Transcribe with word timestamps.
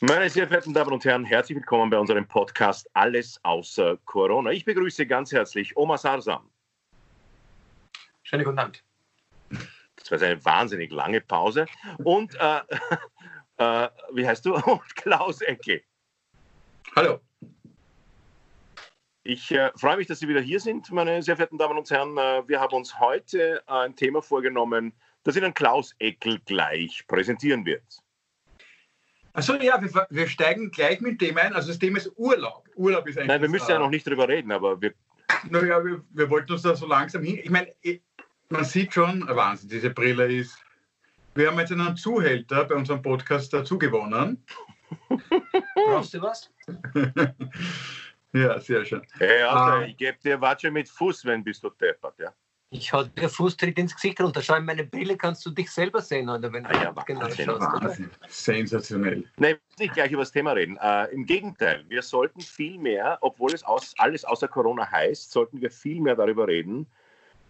Meine 0.00 0.30
sehr 0.30 0.46
verehrten 0.46 0.72
Damen 0.72 0.92
und 0.92 1.04
Herren, 1.04 1.24
herzlich 1.24 1.56
willkommen 1.56 1.90
bei 1.90 1.98
unserem 1.98 2.24
Podcast 2.24 2.88
Alles 2.92 3.40
außer 3.42 3.96
Corona. 4.04 4.52
Ich 4.52 4.64
begrüße 4.64 5.04
ganz 5.08 5.32
herzlich 5.32 5.76
Oma 5.76 5.98
Sarsam. 5.98 6.48
Schönen 8.22 8.44
guten 8.44 8.60
Abend. 8.60 8.84
Das 9.96 10.12
war 10.12 10.22
eine 10.22 10.44
wahnsinnig 10.44 10.92
lange 10.92 11.20
Pause. 11.20 11.66
Und 12.04 12.32
äh, 12.36 12.60
äh, 13.56 13.88
wie 14.12 14.24
heißt 14.24 14.46
du? 14.46 14.54
Und 14.66 14.94
Klaus 14.94 15.40
Ecke. 15.40 15.82
Hallo. 16.94 17.18
Ich 19.24 19.50
äh, 19.50 19.72
freue 19.74 19.96
mich, 19.96 20.06
dass 20.06 20.20
Sie 20.20 20.28
wieder 20.28 20.40
hier 20.40 20.60
sind, 20.60 20.92
meine 20.92 21.20
sehr 21.24 21.34
verehrten 21.34 21.58
Damen 21.58 21.76
und 21.76 21.90
Herren. 21.90 22.16
Äh, 22.16 22.46
wir 22.46 22.60
haben 22.60 22.76
uns 22.76 23.00
heute 23.00 23.64
ein 23.66 23.96
Thema 23.96 24.22
vorgenommen, 24.22 24.92
das 25.24 25.34
Ihnen 25.34 25.54
Klaus 25.54 25.92
Eckel 25.98 26.38
gleich 26.44 27.04
präsentieren 27.08 27.66
wird. 27.66 27.82
Achso, 29.32 29.54
ja, 29.54 29.80
wir, 29.80 30.06
wir, 30.10 30.26
steigen 30.26 30.70
gleich 30.70 31.00
mit 31.00 31.20
dem 31.20 31.36
ein. 31.36 31.52
Also 31.52 31.68
das 31.68 31.78
Thema 31.78 31.98
ist 31.98 32.10
Urlaub. 32.16 32.68
Urlaub 32.74 33.06
ist 33.06 33.18
eigentlich. 33.18 33.28
Nein, 33.28 33.42
wir 33.42 33.48
müssen 33.48 33.70
ja 33.70 33.78
noch 33.78 33.90
nicht 33.90 34.06
drüber 34.06 34.28
reden, 34.28 34.52
aber 34.52 34.80
wir. 34.80 34.94
Naja, 35.50 35.84
wir, 35.84 36.02
wir 36.10 36.30
wollten 36.30 36.52
uns 36.52 36.62
da 36.62 36.74
so 36.74 36.86
langsam 36.86 37.22
hin. 37.22 37.38
Ich 37.42 37.50
meine, 37.50 37.72
man 38.48 38.64
sieht 38.64 38.94
schon, 38.94 39.28
Wahnsinn, 39.28 39.68
diese 39.68 39.90
Brille 39.90 40.26
ist. 40.32 40.58
Wir 41.34 41.48
haben 41.48 41.58
jetzt 41.58 41.70
einen 41.70 41.96
Zuhälter 41.96 42.64
bei 42.64 42.74
unserem 42.74 43.02
Podcast 43.02 43.52
dazu 43.52 43.78
gewonnen. 43.78 44.42
Brauchst 45.74 46.14
du 46.14 46.22
was? 46.22 46.50
ja, 48.32 48.58
sehr 48.58 48.84
schön. 48.84 49.02
Hey, 49.18 49.42
Alter, 49.42 49.74
ah. 49.74 49.82
ich 49.82 49.96
gebe 49.96 50.18
dir 50.18 50.40
Watsche 50.40 50.70
mit 50.70 50.88
Fuß, 50.88 51.24
wenn 51.26 51.44
bist 51.44 51.62
du 51.62 51.70
deppert, 51.70 52.18
ja? 52.18 52.32
Ich 52.70 52.92
habe 52.92 53.08
dir 53.08 53.30
Fußtritt 53.30 53.78
ins 53.78 53.94
Gesicht 53.94 54.20
runter. 54.20 54.42
Schau 54.42 54.56
in 54.56 54.66
meine 54.66 54.84
Brille, 54.84 55.16
kannst 55.16 55.44
du 55.46 55.50
dich 55.50 55.70
selber 55.70 56.02
sehen, 56.02 56.28
oder 56.28 56.52
wenn 56.52 56.66
ah, 56.66 56.82
ja, 56.82 56.92
du 56.92 57.02
genau 57.06 57.22
Wahnsinn, 57.22 57.46
schaust. 57.46 57.60
Wahnsinn. 57.62 58.10
Sensationell. 58.28 59.24
Nein, 59.38 59.56
nicht 59.78 59.94
gleich 59.94 60.12
über 60.12 60.22
das 60.22 60.32
Thema 60.32 60.52
reden. 60.52 60.76
Äh, 60.76 61.06
Im 61.06 61.24
Gegenteil, 61.24 61.84
wir 61.88 62.02
sollten 62.02 62.42
viel 62.42 62.78
mehr, 62.78 63.16
obwohl 63.22 63.54
es 63.54 63.64
aus, 63.64 63.94
alles 63.96 64.24
außer 64.24 64.48
Corona 64.48 64.90
heißt, 64.90 65.30
sollten 65.30 65.62
wir 65.62 65.70
viel 65.70 66.00
mehr 66.02 66.14
darüber 66.14 66.46
reden. 66.46 66.86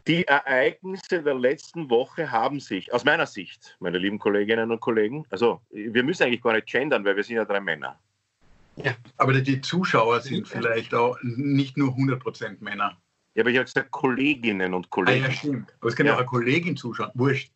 Die 0.06 0.24
Ereignisse 0.24 1.22
der 1.22 1.34
letzten 1.34 1.90
Woche 1.90 2.30
haben 2.30 2.60
sich, 2.60 2.94
aus 2.94 3.04
meiner 3.04 3.26
Sicht, 3.26 3.76
meine 3.80 3.98
lieben 3.98 4.20
Kolleginnen 4.20 4.70
und 4.70 4.80
Kollegen, 4.80 5.26
also 5.30 5.60
wir 5.70 6.02
müssen 6.04 6.22
eigentlich 6.22 6.42
gar 6.42 6.54
nicht 6.54 6.68
gendern, 6.68 7.04
weil 7.04 7.16
wir 7.16 7.24
sind 7.24 7.36
ja 7.36 7.44
drei 7.44 7.60
Männer. 7.60 7.98
Ja, 8.76 8.94
aber 9.16 9.32
die 9.34 9.60
Zuschauer 9.60 10.20
sind 10.20 10.46
vielleicht 10.46 10.94
auch 10.94 11.18
nicht 11.22 11.76
nur 11.76 11.90
100% 11.90 12.58
Männer. 12.60 12.96
Ja, 13.38 13.42
aber 13.44 13.50
ich 13.50 13.56
habe 13.56 13.66
gesagt 13.66 13.92
Kolleginnen 13.92 14.74
und 14.74 14.90
Kollegen. 14.90 15.24
Ah, 15.24 15.28
ja, 15.28 15.32
stimmt. 15.32 15.72
Aber 15.78 15.90
es 15.90 15.94
kann 15.94 16.06
ja 16.06 16.14
auch 16.14 16.18
eine 16.18 16.26
Kollegin 16.26 16.76
zuschauen. 16.76 17.12
Wurscht. 17.14 17.52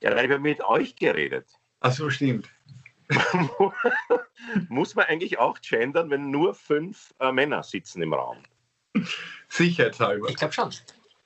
Ja, 0.00 0.16
ich 0.16 0.30
habe 0.30 0.38
mit 0.38 0.64
euch 0.64 0.96
geredet. 0.96 1.46
Ach 1.80 1.92
so, 1.92 2.08
stimmt. 2.08 2.48
Muss 4.70 4.94
man 4.94 5.04
eigentlich 5.04 5.38
auch 5.38 5.60
gendern, 5.60 6.08
wenn 6.08 6.30
nur 6.30 6.54
fünf 6.54 7.12
äh, 7.20 7.30
Männer 7.32 7.62
sitzen 7.62 8.00
im 8.00 8.14
Raum? 8.14 8.38
Sicherheitshalber. 9.50 10.30
Ich 10.30 10.36
glaube 10.36 10.54
schon. 10.54 10.72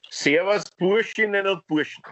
Servus, 0.08 0.64
Burschinnen 0.76 1.46
und 1.46 1.64
Burschen. 1.68 2.02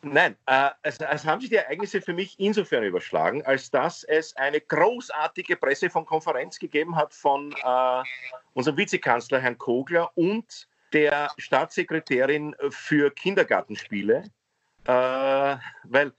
Nein, 0.00 0.36
äh, 0.46 0.70
es, 0.84 0.98
es, 1.00 1.26
haben 1.26 1.42
sich 1.42 1.50
die 1.50 1.56
Ereignisse 1.56 2.00
für 2.00 2.14
mich 2.14 2.34
insofern 2.38 2.82
überschlagen, 2.82 3.44
als 3.44 3.70
dass 3.70 4.04
es 4.04 4.34
eine 4.36 4.62
großartige 4.62 5.56
Pressekonferenz 5.56 6.58
gegeben 6.58 6.96
hat 6.96 7.12
von 7.12 7.52
äh, 7.62 8.02
unserem 8.54 8.78
Vizekanzler 8.78 9.38
Herrn 9.40 9.58
Kogler 9.58 10.10
und 10.16 10.67
der 10.92 11.30
Staatssekretärin 11.38 12.54
für 12.70 13.10
Kindergartenspiele, 13.10 14.24
äh, 14.84 15.56
weil 15.84 16.12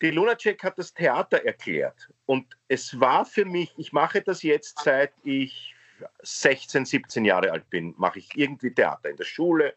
die 0.00 0.10
Lunacek 0.10 0.62
hat 0.64 0.78
das 0.78 0.92
Theater 0.92 1.44
erklärt. 1.44 2.08
Und 2.26 2.56
es 2.68 2.98
war 2.98 3.24
für 3.24 3.44
mich, 3.44 3.72
ich 3.76 3.92
mache 3.92 4.20
das 4.20 4.42
jetzt 4.42 4.80
seit 4.82 5.12
ich 5.22 5.74
16, 6.22 6.84
17 6.84 7.24
Jahre 7.24 7.52
alt 7.52 7.70
bin, 7.70 7.94
mache 7.96 8.18
ich 8.18 8.30
irgendwie 8.34 8.74
Theater 8.74 9.10
in 9.10 9.16
der 9.16 9.24
Schule 9.24 9.74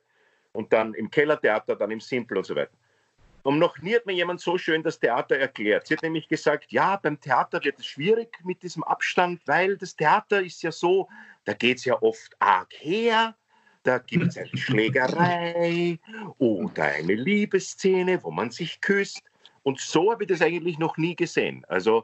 und 0.54 0.74
dann 0.74 0.96
im 0.96 1.12
Kellertheater, 1.12 1.76
dann 1.76 1.92
im 1.92 2.00
Simple 2.00 2.40
und 2.40 2.46
so 2.46 2.56
weiter. 2.56 2.72
Und 3.44 3.60
noch 3.60 3.78
nie 3.78 3.94
hat 3.94 4.08
mir 4.08 4.14
jemand 4.14 4.42
so 4.42 4.58
schön 4.58 4.82
das 4.82 5.00
Theater 5.00 5.38
erklärt. 5.38 5.86
Sie 5.86 5.94
hat 5.94 6.02
nämlich 6.02 6.28
gesagt, 6.28 6.72
ja, 6.72 6.96
beim 6.96 7.22
Theater 7.22 7.64
wird 7.64 7.78
es 7.78 7.86
schwierig 7.86 8.40
mit 8.44 8.64
diesem 8.64 8.84
Abstand, 8.84 9.40
weil 9.46 9.78
das 9.78 9.96
Theater 9.96 10.42
ist 10.42 10.64
ja 10.64 10.72
so, 10.72 11.08
da 11.44 11.54
geht 11.54 11.78
es 11.78 11.86
ja 11.86 12.02
oft 12.02 12.36
arg 12.40 12.74
her 12.74 13.36
da 13.86 14.00
gibt 14.00 14.28
es 14.28 14.38
eine 14.38 14.58
Schlägerei 14.58 16.00
oder 16.40 16.84
eine 16.84 17.14
Liebesszene, 17.14 18.24
wo 18.24 18.32
man 18.32 18.50
sich 18.50 18.82
küsst. 18.82 19.24
Und 19.64 19.80
so 19.80 20.12
habe 20.12 20.24
ich 20.24 20.30
das 20.30 20.42
eigentlich 20.42 20.80
noch 20.80 20.98
nie 20.98 21.16
gesehen. 21.16 21.64
Also 21.68 22.04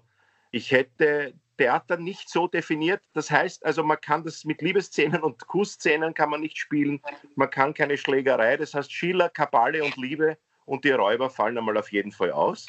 ich 0.52 0.72
hätte 0.72 1.34
Theater 1.58 1.98
nicht 1.98 2.30
so 2.30 2.48
definiert. 2.48 3.02
Das 3.14 3.32
heißt 3.32 3.66
also, 3.66 3.84
man 3.84 4.00
kann 4.00 4.24
das 4.24 4.46
mit 4.46 4.62
Liebesszenen 4.62 5.22
und 5.22 5.48
Kussszenen 5.48 6.14
kann 6.14 6.30
man 6.30 6.42
nicht 6.42 6.58
spielen. 6.58 7.02
Man 7.36 7.50
kann 7.50 7.74
keine 7.74 7.98
Schlägerei. 7.98 8.58
Das 8.58 8.74
heißt, 8.74 8.92
Schiller, 8.92 9.30
Kabale 9.30 9.84
und 9.84 9.98
Liebe 9.98 10.38
und 10.66 10.86
die 10.86 10.92
Räuber 10.92 11.30
fallen 11.30 11.58
einmal 11.58 11.78
auf 11.78 11.92
jeden 11.92 12.12
Fall 12.12 12.32
aus. 12.32 12.68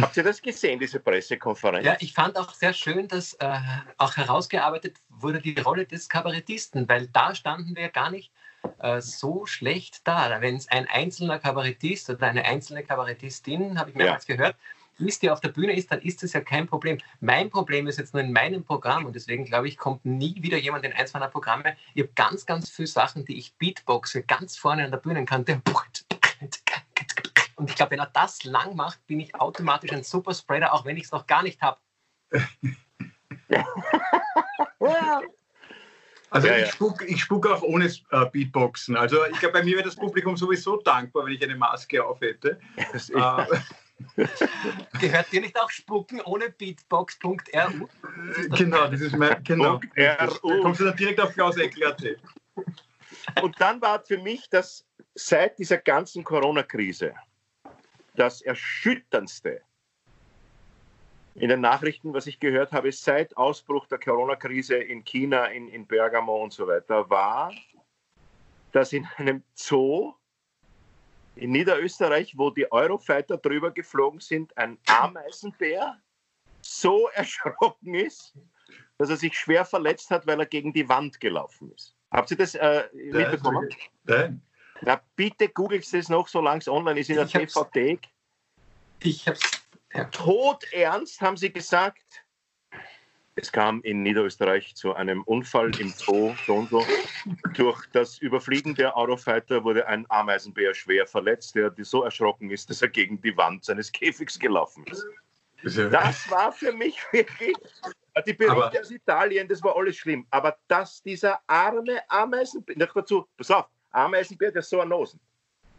Habt 0.00 0.16
ihr 0.16 0.22
das 0.22 0.42
gesehen, 0.42 0.78
diese 0.78 1.00
Pressekonferenz? 1.00 1.84
Ja, 1.84 1.96
ich 2.00 2.12
fand 2.12 2.36
auch 2.36 2.54
sehr 2.54 2.72
schön, 2.72 3.08
dass 3.08 3.34
äh, 3.34 3.58
auch 3.96 4.16
herausgearbeitet 4.16 4.96
wurde 5.08 5.40
die 5.40 5.58
Rolle 5.58 5.86
des 5.86 6.08
Kabarettisten, 6.08 6.88
weil 6.88 7.08
da 7.08 7.34
standen 7.34 7.76
wir 7.76 7.88
gar 7.88 8.10
nicht 8.10 8.32
äh, 8.80 9.00
so 9.00 9.46
schlecht 9.46 10.06
da. 10.06 10.40
Wenn 10.40 10.56
es 10.56 10.68
ein 10.68 10.86
einzelner 10.88 11.38
Kabarettist 11.38 12.10
oder 12.10 12.26
eine 12.26 12.44
einzelne 12.44 12.84
Kabarettistin, 12.84 13.78
habe 13.78 13.90
ich 13.90 13.96
mehrmals 13.96 14.26
ja. 14.26 14.36
gehört, 14.36 14.56
ist, 14.98 15.22
die 15.22 15.30
auf 15.30 15.40
der 15.40 15.50
Bühne 15.50 15.74
ist, 15.74 15.92
dann 15.92 16.00
ist 16.02 16.22
das 16.22 16.32
ja 16.32 16.40
kein 16.40 16.66
Problem. 16.66 16.98
Mein 17.20 17.50
Problem 17.50 17.86
ist 17.86 17.98
jetzt 17.98 18.14
nur 18.14 18.22
in 18.22 18.32
meinem 18.32 18.64
Programm 18.64 19.04
und 19.06 19.14
deswegen 19.14 19.44
glaube 19.44 19.68
ich, 19.68 19.76
kommt 19.76 20.04
nie 20.04 20.42
wieder 20.42 20.58
jemand 20.58 20.84
in 20.84 20.92
eins 20.92 21.12
meiner 21.12 21.28
Programme. 21.28 21.76
Ich 21.94 22.02
habe 22.02 22.12
ganz, 22.14 22.46
ganz 22.46 22.70
viele 22.70 22.88
Sachen, 22.88 23.24
die 23.24 23.38
ich 23.38 23.54
Beatboxe 23.54 24.22
ganz 24.22 24.56
vorne 24.56 24.84
an 24.84 24.90
der 24.90 24.98
Bühne 24.98 25.24
kann. 25.24 25.44
Und 27.58 27.68
ich 27.70 27.76
glaube, 27.76 27.90
wenn 27.90 27.98
er 27.98 28.06
das 28.06 28.44
lang 28.44 28.76
macht, 28.76 29.04
bin 29.08 29.18
ich 29.18 29.34
automatisch 29.34 29.92
ein 29.92 30.04
Superspreader, 30.04 30.72
auch 30.72 30.84
wenn 30.84 30.96
ich 30.96 31.04
es 31.04 31.12
noch 31.12 31.26
gar 31.26 31.42
nicht 31.42 31.60
habe. 31.60 31.78
Also 36.30 36.46
ja, 36.46 36.58
ich, 36.58 36.72
spuck, 36.72 37.02
ich 37.08 37.22
spucke 37.22 37.54
auch 37.54 37.62
ohne 37.62 37.86
äh, 37.86 38.26
Beatboxen. 38.30 38.96
Also 38.96 39.24
ich 39.32 39.38
glaube, 39.40 39.54
bei 39.54 39.62
mir 39.62 39.76
wäre 39.76 39.84
das 39.84 39.96
Publikum 39.96 40.36
sowieso 40.36 40.76
dankbar, 40.76 41.24
wenn 41.24 41.32
ich 41.32 41.42
eine 41.42 41.56
Maske 41.56 42.04
auf 42.04 42.20
hätte. 42.20 42.60
Äh, 42.76 44.26
Gehört 45.00 45.32
dir 45.32 45.40
nicht 45.40 45.58
auch 45.58 45.70
Spucken 45.70 46.20
ohne 46.20 46.50
Beatbox.ru? 46.50 47.36
Genau, 48.50 48.88
das 48.88 49.00
ist 49.00 49.16
mein. 49.16 49.42
Genau. 49.42 49.80
Da 49.96 50.28
kommst 50.60 50.80
du 50.80 50.84
dann 50.84 50.96
direkt 50.96 51.18
auf 51.18 51.32
Klaus 51.32 51.56
Eckler. 51.56 51.96
Und 53.40 53.58
dann 53.58 53.80
war 53.80 54.04
für 54.04 54.18
mich 54.18 54.50
das 54.50 54.84
seit 55.14 55.58
dieser 55.58 55.78
ganzen 55.78 56.24
Corona-Krise 56.24 57.14
das 58.18 58.42
Erschütterndste 58.42 59.62
in 61.34 61.50
den 61.50 61.60
Nachrichten, 61.60 62.12
was 62.12 62.26
ich 62.26 62.40
gehört 62.40 62.72
habe, 62.72 62.90
seit 62.90 63.36
Ausbruch 63.36 63.86
der 63.86 63.98
Corona-Krise 63.98 64.76
in 64.76 65.04
China, 65.04 65.46
in, 65.46 65.68
in 65.68 65.86
Bergamo 65.86 66.42
und 66.42 66.52
so 66.52 66.66
weiter, 66.66 67.08
war, 67.08 67.52
dass 68.72 68.92
in 68.92 69.06
einem 69.16 69.44
Zoo 69.54 70.14
in 71.36 71.52
Niederösterreich, 71.52 72.36
wo 72.36 72.50
die 72.50 72.70
Eurofighter 72.72 73.38
drüber 73.38 73.70
geflogen 73.70 74.18
sind, 74.18 74.56
ein 74.58 74.78
Ameisenbär 74.86 75.96
so 76.60 77.08
erschrocken 77.14 77.94
ist, 77.94 78.34
dass 78.98 79.10
er 79.10 79.16
sich 79.16 79.38
schwer 79.38 79.64
verletzt 79.64 80.10
hat, 80.10 80.26
weil 80.26 80.40
er 80.40 80.46
gegen 80.46 80.72
die 80.72 80.88
Wand 80.88 81.20
gelaufen 81.20 81.70
ist. 81.70 81.94
Habt 82.10 82.32
ihr 82.32 82.36
das 82.36 82.56
äh, 82.56 82.88
mitbekommen? 82.92 83.68
Nein. 84.04 84.42
Na, 84.82 85.00
bitte 85.16 85.48
googelt 85.48 85.92
es 85.92 86.08
noch, 86.08 86.28
solange 86.28 86.60
es 86.60 86.68
online 86.68 87.00
ist 87.00 87.10
in 87.10 87.16
der 87.16 87.26
TV-Thek. 87.26 88.08
Ich 89.02 89.26
hab's. 89.26 89.62
Ja. 89.94 90.04
Todernst 90.04 91.20
haben 91.20 91.36
sie 91.36 91.52
gesagt. 91.52 92.24
Es 93.36 93.52
kam 93.52 93.80
in 93.82 94.02
Niederösterreich 94.02 94.74
zu 94.74 94.94
einem 94.94 95.22
Unfall 95.22 95.70
im 95.80 95.90
Zoo, 95.90 96.34
so. 96.46 96.66
Durch 97.54 97.86
das 97.92 98.18
Überfliegen 98.18 98.74
der 98.74 98.96
Eurofighter 98.96 99.62
wurde 99.62 99.86
ein 99.86 100.04
Ameisenbär 100.10 100.74
schwer 100.74 101.06
verletzt, 101.06 101.54
der 101.54 101.72
so 101.78 102.02
erschrocken 102.02 102.50
ist, 102.50 102.68
dass 102.68 102.82
er 102.82 102.88
gegen 102.88 103.20
die 103.22 103.36
Wand 103.36 103.64
seines 103.64 103.92
Käfigs 103.92 104.38
gelaufen 104.38 104.84
ist. 104.86 105.06
Das 105.62 106.28
war 106.30 106.50
für 106.52 106.72
mich 106.72 107.00
wirklich 107.12 107.54
die 108.26 108.32
Berichte 108.32 108.80
aus 108.80 108.90
Italien, 108.90 109.46
das 109.46 109.62
war 109.62 109.76
alles 109.76 109.96
schlimm. 109.96 110.26
Aber 110.30 110.58
dass 110.66 111.00
dieser 111.02 111.40
arme 111.46 112.02
Ameisenbär, 112.10 112.88
dazu, 112.92 113.28
pass 113.36 113.52
auf, 113.52 113.66
Ameisenbär, 113.90 114.52
der 114.52 114.62
so 114.62 114.80
ein 114.80 114.88
Nosen, 114.88 115.20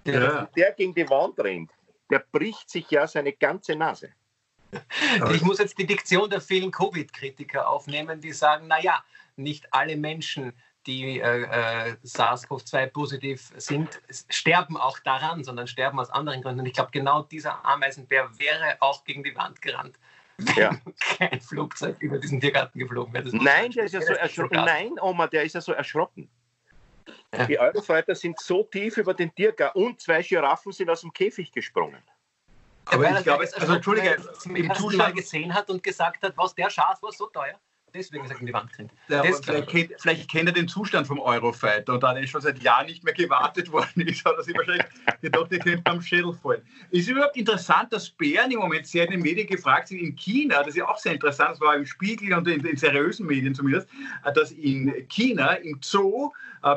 ja. 0.06 0.48
der 0.56 0.72
gegen 0.74 0.94
die 0.94 1.10
Wand 1.10 1.40
rennt, 1.40 1.72
der 2.10 2.24
bricht 2.32 2.70
sich 2.70 2.90
ja 2.90 3.08
seine 3.08 3.34
ganze 3.34 3.76
Nase. 3.76 4.10
Ich 5.34 5.42
muss 5.42 5.58
jetzt 5.58 5.78
die 5.78 5.86
Diktion 5.86 6.30
der 6.30 6.42
vielen 6.42 6.72
Covid-Kritiker 6.72 7.68
aufnehmen, 7.68 8.22
die 8.22 8.32
sagen, 8.32 8.68
naja, 8.68 9.04
nicht 9.36 9.66
alle 9.74 9.96
Menschen, 9.96 10.54
die 10.86 11.20
äh, 11.20 11.44
äh, 11.44 11.96
SARS-CoV-2 12.04 12.88
positiv 12.88 13.52
sind, 13.58 14.02
sterben 14.30 14.78
auch 14.78 15.00
daran, 15.00 15.44
sondern 15.44 15.68
sterben 15.68 16.00
aus 16.00 16.10
anderen 16.10 16.42
Gründen. 16.42 16.62
Und 16.62 16.66
ich 16.68 16.74
glaube, 16.74 16.92
genau 16.92 17.24
dieser 17.24 17.64
Ameisenbär 17.66 18.30
wäre 18.38 18.78
auch 18.80 19.04
gegen 19.04 19.24
die 19.24 19.36
Wand 19.36 19.62
gerannt, 19.62 20.00
ja. 20.56 20.78
kein 21.18 21.42
Flugzeug 21.42 21.98
über 22.00 22.18
diesen 22.18 22.40
Tiergarten 22.40 22.80
geflogen 22.80 23.14
wäre. 23.14 23.30
Nein, 23.36 23.72
der 23.72 23.86
ist 23.86 23.94
ja 23.94 24.02
so 24.02 24.14
erschrocken. 24.14 24.56
Nein, 24.66 24.94
Oma, 25.02 25.28
der 25.28 25.44
ist 25.44 25.54
ja 25.54 25.62
so 25.62 25.74
erschrocken. 25.74 26.30
Ja. 27.36 27.46
Die 27.46 27.60
Eurofighter 27.60 28.16
sind 28.16 28.40
so 28.40 28.64
tief 28.64 28.98
über 28.98 29.14
den 29.14 29.34
Tiergarten 29.34 29.82
und 29.82 30.02
zwei 30.02 30.22
Giraffen 30.22 30.72
sind 30.72 30.90
aus 30.90 31.02
dem 31.02 31.14
Käfig 31.14 31.52
gesprungen. 31.52 32.02
Aber 32.86 33.12
ich 33.12 33.24
glaube, 33.24 33.48
also, 33.56 33.74
Entschuldige, 33.74 34.18
im 34.54 34.74
Zustand 34.74 35.16
gesehen 35.16 35.54
hat 35.54 35.70
und 35.70 35.84
gesagt 35.84 36.24
hat, 36.24 36.34
was 36.38 36.56
der 36.56 36.70
Schatz 36.70 37.02
war 37.04 37.12
so 37.12 37.28
teuer 37.28 37.60
deswegen 37.94 38.24
ist 38.26 38.32
er 38.32 38.40
in 38.40 38.46
die 38.46 38.54
Wand 38.54 38.72
gerannt. 38.72 38.92
Ja, 39.08 39.24
vielleicht, 39.24 39.70
kennt, 39.70 39.92
vielleicht, 39.98 40.30
kennt, 40.30 40.50
er 40.50 40.54
den 40.54 40.68
Zustand 40.68 41.08
vom 41.08 41.20
Eurofighter 41.20 41.94
und 41.94 42.04
da 42.04 42.16
er 42.16 42.28
schon 42.28 42.42
seit 42.42 42.62
Jahren 42.62 42.88
nicht 42.88 43.04
mehr 43.04 43.14
gewartet 43.14 43.72
worden 43.72 44.02
ist, 44.08 44.24
hat 44.26 44.36
er 44.38 44.44
sich 44.44 44.56
wahrscheinlich 44.56 44.86
gedacht, 45.22 45.52
er 45.52 45.60
könnte 45.60 45.82
beim 45.82 46.02
Schädel 46.02 46.34
fallen. 46.34 46.62
Ist 46.92 47.10
überhaupt 47.10 47.38
interessant, 47.38 47.92
dass 47.94 48.10
Bären 48.10 48.52
im 48.52 48.60
Moment 48.60 48.88
sehr 48.88 49.06
in 49.06 49.12
den 49.12 49.22
Medien 49.22 49.48
gefragt 49.48 49.90
sind, 49.90 50.00
in 50.00 50.16
China, 50.16 50.60
das 50.60 50.70
ist 50.70 50.78
ja 50.78 50.88
auch 50.88 50.98
sehr 50.98 51.14
interessant, 51.14 51.52
das 51.52 51.62
war 51.62 51.76
im 51.76 51.86
Spiegel 51.86 52.34
und 52.34 52.48
in, 52.48 52.64
in 52.66 52.78
seriösen 52.78 53.26
Medien 53.26 53.56
zumindest, 53.56 53.88
dass 54.36 54.52
in 54.52 55.08
China 55.08 55.54
im 55.54 55.80
Zoo 55.82 56.32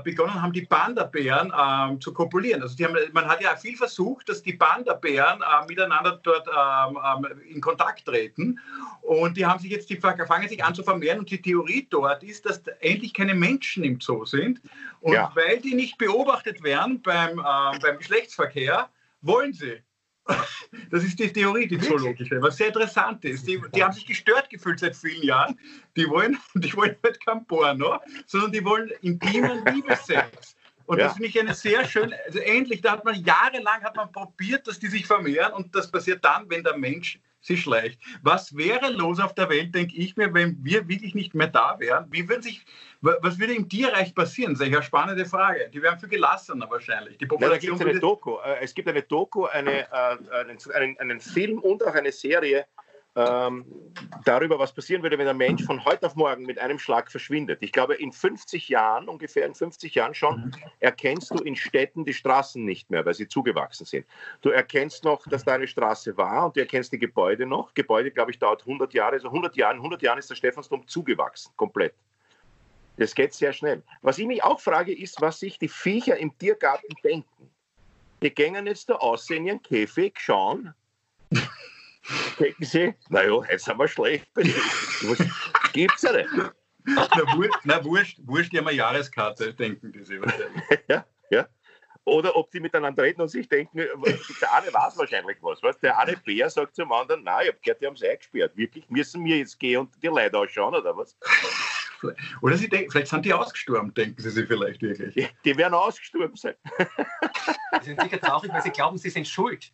begonnen 0.04 0.40
haben, 0.40 0.52
die 0.52 0.62
Panda-Bären 0.62 1.52
ähm, 1.58 2.00
zu 2.00 2.12
kopulieren. 2.12 2.62
Also 2.62 2.82
haben, 2.84 2.96
man 3.12 3.26
hat 3.26 3.42
ja 3.42 3.56
viel 3.56 3.76
versucht, 3.76 4.28
dass 4.28 4.42
die 4.42 4.54
Panda-Bären 4.54 5.40
äh, 5.40 5.66
miteinander 5.66 6.20
dort 6.22 6.48
ähm, 6.48 6.98
ähm, 7.04 7.40
in 7.48 7.60
Kontakt 7.60 8.06
treten 8.06 8.58
und 9.02 9.36
die 9.36 9.44
haben 9.44 9.60
sich 9.60 9.70
jetzt, 9.70 9.90
die 9.90 9.96
fangen 9.96 10.48
sich 10.48 10.64
an 10.64 10.74
zu 10.74 10.82
vermehren 10.82 11.02
vermehren. 11.02 11.18
Und 11.18 11.30
die 11.30 11.40
Theorie 11.40 11.86
dort 11.90 12.22
ist, 12.22 12.46
dass 12.46 12.62
endlich 12.80 13.12
keine 13.12 13.34
Menschen 13.34 13.84
im 13.84 14.00
Zoo 14.00 14.24
sind. 14.24 14.60
Und 15.00 15.14
ja. 15.14 15.32
weil 15.34 15.58
die 15.58 15.74
nicht 15.74 15.98
beobachtet 15.98 16.62
werden 16.62 17.02
beim, 17.02 17.38
äh, 17.38 17.78
beim 17.80 17.98
Geschlechtsverkehr, 17.98 18.88
wollen 19.20 19.52
sie. 19.52 19.82
Das 20.90 21.04
ist 21.04 21.18
die 21.18 21.32
Theorie, 21.32 21.66
die 21.66 21.78
zoologische, 21.78 22.40
was 22.40 22.56
sehr 22.56 22.68
interessant 22.68 23.24
ist. 23.24 23.46
Die, 23.46 23.60
die, 23.74 23.82
haben 23.82 23.92
sich 23.92 24.06
gestört 24.06 24.48
gefühlt 24.50 24.78
seit 24.78 24.96
vielen 24.96 25.22
Jahren. 25.22 25.58
Die 25.96 26.08
wollen, 26.08 26.38
die 26.54 26.74
wollen 26.74 26.96
halt 27.02 27.24
kein 27.24 27.44
Porno, 27.46 27.98
sondern 28.26 28.52
die 28.52 28.64
wollen 28.64 28.90
intimen 29.00 29.64
Liebessex. 29.72 30.56
Und 30.86 30.98
ja. 30.98 31.04
das 31.04 31.14
finde 31.14 31.28
ich 31.28 31.40
eine 31.40 31.54
sehr 31.54 31.84
schöne, 31.86 32.18
also 32.26 32.38
endlich, 32.40 32.80
da 32.80 32.92
hat 32.92 33.04
man 33.04 33.14
jahrelang 33.22 33.82
hat 33.82 33.96
man 33.96 34.10
probiert, 34.12 34.66
dass 34.66 34.78
die 34.78 34.88
sich 34.88 35.06
vermehren 35.06 35.52
und 35.52 35.74
das 35.74 35.90
passiert 35.90 36.24
dann, 36.24 36.50
wenn 36.50 36.64
der 36.64 36.76
Mensch 36.76 37.20
sie 37.42 37.56
schleicht. 37.56 38.00
Was 38.22 38.56
wäre 38.56 38.90
los 38.90 39.20
auf 39.20 39.34
der 39.34 39.50
Welt, 39.50 39.74
denke 39.74 39.94
ich 39.96 40.16
mir, 40.16 40.32
wenn 40.32 40.56
wir 40.64 40.88
wirklich 40.88 41.14
nicht 41.14 41.34
mehr 41.34 41.48
da 41.48 41.76
wären? 41.78 42.06
Wie 42.10 42.28
würde 42.28 42.42
sich, 42.42 42.64
was 43.00 43.38
würde 43.38 43.54
im 43.54 43.68
Tierreich 43.68 44.14
passieren? 44.14 44.54
Das 44.54 44.60
ist 44.60 44.66
eine 44.66 44.82
spannende 44.82 45.26
Frage. 45.26 45.68
Die 45.74 45.82
wären 45.82 45.98
viel 45.98 46.08
gelassener 46.08 46.70
wahrscheinlich. 46.70 47.18
Die 47.18 47.26
Population 47.26 47.72
ja, 47.72 47.78
da 47.78 47.84
gibt 47.84 47.90
es 47.90 47.90
eine 47.90 48.00
Doku. 48.00 48.36
Äh, 48.38 48.60
es 48.62 48.74
gibt 48.74 48.88
eine 48.88 49.02
Doku, 49.02 49.44
eine, 49.44 49.82
äh, 49.82 50.74
einen, 50.74 50.98
einen 50.98 51.20
Film 51.20 51.58
und 51.58 51.84
auch 51.84 51.94
eine 51.94 52.12
Serie 52.12 52.64
ähm, 53.14 53.66
darüber, 54.24 54.58
was 54.58 54.72
passieren 54.72 55.02
würde, 55.02 55.18
wenn 55.18 55.28
ein 55.28 55.36
Mensch 55.36 55.64
von 55.64 55.84
heute 55.84 56.06
auf 56.06 56.16
morgen 56.16 56.44
mit 56.44 56.58
einem 56.58 56.78
Schlag 56.78 57.10
verschwindet. 57.10 57.58
Ich 57.60 57.72
glaube, 57.72 57.94
in 57.94 58.10
50 58.10 58.68
Jahren, 58.68 59.08
ungefähr 59.08 59.44
in 59.44 59.54
50 59.54 59.94
Jahren 59.94 60.14
schon, 60.14 60.36
mhm. 60.36 60.52
erkennst 60.80 61.30
du 61.30 61.42
in 61.44 61.54
Städten 61.54 62.04
die 62.04 62.14
Straßen 62.14 62.64
nicht 62.64 62.90
mehr, 62.90 63.04
weil 63.04 63.14
sie 63.14 63.28
zugewachsen 63.28 63.84
sind. 63.84 64.06
Du 64.40 64.48
erkennst 64.48 65.04
noch, 65.04 65.26
dass 65.26 65.44
da 65.44 65.54
eine 65.54 65.66
Straße 65.66 66.16
war 66.16 66.46
und 66.46 66.56
du 66.56 66.60
erkennst 66.60 66.92
die 66.92 66.98
Gebäude 66.98 67.44
noch. 67.44 67.74
Gebäude, 67.74 68.10
glaube 68.10 68.30
ich, 68.30 68.38
dauert 68.38 68.62
100 68.62 68.94
Jahre. 68.94 69.12
Also 69.12 69.28
100 69.28 69.56
Jahre, 69.56 69.74
in 69.74 69.80
100 69.80 70.00
Jahren 70.00 70.18
ist 70.18 70.30
der 70.30 70.36
Stephansdom 70.36 70.86
zugewachsen, 70.88 71.52
komplett. 71.56 71.94
Das 72.96 73.14
geht 73.14 73.34
sehr 73.34 73.52
schnell. 73.52 73.82
Was 74.02 74.18
ich 74.18 74.26
mich 74.26 74.42
auch 74.42 74.60
frage, 74.60 74.96
ist, 74.96 75.20
was 75.20 75.40
sich 75.40 75.58
die 75.58 75.68
Viecher 75.68 76.16
im 76.16 76.36
Tiergarten 76.38 76.94
denken. 77.04 77.50
Die 78.22 78.30
gängen 78.30 78.66
jetzt 78.66 78.88
da 78.88 78.94
aussehen 78.94 79.38
in 79.38 79.46
ihren 79.46 79.62
Käfig, 79.62 80.18
schauen, 80.18 80.74
denken 82.38 82.64
sie, 82.64 82.94
naja, 83.08 83.40
jetzt 83.50 83.64
sind 83.64 83.78
wir 83.78 83.88
schlecht. 83.88 84.26
Was 84.34 85.72
gibt's 85.72 86.02
ja 86.02 86.12
nicht. 86.12 86.28
Na, 86.84 87.36
wurscht, 87.36 87.58
na, 87.64 87.84
wurscht, 87.84 88.18
wurscht, 88.24 88.52
die 88.52 88.58
haben 88.58 88.66
eine 88.66 88.76
Jahreskarte, 88.76 89.54
denken 89.54 89.92
die 89.92 90.02
sich 90.02 90.20
wahrscheinlich. 90.20 90.62
ja, 90.88 91.06
ja. 91.30 91.48
Oder 92.04 92.34
ob 92.34 92.50
die 92.50 92.58
miteinander 92.58 93.04
reden 93.04 93.22
und 93.22 93.28
sich 93.28 93.48
denken, 93.48 93.78
der 93.78 94.54
eine 94.54 94.74
weiß 94.74 94.98
wahrscheinlich 94.98 95.36
was. 95.40 95.62
was? 95.62 95.78
Der 95.78 95.96
eine 95.96 96.16
Bär 96.16 96.50
sagt 96.50 96.74
zum 96.74 96.90
anderen, 96.90 97.22
nein, 97.22 97.42
ich 97.42 97.48
habe 97.48 97.58
gehört, 97.62 97.80
die 97.80 97.86
haben 97.86 97.94
es 97.94 98.02
eingesperrt. 98.02 98.56
Wirklich, 98.56 98.90
müssen 98.90 99.24
wir 99.24 99.38
jetzt 99.38 99.60
gehen 99.60 99.80
und 99.80 100.02
die 100.02 100.08
Leute 100.08 100.36
ausschauen, 100.36 100.74
oder 100.74 100.96
was? 100.96 101.16
Oder 102.42 102.56
sie 102.56 102.68
denken, 102.68 102.90
vielleicht 102.90 103.06
sind 103.06 103.24
die 103.24 103.32
ausgestorben, 103.32 103.94
denken 103.94 104.20
sie 104.20 104.30
sich 104.30 104.48
vielleicht 104.48 104.82
wirklich. 104.82 105.14
Die, 105.14 105.28
die 105.44 105.56
werden 105.56 105.74
ausgestorben 105.74 106.34
sein. 106.34 106.56
Sie 107.80 107.90
sind 107.90 108.00
sicher 108.00 108.20
traurig, 108.20 108.52
weil 108.52 108.62
sie 108.62 108.70
glauben, 108.70 108.98
sie 108.98 109.08
sind 109.08 109.26
schuld 109.26 109.72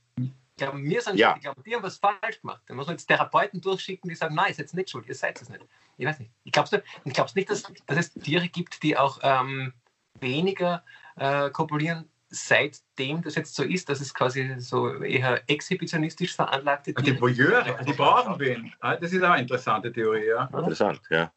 glaube, 0.59 0.83
wir 0.83 1.01
sind 1.01 1.17
ja. 1.17 1.29
schuld. 1.29 1.39
Ich 1.39 1.43
glaube, 1.45 1.63
die 1.63 1.75
haben 1.75 1.83
was 1.83 1.97
falsch 1.97 2.41
gemacht. 2.41 2.63
Da 2.67 2.75
muss 2.75 2.87
man 2.87 2.95
jetzt 2.95 3.07
Therapeuten 3.07 3.61
durchschicken, 3.61 4.09
die 4.09 4.15
sagen, 4.15 4.35
nein, 4.35 4.49
ihr 4.49 4.55
seid 4.55 4.73
nicht 4.75 4.91
schuld, 4.91 5.07
ihr 5.09 5.15
seid 5.15 5.41
es 5.41 5.49
nicht. 5.49 5.65
Ich 5.97 6.07
weiß 6.07 6.19
nicht. 6.19 6.31
Ich 6.45 6.53
glaube 6.53 6.83
glaubst 7.05 7.37
nicht, 7.37 7.51
dass, 7.51 7.65
dass, 7.87 7.99
es 7.99 8.13
Tiere 8.13 8.49
gibt, 8.49 8.83
die 8.83 8.97
auch 8.97 9.19
ähm, 9.23 9.73
weniger 10.21 10.85
äh, 11.17 11.51
kopulieren, 11.51 12.09
seitdem 12.31 13.23
das 13.23 13.35
jetzt 13.35 13.55
so 13.55 13.63
ist, 13.63 13.89
dass 13.89 14.01
es 14.01 14.13
quasi 14.13 14.55
so 14.59 15.03
eher 15.03 15.43
exhibitionistisch 15.49 16.35
veranlagte 16.35 16.95
Tiere 16.95 17.15
Die 17.15 17.21
Voyeure, 17.21 17.85
die 17.85 17.93
brauchen 17.93 18.39
wen. 18.39 18.73
Ah, 18.81 18.97
das 18.97 19.13
ist 19.13 19.23
auch 19.23 19.31
eine 19.31 19.43
interessante 19.43 19.93
Theorie, 19.93 20.27
ja. 20.27 20.45
Interessant, 20.45 21.01
ja. 21.11 21.33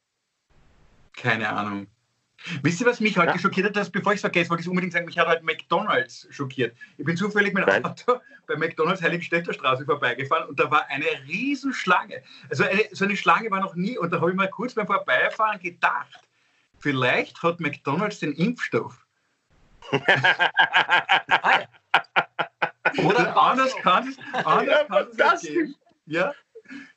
Keine 1.13 1.49
Ahnung. 1.49 1.87
Wisst 2.63 2.81
ihr, 2.81 2.87
was 2.87 2.99
mich 2.99 3.17
heute 3.17 3.33
ja. 3.33 3.39
schockiert 3.39 3.67
hat? 3.67 3.75
Dass, 3.75 3.89
bevor 3.89 4.13
ich 4.13 4.17
es 4.17 4.21
vergesse, 4.21 4.49
wollte 4.49 4.61
ich 4.61 4.69
unbedingt 4.69 4.93
sagen, 4.93 5.05
mich 5.05 5.17
hat 5.17 5.27
heute 5.27 5.43
McDonalds 5.43 6.27
schockiert. 6.31 6.75
Ich 6.97 7.05
bin 7.05 7.15
zufällig 7.15 7.53
mit 7.53 7.67
dem 7.67 7.85
Auto 7.85 8.19
bei 8.47 8.55
McDonalds 8.55 9.01
Heiligenstädter 9.01 9.53
Straße 9.53 9.85
vorbeigefahren 9.85 10.49
und 10.49 10.59
da 10.59 10.69
war 10.71 10.87
eine 10.89 11.05
Riesenschlange. 11.27 12.21
Also 12.49 12.63
eine, 12.63 12.83
so 12.91 13.05
eine 13.05 13.15
Schlange 13.15 13.49
war 13.51 13.61
noch 13.61 13.75
nie 13.75 13.97
und 13.97 14.11
da 14.11 14.19
habe 14.19 14.31
ich 14.31 14.37
mal 14.37 14.49
kurz 14.49 14.73
beim 14.73 14.87
Vorbeifahren 14.87 15.59
gedacht, 15.59 16.27
vielleicht 16.79 17.41
hat 17.43 17.59
McDonalds 17.59 18.19
den 18.19 18.33
Impfstoff. 18.33 19.05
Oder 23.03 23.37
anders 23.37 23.75
kann 23.77 24.07
es 24.07 24.17
anders 24.45 24.87
kann 24.87 25.35
es 25.35 25.41
geben. 25.41 25.75
Ja, 26.05 26.33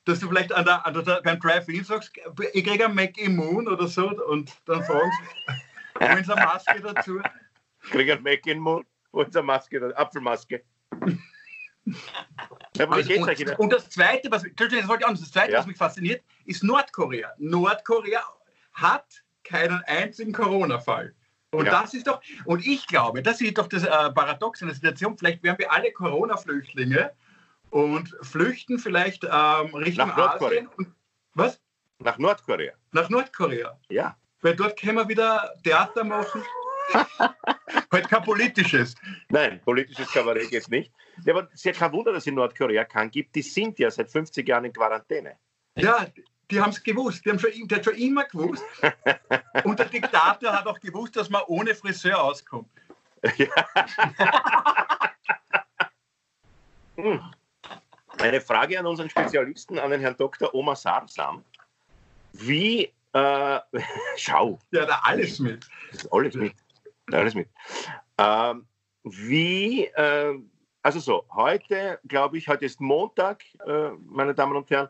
dass 0.05 0.21
du 0.21 0.29
vielleicht 0.29 0.53
an 0.53 0.65
der, 0.65 0.87
an 0.87 0.95
der, 0.95 1.23
beim 1.23 1.41
Drive-In 1.41 1.85
sagst, 1.85 2.13
ich 2.53 2.65
kriege 2.65 2.85
ein 2.85 2.95
Mac 2.95 3.17
Immun 3.19 3.69
oder 3.69 3.89
so 3.89 4.09
und 4.27 4.53
dann 4.67 4.85
fragen 4.85 5.11
sie, 5.11 6.01
wollen 6.01 6.25
sie 6.25 6.33
eine 6.33 6.45
Maske 6.45 6.81
dazu? 6.81 7.21
Ich 7.85 7.91
kriege 7.91 8.15
ein 8.15 8.23
Mac 8.23 8.47
Immun, 8.47 8.85
wollen 9.13 9.31
sie 9.31 9.39
eine 9.39 9.47
Maske, 9.47 9.97
Apfelmaske. 9.97 10.63
Ja, 12.77 12.89
also, 12.89 13.13
und, 13.13 13.59
und, 13.59 13.73
das 13.73 13.91
Zweite, 13.91 14.31
was, 14.31 14.43
das, 14.57 14.69
das 14.71 15.31
Zweite 15.31 15.53
ja. 15.53 15.59
was 15.59 15.67
mich 15.67 15.77
fasziniert, 15.77 16.25
ist 16.47 16.65
Nordkorea. 16.65 17.33
Nordkorea 17.39 18.23
hat 18.73 19.05
keinen 19.45 19.83
einzigen 19.87 20.33
Corona-Fall. 20.33 21.15
Und 21.53 21.67
ja. 21.67 21.83
das 21.83 21.95
ist 21.95 22.07
doch, 22.07 22.21
und 22.47 22.67
ich 22.67 22.87
glaube, 22.87 23.23
das 23.23 23.41
ist 23.41 23.59
doch 23.59 23.69
das 23.69 23.85
äh, 23.85 24.11
Paradox 24.13 24.61
in 24.61 24.69
der 24.69 24.75
Situation, 24.75 25.17
vielleicht 25.17 25.43
wären 25.43 25.59
wir 25.59 25.71
alle 25.71 25.93
Corona-Flüchtlinge 25.93 27.13
und 27.75 28.17
flüchten 28.23 28.79
vielleicht 28.79 29.25
ähm, 29.25 29.75
Richtung 29.75 30.07
Nach 30.07 30.41
Asien. 30.41 30.69
Und, 30.77 30.95
was? 31.35 31.61
Nach 31.99 32.19
Nordkorea. 32.19 32.73
Nach 32.93 33.11
Nordkorea. 33.11 33.77
Ja. 33.89 34.17
Weil 34.43 34.55
dort 34.55 34.79
können 34.79 34.99
wir 34.99 35.09
wieder 35.09 35.53
Theater 35.65 36.05
machen. 36.05 36.45
halt 37.93 38.09
kein 38.09 38.23
politisches. 38.23 38.95
Nein, 39.29 39.61
politisches 39.65 40.09
Kabarett 40.13 40.51
geht 40.51 40.69
nicht. 40.69 40.93
Ja, 41.25 41.35
aber 41.35 41.49
es 41.49 41.55
ist 41.55 41.65
ja 41.65 41.73
kein 41.73 41.93
Wunder, 41.93 42.13
dass 42.13 42.23
es 42.23 42.27
in 42.29 42.37
Nordkorea 42.37 42.85
keinen 42.85 43.11
gibt. 43.11 43.35
Die 43.35 43.43
sind 43.43 43.77
ja 43.81 43.91
seit 43.91 44.09
50 44.09 44.47
Jahren 44.47 44.67
in 44.67 44.73
Quarantäne. 44.73 45.37
Ja, 45.77 46.07
die 46.53 46.61
haben 46.61 46.71
es 46.71 46.81
gewusst. 46.81 47.25
Die 47.25 47.31
haben 47.31 47.41
schon, 47.41 47.51
der 47.67 47.79
hat 47.79 47.85
schon 47.87 47.97
immer 47.97 48.23
gewusst. 48.23 48.65
Und 49.65 49.81
der 49.81 49.87
Diktator 49.87 50.53
hat 50.53 50.67
auch 50.69 50.79
gewusst, 50.79 51.17
dass 51.17 51.29
man 51.29 51.43
ohne 51.49 51.75
Friseur 51.75 52.23
auskommt. 52.23 52.71
Ja. 53.37 53.49
hm. 56.97 57.21
Eine 58.25 58.41
Frage 58.41 58.79
an 58.79 58.87
unseren 58.87 59.11
Spezialisten, 59.11 59.79
an 59.79 59.91
den 59.91 60.01
Herrn 60.01 60.17
Dr. 60.17 60.55
Omar 60.55 60.77
Sarsam. 60.77 61.45
Wie, 62.33 62.91
äh, 63.13 63.61
schau. 64.17 64.59
Ja, 64.71 64.87
da 64.87 65.01
alles 65.03 65.39
mit. 65.41 65.69
Alles 66.11 66.35
mit. 66.35 66.55
Alles 67.13 67.35
mit. 67.35 67.51
Ähm, 68.17 68.67
wie, 69.03 69.85
äh, 69.85 70.39
also 70.83 71.01
so, 71.01 71.27
heute, 71.35 72.01
glaube 72.09 72.39
ich, 72.39 72.49
heute 72.49 72.65
ist 72.65 72.81
Montag, 72.81 73.45
äh, 73.67 73.91
meine 74.07 74.35
Damen 74.35 74.57
und 74.57 74.71
Herren, 74.71 74.89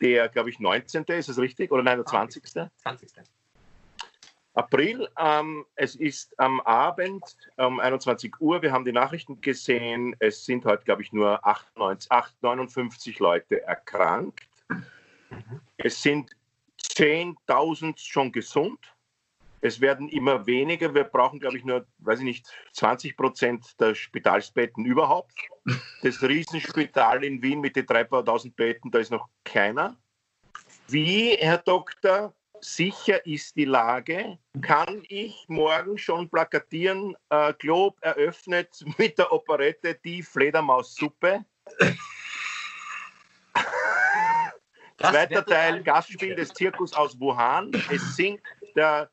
der, 0.00 0.30
glaube 0.30 0.48
ich, 0.48 0.58
19. 0.58 1.04
ist 1.04 1.28
es 1.28 1.36
richtig? 1.36 1.70
Oder 1.72 1.82
nein, 1.82 1.98
der 1.98 2.06
20. 2.06 2.46
20. 2.46 3.10
April. 4.54 5.08
Ähm, 5.18 5.64
es 5.76 5.94
ist 5.94 6.38
am 6.38 6.60
Abend 6.60 7.22
um 7.56 7.78
21 7.80 8.40
Uhr. 8.40 8.62
Wir 8.62 8.72
haben 8.72 8.84
die 8.84 8.92
Nachrichten 8.92 9.40
gesehen. 9.40 10.16
Es 10.18 10.44
sind 10.44 10.64
heute, 10.64 10.84
glaube 10.84 11.02
ich, 11.02 11.12
nur 11.12 11.44
98, 11.46 12.10
8, 12.10 12.42
59 12.42 13.18
Leute 13.20 13.62
erkrankt. 13.62 14.48
Es 15.76 16.02
sind 16.02 16.30
10.000 16.82 17.94
schon 17.98 18.32
gesund. 18.32 18.78
Es 19.62 19.80
werden 19.80 20.08
immer 20.08 20.46
weniger. 20.46 20.94
Wir 20.94 21.04
brauchen, 21.04 21.38
glaube 21.38 21.58
ich, 21.58 21.64
nur, 21.64 21.86
weiß 21.98 22.20
ich 22.20 22.24
nicht, 22.24 22.46
20 22.72 23.16
Prozent 23.16 23.78
der 23.78 23.94
Spitalsbetten 23.94 24.84
überhaupt. 24.84 25.32
Das 26.02 26.22
Riesenspital 26.22 27.22
in 27.22 27.42
Wien 27.42 27.60
mit 27.60 27.76
den 27.76 27.84
3.000 27.84 28.54
Betten, 28.54 28.90
da 28.90 28.98
ist 28.98 29.10
noch 29.10 29.28
keiner. 29.44 29.96
Wie, 30.88 31.36
Herr 31.38 31.58
Doktor, 31.58 32.34
sicher 32.60 33.24
ist 33.26 33.56
die 33.56 33.64
Lage? 33.64 34.38
Kann 34.62 35.02
ich 35.08 35.44
morgen 35.48 35.98
schon 35.98 36.28
plakatieren, 36.28 37.16
äh, 37.30 37.52
Glob 37.54 37.96
eröffnet 38.00 38.84
mit 38.98 39.18
der 39.18 39.32
Operette 39.32 39.94
Die 40.04 40.22
Fledermaussuppe? 40.22 41.44
Zweiter 44.98 45.44
Teil, 45.46 45.82
Gastspiel 45.82 46.34
des 46.34 46.50
Zirkus 46.50 46.92
aus 46.92 47.18
Wuhan. 47.18 47.72
Es 47.90 48.16
singt 48.16 48.42
der, 48.76 49.10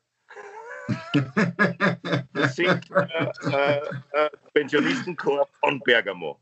es 2.34 2.56
singt, 2.56 2.90
äh, 2.90 3.80
äh, 4.12 4.30
Pensionistenchor 4.52 5.48
von 5.60 5.80
Bergamo. 5.80 6.38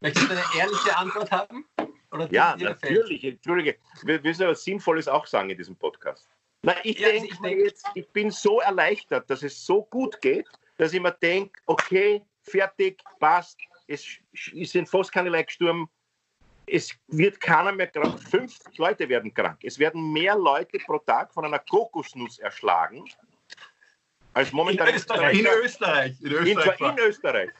Möchtest 0.00 0.28
du 0.28 0.32
eine 0.32 0.44
ehrliche 0.58 0.96
Antwort 0.96 1.30
haben? 1.30 1.64
Ja, 2.30 2.56
natürlich, 2.56 3.24
entschuldige. 3.24 3.76
Wir 4.02 4.20
müssen 4.20 4.46
was 4.46 4.64
Sinnvolles 4.64 5.08
auch 5.08 5.26
sagen 5.26 5.50
in 5.50 5.58
diesem 5.58 5.76
Podcast. 5.76 6.28
Na, 6.62 6.74
ich 6.82 6.98
ja, 6.98 7.08
denke 7.08 7.30
also 7.32 7.44
ich, 7.44 7.64
jetzt, 7.64 7.86
ich 7.94 8.08
bin 8.08 8.30
so 8.30 8.60
erleichtert, 8.60 9.28
dass 9.28 9.42
es 9.42 9.64
so 9.64 9.84
gut 9.84 10.20
geht, 10.20 10.46
dass 10.78 10.92
ich 10.92 11.00
mir 11.00 11.12
denke, 11.12 11.60
okay, 11.66 12.22
fertig, 12.42 13.02
passt, 13.20 13.58
es 13.86 14.18
sind 14.62 14.88
fast 14.88 15.12
keine 15.12 15.28
Leute 15.28 15.44
gestorben, 15.44 15.88
es 16.66 16.90
wird 17.08 17.40
keiner 17.40 17.72
mehr 17.72 17.88
krank, 17.88 18.18
50 18.18 18.78
Leute 18.78 19.08
werden 19.08 19.32
krank. 19.34 19.58
Es 19.62 19.78
werden 19.78 20.12
mehr 20.12 20.36
Leute 20.36 20.78
pro 20.78 20.98
Tag 20.98 21.32
von 21.32 21.44
einer 21.44 21.58
Kokosnuss 21.58 22.38
erschlagen, 22.38 23.04
als 24.32 24.52
momentan 24.52 24.88
in 24.88 24.94
Österreich. 24.94 25.38
In 25.38 25.46
Österreich. 25.46 26.20
In 26.22 26.32
Österreich. 26.32 26.80
In, 26.80 26.88
in 26.88 26.98
Österreich. 26.98 27.50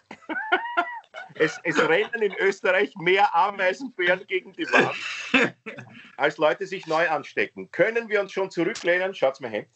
Es, 1.34 1.58
es, 1.62 1.78
rennen 1.78 2.22
in 2.22 2.34
Österreich 2.34 2.94
mehr 2.96 3.34
Ameisenbären 3.34 4.26
gegen 4.26 4.52
die 4.52 4.66
Wand, 4.66 4.94
als 6.16 6.38
Leute 6.38 6.66
sich 6.66 6.86
neu 6.86 7.08
anstecken. 7.08 7.70
Können 7.70 8.08
wir 8.08 8.20
uns 8.20 8.32
schon 8.32 8.50
zurücklehnen? 8.50 9.14
Schaut's 9.14 9.40
mir 9.40 9.48
Hemd. 9.48 9.68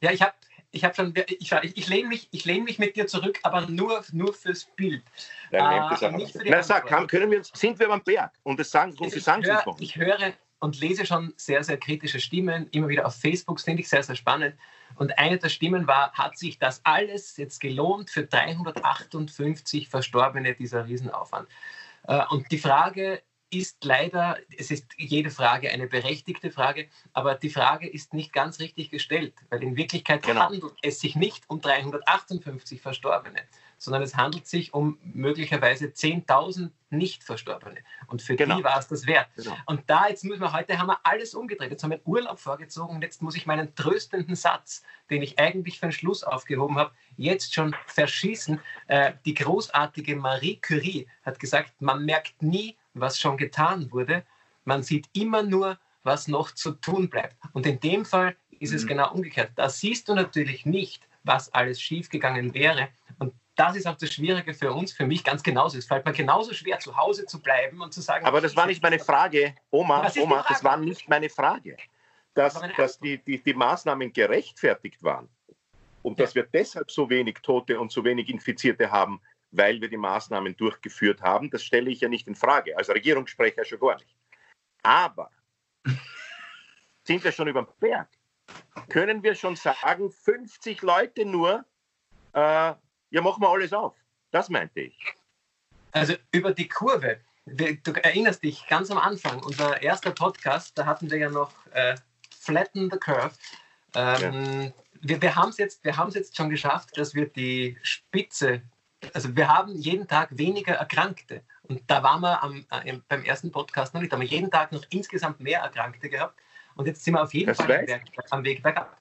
Ja, 0.00 0.12
ich 0.12 0.22
habe 0.22 0.34
ich 0.74 0.84
habe 0.84 0.94
schon, 0.94 1.14
ich, 1.14 1.52
ich, 1.52 1.76
ich 1.76 1.88
lehne 1.88 2.08
mich, 2.08 2.28
lehn 2.44 2.64
mich 2.64 2.78
mit 2.80 2.96
dir 2.96 3.06
zurück, 3.06 3.38
aber 3.44 3.68
nur, 3.68 4.04
nur 4.12 4.34
fürs 4.34 4.64
Bild. 4.76 5.04
Äh, 5.52 6.10
nicht 6.12 6.32
für 6.32 6.42
die 6.42 6.50
Na, 6.50 6.62
sag, 6.62 6.86
kann, 6.86 7.06
können 7.06 7.30
wir 7.30 7.38
uns, 7.38 7.52
sind 7.54 7.78
wir 7.78 7.86
beim 7.86 8.02
Berg 8.02 8.32
und, 8.42 8.58
das 8.58 8.70
sagen, 8.70 8.92
und 8.98 9.10
sie 9.12 9.20
sagen 9.20 9.44
es 9.44 9.64
uns 9.66 9.80
Ich 9.80 9.96
höre 9.96 10.32
und 10.58 10.80
lese 10.80 11.06
schon 11.06 11.32
sehr, 11.36 11.62
sehr 11.62 11.76
kritische 11.76 12.18
Stimmen, 12.18 12.68
immer 12.72 12.88
wieder 12.88 13.06
auf 13.06 13.14
Facebook, 13.14 13.60
finde 13.60 13.82
ich 13.82 13.88
sehr, 13.88 14.02
sehr 14.02 14.16
spannend. 14.16 14.56
Und 14.96 15.18
eine 15.18 15.38
der 15.38 15.48
Stimmen 15.48 15.86
war, 15.86 16.12
hat 16.12 16.38
sich 16.38 16.58
das 16.58 16.80
alles 16.84 17.36
jetzt 17.36 17.60
gelohnt 17.60 18.10
für 18.10 18.24
358 18.24 19.88
Verstorbene, 19.88 20.54
dieser 20.54 20.86
Riesenaufwand? 20.86 21.48
Äh, 22.06 22.22
und 22.30 22.50
die 22.50 22.58
Frage 22.58 23.22
ist 23.50 23.84
leider, 23.84 24.38
es 24.56 24.70
ist 24.70 24.86
jede 24.96 25.30
Frage 25.30 25.70
eine 25.70 25.86
berechtigte 25.86 26.50
Frage, 26.50 26.88
aber 27.12 27.34
die 27.34 27.50
Frage 27.50 27.88
ist 27.88 28.12
nicht 28.12 28.32
ganz 28.32 28.58
richtig 28.58 28.90
gestellt, 28.90 29.34
weil 29.50 29.62
in 29.62 29.76
Wirklichkeit 29.76 30.22
genau. 30.22 30.42
handelt 30.42 30.64
es 30.82 31.00
sich 31.00 31.14
nicht 31.14 31.44
um 31.48 31.60
358 31.60 32.80
Verstorbene, 32.80 33.40
sondern 33.84 34.02
es 34.02 34.16
handelt 34.16 34.46
sich 34.46 34.72
um 34.72 34.98
möglicherweise 35.02 35.86
10.000 35.86 36.70
Nicht-Verstorbene. 36.90 37.80
Und 38.06 38.22
für 38.22 38.36
genau. 38.36 38.56
die 38.56 38.64
war 38.64 38.78
es 38.78 38.88
das 38.88 39.06
wert. 39.06 39.28
Genau. 39.36 39.56
Und 39.66 39.82
da, 39.86 40.08
jetzt 40.08 40.24
müssen 40.24 40.40
wir, 40.40 40.52
heute 40.52 40.78
haben 40.78 40.88
wir 40.88 40.98
alles 41.04 41.34
umgedreht. 41.34 41.70
Jetzt 41.70 41.82
haben 41.82 41.90
wir 41.90 42.00
Urlaub 42.04 42.40
vorgezogen 42.40 42.96
und 42.96 43.02
jetzt 43.02 43.22
muss 43.22 43.36
ich 43.36 43.46
meinen 43.46 43.74
tröstenden 43.74 44.34
Satz, 44.34 44.82
den 45.10 45.22
ich 45.22 45.38
eigentlich 45.38 45.78
für 45.78 45.86
den 45.86 45.92
Schluss 45.92 46.24
aufgehoben 46.24 46.76
habe, 46.76 46.92
jetzt 47.16 47.54
schon 47.54 47.76
verschießen. 47.86 48.60
Äh, 48.86 49.12
die 49.24 49.34
großartige 49.34 50.16
Marie 50.16 50.56
Curie 50.56 51.06
hat 51.24 51.38
gesagt, 51.38 51.80
man 51.80 52.04
merkt 52.04 52.42
nie, 52.42 52.76
was 52.94 53.18
schon 53.20 53.36
getan 53.36 53.92
wurde. 53.92 54.24
Man 54.64 54.82
sieht 54.82 55.08
immer 55.12 55.42
nur, 55.42 55.78
was 56.04 56.28
noch 56.28 56.52
zu 56.52 56.72
tun 56.72 57.10
bleibt. 57.10 57.36
Und 57.52 57.66
in 57.66 57.80
dem 57.80 58.04
Fall 58.04 58.36
ist 58.60 58.72
es 58.72 58.84
mhm. 58.84 58.88
genau 58.88 59.12
umgekehrt. 59.12 59.52
Da 59.56 59.68
siehst 59.68 60.08
du 60.08 60.14
natürlich 60.14 60.64
nicht, 60.64 61.06
was 61.24 61.52
alles 61.52 61.80
schiefgegangen 61.80 62.54
wäre. 62.54 62.88
Das 63.56 63.76
ist 63.76 63.86
auch 63.86 63.96
das 63.96 64.12
Schwierige 64.12 64.52
für 64.52 64.72
uns, 64.72 64.92
für 64.92 65.06
mich 65.06 65.22
ganz 65.22 65.42
genauso. 65.42 65.78
Es 65.78 65.86
fällt 65.86 66.04
mir 66.04 66.12
genauso 66.12 66.52
schwer, 66.52 66.80
zu 66.80 66.96
Hause 66.96 67.24
zu 67.26 67.40
bleiben 67.40 67.80
und 67.80 67.94
zu 67.94 68.00
sagen. 68.00 68.26
Aber 68.26 68.40
das 68.40 68.56
war 68.56 68.66
nicht 68.66 68.82
meine 68.82 68.98
Frage, 68.98 69.54
Oma, 69.70 70.10
Oma, 70.18 70.36
Frage? 70.36 70.48
das 70.48 70.64
war 70.64 70.76
nicht 70.76 71.08
meine 71.08 71.28
Frage. 71.28 71.76
Dass, 72.34 72.60
dass 72.76 72.98
die, 72.98 73.18
die, 73.18 73.40
die 73.40 73.54
Maßnahmen 73.54 74.12
gerechtfertigt 74.12 75.04
waren 75.04 75.28
und 76.02 76.18
ja. 76.18 76.24
dass 76.24 76.34
wir 76.34 76.42
deshalb 76.42 76.90
so 76.90 77.08
wenig 77.08 77.38
Tote 77.42 77.78
und 77.78 77.92
so 77.92 78.04
wenig 78.04 78.28
Infizierte 78.28 78.90
haben, 78.90 79.20
weil 79.52 79.80
wir 79.80 79.88
die 79.88 79.96
Maßnahmen 79.96 80.56
durchgeführt 80.56 81.22
haben. 81.22 81.48
Das 81.50 81.62
stelle 81.62 81.90
ich 81.90 82.00
ja 82.00 82.08
nicht 82.08 82.26
in 82.26 82.34
Frage, 82.34 82.76
als 82.76 82.88
Regierungssprecher 82.88 83.64
schon 83.64 83.78
gar 83.78 83.94
nicht. 83.94 84.16
Aber 84.82 85.30
sind 87.04 87.22
wir 87.22 87.30
schon 87.30 87.46
über 87.46 87.62
dem 87.62 87.68
Berg? 87.78 88.08
Können 88.88 89.22
wir 89.22 89.34
schon 89.34 89.56
sagen, 89.56 90.10
50 90.10 90.82
Leute 90.82 91.24
nur, 91.24 91.64
äh, 92.32 92.74
ja, 93.14 93.22
machen 93.22 93.42
wir 93.42 93.48
alles 93.48 93.72
auf. 93.72 93.94
Das 94.30 94.48
meinte 94.48 94.80
ich. 94.80 94.96
Also 95.92 96.14
über 96.32 96.52
die 96.52 96.68
Kurve. 96.68 97.20
Du 97.46 97.92
erinnerst 98.02 98.42
dich 98.42 98.66
ganz 98.66 98.90
am 98.90 98.98
Anfang, 98.98 99.42
unser 99.42 99.82
erster 99.82 100.10
Podcast, 100.10 100.76
da 100.78 100.86
hatten 100.86 101.10
wir 101.10 101.18
ja 101.18 101.30
noch 101.30 101.52
äh, 101.72 101.94
Flatten 102.40 102.90
the 102.90 102.98
Curve. 102.98 103.34
Ähm, 103.94 104.62
ja. 104.62 104.72
Wir, 105.00 105.22
wir 105.22 105.36
haben 105.36 105.50
es 105.50 105.58
jetzt, 105.58 105.84
jetzt 105.84 106.36
schon 106.36 106.48
geschafft, 106.48 106.96
dass 106.96 107.14
wir 107.14 107.28
die 107.28 107.78
Spitze 107.82 108.62
also 109.12 109.36
wir 109.36 109.48
haben 109.48 109.74
jeden 109.74 110.06
Tag 110.06 110.30
weniger 110.38 110.74
Erkrankte. 110.74 111.42
Und 111.62 111.82
da 111.88 112.02
waren 112.02 112.20
wir 112.20 112.42
am, 112.42 112.64
äh, 112.70 112.98
beim 113.08 113.24
ersten 113.24 113.50
Podcast 113.50 113.92
noch 113.92 114.00
nicht. 114.00 114.12
Da 114.12 114.16
haben 114.16 114.22
wir 114.22 114.28
jeden 114.28 114.50
Tag 114.50 114.72
noch 114.72 114.84
insgesamt 114.90 115.40
mehr 115.40 115.60
Erkrankte 115.60 116.08
gehabt. 116.08 116.40
Und 116.74 116.86
jetzt 116.86 117.04
sind 117.04 117.14
wir 117.14 117.22
auf 117.22 117.34
jeden 117.34 117.48
das 117.48 117.58
Fall 117.58 117.86
Weg, 117.86 118.02
am 118.30 118.44
Weg 118.44 118.62
bergab. 118.62 118.96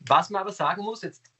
Was 0.00 0.30
man 0.30 0.42
aber 0.42 0.52
sagen 0.52 0.82
muss, 0.82 1.02
jetzt 1.02 1.30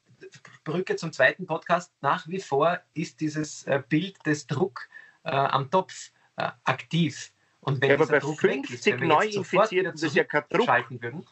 Brücke 0.65 0.97
zum 0.97 1.13
zweiten 1.13 1.47
Podcast, 1.47 1.93
nach 2.01 2.27
wie 2.29 2.41
vor 2.41 2.81
ist 2.95 3.21
dieses 3.21 3.65
äh, 3.65 3.83
Bild 3.89 4.25
des 4.27 4.47
Druck 4.47 4.89
äh, 5.25 5.31
am 5.31 5.71
Topf 5.71 6.11
äh, 6.37 6.51
aktiv. 6.65 7.33
Und 7.61 7.81
wenn 7.81 7.91
ja, 7.91 7.95
aber 7.97 8.07
bei 8.07 8.19
Druck 8.19 8.41
50 8.41 8.95
ist, 8.95 9.01
Neuinfizierten, 9.01 9.93
das 9.93 10.03
ist 10.03 10.15
ja 10.15 10.25
kein 10.25 10.45
Druck. 10.49 10.69
Würden, 10.69 11.27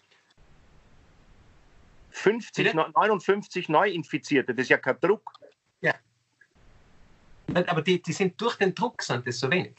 50, 2.10 2.74
59 2.74 3.68
Neuinfizierte, 3.68 4.54
das 4.54 4.64
ist 4.64 4.70
ja 4.70 4.78
kein 4.78 4.98
Druck. 5.00 5.32
Ja, 5.80 5.94
aber 7.66 7.82
die, 7.82 8.00
die 8.00 8.12
sind 8.12 8.40
durch 8.40 8.56
den 8.56 8.74
Druck 8.74 9.02
sind 9.02 9.26
das 9.26 9.38
so 9.38 9.50
wenig. 9.50 9.74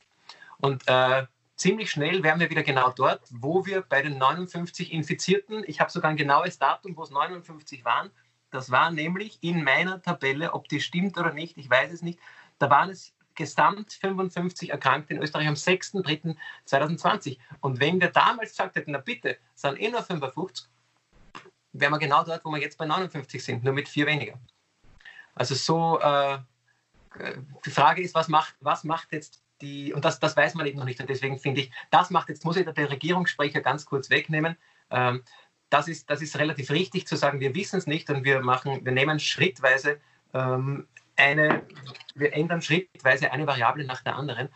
Und 0.59 0.83
äh, 0.87 1.25
ziemlich 1.55 1.91
schnell 1.91 2.23
wären 2.23 2.39
wir 2.39 2.49
wieder 2.49 2.63
genau 2.63 2.91
dort, 2.91 3.21
wo 3.31 3.65
wir 3.65 3.81
bei 3.81 4.01
den 4.01 4.17
59 4.17 4.91
Infizierten, 4.91 5.63
ich 5.67 5.79
habe 5.79 5.91
sogar 5.91 6.11
ein 6.11 6.17
genaues 6.17 6.59
Datum, 6.59 6.95
wo 6.95 7.03
es 7.03 7.09
59 7.09 7.83
waren, 7.85 8.11
das 8.55 8.71
war 8.71 8.89
nämlich 8.91 9.37
in 9.41 9.63
meiner 9.63 10.01
Tabelle, 10.01 10.53
ob 10.53 10.67
die 10.69 10.79
stimmt 10.79 11.17
oder 11.17 11.33
nicht, 11.33 11.57
ich 11.57 11.69
weiß 11.69 11.91
es 11.91 12.01
nicht, 12.01 12.19
da 12.57 12.69
waren 12.69 12.89
es 12.89 13.13
gesamt 13.35 13.93
55 13.93 14.69
Erkrankte 14.69 15.13
in 15.13 15.21
Österreich 15.21 15.47
am 15.47 15.55
6.3.2020. 15.55 17.37
Und 17.59 17.81
wenn 17.81 17.99
wir 17.99 18.09
damals 18.09 18.51
gesagt 18.51 18.77
hätten, 18.77 18.91
na 18.91 18.99
bitte, 18.99 19.37
sind 19.53 19.79
eh 19.79 19.89
nur 19.89 20.01
55, 20.01 20.67
wären 21.73 21.91
wir 21.91 21.99
genau 21.99 22.23
dort, 22.23 22.45
wo 22.45 22.51
wir 22.51 22.61
jetzt 22.61 22.77
bei 22.77 22.85
59 22.85 23.43
sind, 23.43 23.63
nur 23.63 23.73
mit 23.73 23.89
vier 23.89 24.07
weniger. 24.07 24.39
Also 25.35 25.53
so 25.53 25.99
äh, 25.99 26.39
die 27.65 27.71
Frage 27.71 28.01
ist, 28.01 28.15
was 28.15 28.29
macht, 28.29 28.55
was 28.61 28.85
macht 28.85 29.11
jetzt 29.11 29.43
die, 29.61 29.93
und 29.93 30.05
das, 30.05 30.19
das 30.19 30.35
weiß 30.35 30.55
man 30.55 30.65
eben 30.65 30.79
noch 30.79 30.85
nicht. 30.85 30.99
Und 30.99 31.09
deswegen 31.09 31.39
finde 31.39 31.61
ich, 31.61 31.71
das 31.91 32.09
macht 32.09 32.29
jetzt, 32.29 32.45
muss 32.45 32.57
ich 32.57 32.65
der 32.65 32.89
Regierungssprecher 32.89 33.61
ganz 33.61 33.85
kurz 33.85 34.09
wegnehmen. 34.09 34.57
Ähm, 34.89 35.23
das, 35.75 35.89
ist, 35.89 36.09
das 36.09 36.21
ist 36.21 36.39
relativ 36.39 36.71
richtig 36.71 37.05
zu 37.05 37.17
sagen, 37.17 37.41
wir 37.41 37.53
wissen 37.53 37.77
es 37.77 37.85
nicht 37.85 38.09
und 38.09 38.23
wir 38.23 38.39
machen, 38.39 38.85
wir 38.85 38.93
nehmen 38.93 39.19
schrittweise 39.19 39.99
ähm, 40.33 40.87
eine, 41.17 41.63
wir 42.15 42.33
ändern 42.33 42.61
schrittweise 42.61 43.29
eine 43.29 43.45
Variable 43.45 43.83
nach 43.83 44.01
der 44.01 44.15
anderen 44.15 44.47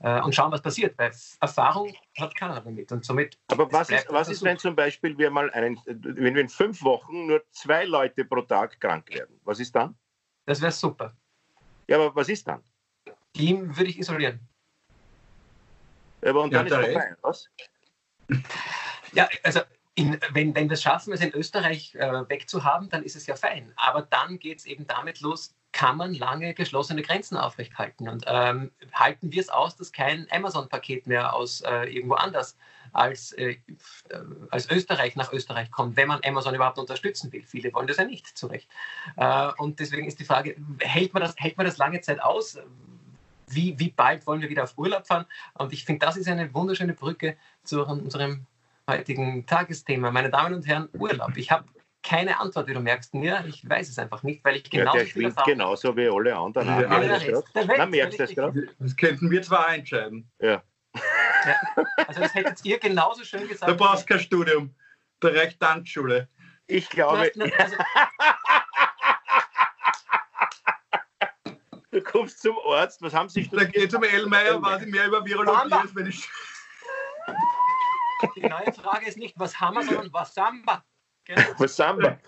äh, 0.00 0.20
und 0.20 0.34
schauen, 0.34 0.52
was 0.52 0.60
passiert. 0.60 0.98
Weil 0.98 1.12
Erfahrung 1.40 1.94
hat 2.18 2.34
keiner 2.34 2.60
damit. 2.60 2.92
Und 2.92 3.06
somit 3.06 3.38
Aber 3.48 3.72
was 3.72 3.88
ist, 3.88 4.06
was 4.10 4.28
ist, 4.28 4.42
wenn 4.42 4.58
zum 4.58 4.76
Beispiel 4.76 5.16
wir 5.16 5.30
mal 5.30 5.50
einen, 5.52 5.80
wenn 5.86 6.34
wir 6.34 6.42
in 6.42 6.48
fünf 6.50 6.82
Wochen 6.82 7.26
nur 7.26 7.42
zwei 7.52 7.84
Leute 7.84 8.26
pro 8.26 8.42
Tag 8.42 8.78
krank 8.78 9.08
werden? 9.14 9.40
Was 9.44 9.60
ist 9.60 9.74
dann? 9.74 9.96
Das 10.44 10.60
wäre 10.60 10.72
super. 10.72 11.16
Ja, 11.88 11.96
aber 11.96 12.14
was 12.14 12.28
ist 12.28 12.46
dann? 12.46 12.62
Ihm 13.34 13.74
würde 13.76 13.90
ich 13.90 13.98
isolieren. 13.98 14.40
Aber 16.22 16.42
und 16.42 16.52
dann 16.52 16.66
ja, 16.66 16.80
ist 16.80 16.92
vorbei, 16.92 17.16
was? 17.22 17.48
Ja, 19.12 19.28
also 19.42 19.60
in, 19.96 20.18
wenn, 20.32 20.54
wenn 20.54 20.68
wir 20.68 20.74
es 20.74 20.82
schaffen, 20.82 21.12
es 21.14 21.22
in 21.22 21.32
Österreich 21.32 21.94
äh, 21.94 22.28
wegzuhaben, 22.28 22.90
dann 22.90 23.02
ist 23.02 23.16
es 23.16 23.26
ja 23.26 23.34
fein. 23.34 23.72
Aber 23.76 24.02
dann 24.02 24.38
geht 24.38 24.58
es 24.58 24.66
eben 24.66 24.86
damit 24.86 25.20
los, 25.20 25.54
kann 25.72 25.96
man 25.96 26.12
lange 26.12 26.52
geschlossene 26.52 27.00
Grenzen 27.00 27.38
aufrechthalten. 27.38 28.08
Und 28.08 28.24
ähm, 28.26 28.70
halten 28.92 29.32
wir 29.32 29.40
es 29.40 29.48
aus, 29.48 29.74
dass 29.76 29.92
kein 29.92 30.26
Amazon-Paket 30.30 31.06
mehr 31.06 31.34
aus 31.34 31.62
äh, 31.62 31.84
irgendwo 31.84 32.14
anders 32.14 32.58
als, 32.92 33.32
äh, 33.32 33.56
als 34.50 34.70
Österreich 34.70 35.16
nach 35.16 35.32
Österreich 35.32 35.70
kommt, 35.70 35.96
wenn 35.96 36.08
man 36.08 36.20
Amazon 36.24 36.54
überhaupt 36.54 36.78
unterstützen 36.78 37.32
will. 37.32 37.42
Viele 37.42 37.72
wollen 37.72 37.86
das 37.86 37.96
ja 37.96 38.04
nicht, 38.04 38.26
zu 38.36 38.48
Recht. 38.48 38.68
Äh, 39.16 39.48
und 39.56 39.80
deswegen 39.80 40.06
ist 40.06 40.20
die 40.20 40.24
Frage, 40.24 40.56
hält 40.80 41.14
man 41.14 41.22
das, 41.22 41.34
hält 41.38 41.56
man 41.56 41.64
das 41.64 41.78
lange 41.78 42.02
Zeit 42.02 42.22
aus? 42.22 42.58
Wie, 43.48 43.78
wie 43.78 43.90
bald 43.90 44.26
wollen 44.26 44.42
wir 44.42 44.50
wieder 44.50 44.64
auf 44.64 44.76
Urlaub 44.76 45.06
fahren? 45.06 45.24
Und 45.54 45.72
ich 45.72 45.86
finde, 45.86 46.04
das 46.04 46.18
ist 46.18 46.28
eine 46.28 46.52
wunderschöne 46.52 46.92
Brücke 46.92 47.36
zu 47.64 47.86
unserem 47.86 48.46
heutigen 48.88 49.46
Tagesthema. 49.46 50.10
Meine 50.10 50.30
Damen 50.30 50.54
und 50.54 50.66
Herren, 50.66 50.88
Urlaub. 50.98 51.36
Ich 51.36 51.50
habe 51.50 51.64
keine 52.02 52.38
Antwort, 52.38 52.68
wie 52.68 52.74
du 52.74 52.80
merkst, 52.80 53.14
mir. 53.14 53.44
Ich 53.48 53.68
weiß 53.68 53.88
es 53.88 53.98
einfach 53.98 54.22
nicht, 54.22 54.44
weil 54.44 54.56
ich 54.56 54.70
genau. 54.70 54.92
Ja, 54.94 55.00
der 55.00 55.06
schwingt 55.06 55.36
genauso 55.44 55.96
wie 55.96 56.08
alle 56.08 56.36
anderen. 56.36 56.68
Ja, 56.68 56.80
Ja, 56.82 57.02
ja, 57.02 57.18
das 57.30 57.44
der 57.52 57.66
Na, 57.78 57.86
merkst 57.86 58.18
du 58.18 58.22
das 58.26 58.34
gerade? 58.34 58.68
Das 58.78 58.96
könnten 58.96 59.30
wir 59.30 59.42
zwar 59.42 59.74
entscheiden. 59.74 60.30
Ja. 60.40 60.62
Ja. 60.94 61.64
Also 62.06 62.20
das 62.20 62.34
hättet 62.34 62.64
ihr 62.64 62.78
genauso 62.78 63.22
schön 63.24 63.46
gesagt. 63.46 63.70
Da 63.70 63.74
brauchst 63.74 64.02
du 64.08 64.14
kein 64.14 64.20
Studium. 64.22 64.74
Da 65.20 65.28
reicht 65.28 65.60
Tanzschule. 65.60 66.28
Ich 66.66 66.88
Du 66.88 66.96
glaube, 66.96 67.18
hast 67.18 67.36
nur- 67.36 67.50
also, 67.58 67.76
du 71.90 72.00
kommst 72.02 72.40
zum 72.42 72.56
Arzt. 72.68 73.00
Was 73.02 73.14
haben 73.14 73.28
Sie 73.28 73.48
Da 73.48 73.64
geht 73.64 73.90
zum 73.90 74.02
Ellmeier, 74.02 74.60
weiß 74.60 74.82
ich 74.82 74.88
mehr 74.92 75.06
über 75.06 75.24
Virologie, 75.24 75.72
als 75.72 75.94
wenn 75.94 76.06
ich. 76.06 76.28
Die 78.36 78.40
neue 78.40 78.72
Frage 78.72 79.06
ist 79.06 79.18
nicht, 79.18 79.38
was 79.38 79.60
haben 79.60 79.76
wir, 79.76 79.84
sondern 79.84 80.12
was 80.12 80.34
Samba. 80.34 80.84
Genau. 81.24 81.42
Was 81.58 81.76
haben 81.80 82.00
wir? 82.02 82.20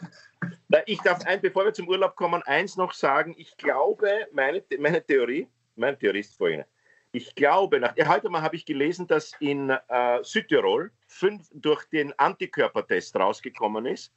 Na, 0.67 0.81
ich 0.87 1.01
darf 1.03 1.25
ein, 1.25 1.41
bevor 1.41 1.65
wir 1.65 1.73
zum 1.73 1.89
Urlaub 1.89 2.17
kommen, 2.17 2.43
eins 2.43 2.77
noch 2.77 2.93
sagen. 2.93 3.33
Ich 3.39 3.57
glaube, 3.57 4.27
meine, 4.33 4.63
meine 4.79 5.05
Theorie, 5.05 5.47
meine 5.77 5.97
Theorie 5.97 6.19
ist 6.19 6.37
folgende. 6.37 6.67
Ich 7.13 7.35
glaube, 7.35 7.81
nach, 7.81 7.95
heute 8.07 8.29
mal 8.29 8.43
habe 8.43 8.57
ich 8.57 8.67
gelesen, 8.67 9.07
dass 9.07 9.33
in 9.41 9.71
äh, 9.71 10.19
Südtirol 10.23 10.91
fünf, 11.07 11.49
durch 11.53 11.85
den 11.91 12.13
Antikörpertest 12.19 13.17
rausgekommen 13.17 13.87
ist, 13.87 14.13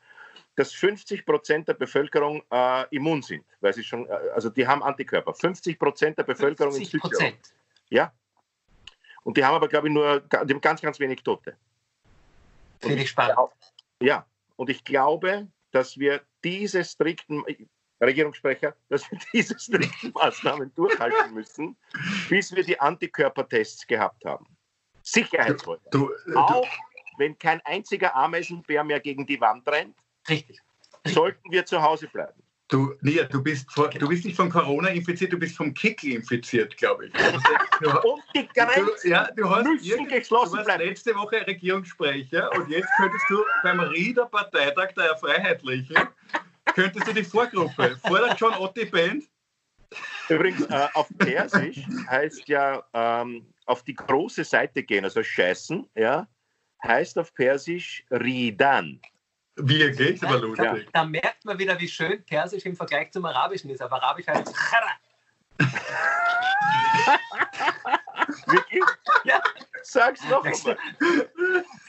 dass 0.55 0.73
50 0.73 1.25
Prozent 1.25 1.67
der 1.67 1.75
Bevölkerung 1.75 2.43
äh, 2.51 2.85
immun 2.95 3.21
sind, 3.21 3.45
weil 3.61 3.73
sie 3.73 3.83
schon, 3.83 4.07
äh, 4.07 4.13
also 4.33 4.49
die 4.49 4.67
haben 4.67 4.83
Antikörper. 4.83 5.33
50 5.33 5.79
Prozent 5.79 6.17
der 6.17 6.23
Bevölkerung 6.23 6.73
in 6.73 6.79
50 6.79 6.91
Südtirol. 6.91 7.11
Prozent. 7.11 7.55
Ja. 7.89 8.11
Und 9.23 9.37
die 9.37 9.45
haben 9.45 9.55
aber, 9.55 9.67
glaube 9.67 9.87
ich, 9.87 9.93
nur 9.93 10.19
die 10.19 10.37
haben 10.37 10.61
ganz, 10.61 10.81
ganz 10.81 10.99
wenig 10.99 11.23
Tote. 11.23 11.55
Finde 12.79 13.03
ich 13.03 13.09
spannend. 13.09 13.37
Ja, 14.01 14.25
und 14.55 14.69
ich 14.69 14.83
glaube, 14.83 15.47
dass 15.71 15.97
wir 15.97 16.21
diese 16.43 16.83
strikten, 16.83 17.43
Regierungssprecher, 18.01 18.75
dass 18.89 19.09
wir 19.11 19.19
diese 19.33 19.57
strikten 19.59 20.11
Maßnahmen 20.11 20.73
durchhalten 20.75 21.33
müssen, 21.33 21.77
bis 22.29 22.53
wir 22.53 22.63
die 22.63 22.79
Antikörpertests 22.79 23.85
gehabt 23.87 24.25
haben. 24.25 24.45
Du, 25.91 26.11
Auch 26.35 26.67
wenn 27.17 27.37
kein 27.37 27.61
einziger 27.65 28.15
Ameisenbär 28.15 28.83
mehr 28.83 28.99
gegen 28.99 29.25
die 29.25 29.39
Wand 29.39 29.67
rennt, 29.67 29.95
Richtig. 30.27 30.59
sollten 31.05 31.51
wir 31.51 31.65
zu 31.65 31.81
Hause 31.81 32.07
bleiben. 32.07 32.41
Du, 32.71 32.95
Nia, 33.01 33.25
du, 33.25 33.43
bist 33.43 33.71
vor, 33.71 33.89
du 33.89 34.07
bist 34.07 34.25
nicht 34.25 34.35
von 34.35 34.49
Corona 34.49 34.87
infiziert, 34.89 35.31
du 35.31 35.37
bist 35.37 35.55
vom 35.55 35.73
Kickel 35.73 36.13
infiziert, 36.13 36.75
glaube 36.77 37.07
ich. 37.07 37.13
Du, 37.13 37.89
Und 38.07 38.23
die 38.35 38.47
du, 38.47 38.53
Grenzen 38.53 39.11
ja, 39.11 39.29
du 39.35 39.49
hast 39.49 39.65
müssen 39.65 40.07
Du 40.07 40.07
geschlossen 40.07 40.53
warst 40.53 40.65
bleiben. 40.65 40.85
letzte 40.85 41.15
Woche 41.15 41.45
Regierungssprecher 41.45 42.51
und 42.57 42.69
jetzt 42.69 42.89
könntest 42.97 43.25
du 43.29 43.43
beim 43.63 43.79
Rieder 43.79 44.25
Parteitag 44.25 44.93
der 44.95 45.15
Freiheitlichen, 45.17 46.07
könntest 46.73 47.07
du 47.07 47.13
die 47.13 47.23
Vorgruppe 47.23 47.97
vor 48.07 48.19
der 48.19 48.35
John 48.35 48.53
Otti 48.55 48.85
Band, 48.85 49.25
Übrigens, 50.29 50.61
äh, 50.67 50.87
auf 50.93 51.09
Persisch 51.17 51.81
heißt 52.07 52.47
ja 52.47 52.81
ähm, 52.93 53.45
auf 53.65 53.83
die 53.83 53.93
große 53.93 54.45
Seite 54.45 54.83
gehen, 54.83 55.03
also 55.03 55.21
scheißen, 55.21 55.89
ja, 55.95 56.27
heißt 56.83 57.17
auf 57.17 57.33
Persisch 57.33 58.05
Ridan. 58.09 59.01
Wirklich, 59.55 60.24
aber 60.24 60.39
lustig. 60.39 60.88
Da, 60.93 61.01
da 61.01 61.05
merkt 61.05 61.46
man 61.46 61.58
wieder, 61.60 61.79
wie 61.79 61.88
schön 61.88 62.24
Persisch 62.24 62.65
im 62.65 62.75
Vergleich 62.75 63.12
zum 63.12 63.25
Arabischen 63.25 63.70
ist. 63.70 63.81
Auf 63.81 63.91
Arabisch 63.91 64.27
heißt 64.27 64.48
es 64.48 64.53
Chara. 64.53 64.91
Wirklich? 68.48 68.84
Ja. 69.24 69.41
Sag's 69.84 70.24
noch 70.29 70.46
einmal. 70.46 70.77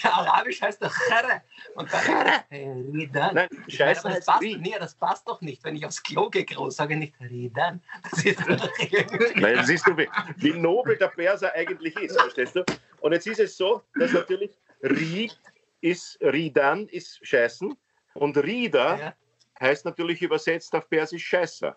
Arabisch 0.03 0.61
heißt 0.61 0.83
doch 0.83 0.93
Chara. 1.09 1.43
Und 1.75 1.93
dann 1.93 2.43
äh, 2.51 2.69
Ridan. 2.93 3.35
Nein, 3.35 3.49
Scheiße 3.69 4.05
aber 4.05 4.17
das, 4.17 4.27
passt, 4.27 4.43
Ri. 4.43 4.59
nee, 4.61 4.75
das 4.79 4.95
passt 4.95 5.29
doch 5.29 5.41
nicht. 5.41 5.63
Wenn 5.65 5.77
ich 5.77 5.87
aufs 5.87 6.03
Klo 6.03 6.29
gehe, 6.31 6.45
groß 6.45 6.77
sage 6.77 6.95
ich 6.95 7.01
nicht 7.01 7.15
Ridan. 7.21 7.81
Das 8.11 8.25
ist 8.25 8.41
Nein, 9.37 9.65
siehst 9.65 9.87
du, 9.87 9.97
wie, 9.97 10.09
wie 10.37 10.53
nobel 10.53 10.97
der 10.97 11.09
Perser 11.09 11.53
eigentlich 11.55 11.97
ist, 11.97 12.19
verstehst 12.19 12.57
du? 12.57 12.65
Und 13.01 13.13
jetzt 13.13 13.27
ist 13.27 13.41
es 13.41 13.57
so, 13.57 13.83
dass 13.95 14.13
natürlich 14.13 14.51
Rid 14.83 15.39
ist, 15.83 16.19
Ridan 16.23 16.89
ist 16.89 17.19
Scheißen 17.27 17.77
und 18.15 18.37
Rida 18.39 18.99
ja, 18.99 19.15
heißt 19.61 19.85
natürlich 19.85 20.23
übersetzt 20.23 20.75
auf 20.75 20.89
Persisch 20.89 21.27
Scheißer. 21.27 21.77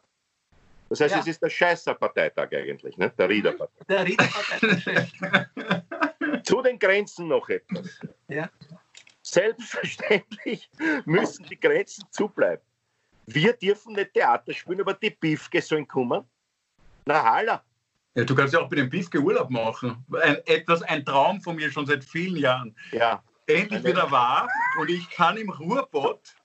Das 0.89 1.01
heißt, 1.01 1.15
Ja. 1.15 1.21
es 1.21 1.27
ist 1.27 1.41
der 1.41 1.49
Scheißer-Parteitag 1.49 2.49
eigentlich, 2.53 2.95
ne? 2.97 3.11
der 3.17 3.27
Rieder-Parteitag. 3.27 3.87
der 3.87 4.05
Rieder 4.05 4.25
hat 4.25 5.49
Zu 6.45 6.61
den 6.61 6.77
Grenzen 6.77 7.27
noch 7.27 7.49
etwas. 7.49 7.99
Ja. 8.27 8.49
Selbstverständlich 9.23 10.69
müssen 11.05 11.45
die 11.47 11.59
Grenzen 11.59 12.05
zubleiben. 12.11 12.63
Wir 13.25 13.53
dürfen 13.53 13.93
nicht 13.93 14.13
Theater 14.13 14.53
spielen, 14.53 14.81
aber 14.81 14.93
die 14.93 15.09
Bifke 15.09 15.59
sollen 15.61 15.87
kommen. 15.87 16.23
Na, 17.05 17.23
Halla. 17.23 17.63
Ja, 18.13 18.23
du 18.23 18.35
kannst 18.35 18.53
ja 18.53 18.59
auch 18.61 18.69
bei 18.69 18.75
dem 18.77 18.89
Bifke 18.89 19.19
Urlaub 19.19 19.49
machen. 19.49 20.05
Ein, 20.21 20.37
etwas, 20.45 20.83
ein 20.83 21.03
Traum 21.03 21.41
von 21.41 21.55
mir 21.55 21.71
schon 21.71 21.87
seit 21.87 22.03
vielen 22.03 22.37
Jahren. 22.37 22.75
Ja, 22.91 23.23
Endlich 23.47 23.83
wieder 23.83 24.09
wahr 24.09 24.47
und 24.79 24.89
ich 24.89 25.09
kann 25.09 25.37
im 25.37 25.49
Ruhrbott. 25.49 26.35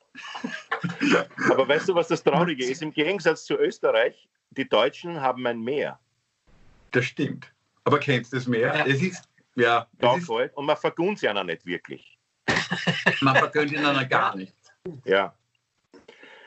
aber 1.51 1.69
weißt 1.69 1.89
du, 1.89 1.95
was 1.95 2.09
das 2.09 2.23
Traurige 2.23 2.65
ist? 2.65 2.83
Im 2.83 2.93
Gegensatz 2.93 3.45
zu 3.45 3.55
Österreich, 3.55 4.29
die 4.51 4.69
Deutschen 4.69 5.21
haben 5.21 5.47
ein 5.47 5.61
Meer. 5.61 5.99
Das 6.91 7.05
stimmt. 7.05 7.53
Aber 7.85 7.99
kennst 7.99 8.33
du 8.33 8.37
das 8.37 8.47
mehr? 8.47 8.75
Ja. 8.75 8.87
Es 8.87 9.01
ist, 9.01 9.29
ja, 9.55 9.87
es 9.99 10.23
ist, 10.23 10.29
und 10.29 10.67
man 10.67 10.77
vergunnt 10.77 11.19
sie 11.19 11.29
einer 11.29 11.45
nicht 11.45 11.65
wirklich. 11.65 12.19
man 13.21 13.37
vergönnt 13.37 13.73
ihnen 13.73 13.87
einer 13.87 14.05
gar 14.05 14.37
nicht. 14.37 14.55
Ja. 15.05 15.35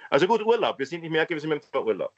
Also 0.10 0.28
gut, 0.28 0.46
Urlaub. 0.46 0.78
Wir 0.78 0.86
sind, 0.86 1.04
ich 1.04 1.10
merke, 1.10 1.34
wir 1.34 1.42
sind 1.42 1.50
beim 1.50 1.60
Thema 1.60 1.84
Urlaub. 1.84 2.14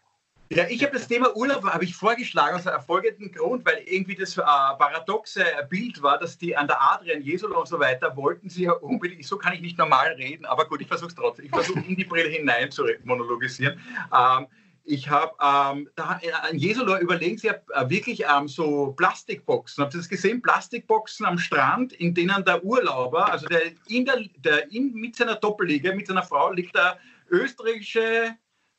Ja, 0.52 0.68
ich 0.70 0.84
habe 0.84 0.94
das 0.94 1.08
Thema 1.08 1.36
Urlaub 1.36 1.64
habe 1.64 1.84
ich 1.86 1.96
vorgeschlagen 1.96 2.56
aus 2.56 2.68
einem 2.68 3.32
Grund, 3.32 3.66
weil 3.66 3.82
irgendwie 3.88 4.14
das 4.14 4.38
äh, 4.38 4.42
paradoxe 4.42 5.44
Bild 5.70 6.04
war, 6.04 6.20
dass 6.20 6.38
die 6.38 6.56
an 6.56 6.68
der 6.68 6.80
Adrian, 6.80 7.24
Jesolo 7.24 7.60
und 7.60 7.68
so 7.68 7.80
weiter 7.80 8.16
wollten 8.16 8.48
sie 8.48 8.66
ja 8.66 8.74
unbedingt, 8.74 9.26
so 9.26 9.38
kann 9.38 9.54
ich 9.54 9.62
nicht 9.62 9.78
normal 9.80 10.14
reden, 10.14 10.46
aber 10.46 10.66
gut, 10.68 10.82
ich 10.82 10.88
versuche 10.88 11.10
es 11.10 11.16
trotzdem. 11.16 11.46
Ich 11.46 11.52
versuche 11.52 11.80
in 11.80 11.96
die 11.96 12.06
Brille 12.06 12.30
hinein 12.30 12.70
zu 12.70 12.84
re- 12.84 13.00
monologisieren. 13.06 13.80
Ähm, 14.16 14.46
ich 14.84 15.10
habe, 15.10 15.34
ähm, 15.42 15.90
da, 15.96 16.22
an 16.48 16.60
Jesolo 16.60 17.00
überlegen 17.00 17.40
sie 17.40 17.48
ja 17.48 17.56
äh, 17.74 17.90
wirklich 17.90 18.24
ähm, 18.24 18.48
so 18.48 18.94
Plastikboxen. 18.98 19.84
Habt 19.84 19.96
ihr 19.96 19.98
das 19.98 20.08
gesehen? 20.10 20.44
Plastikboxen 20.44 21.26
am 21.26 21.40
Strand, 21.40 21.92
in 21.94 22.14
denen 22.14 22.46
der 22.46 22.64
Urlauber, 22.64 23.32
also 23.32 23.48
der, 23.48 23.64
in 23.88 24.06
der, 24.06 24.24
der 24.38 24.72
in, 24.72 24.94
mit 24.94 25.16
seiner 25.16 25.38
Doppelliege, 25.38 25.92
mit 25.96 26.06
seiner 26.06 26.22
Frau 26.22 26.52
liegt 26.52 26.76
der 26.76 27.00
österreichische 27.32 28.36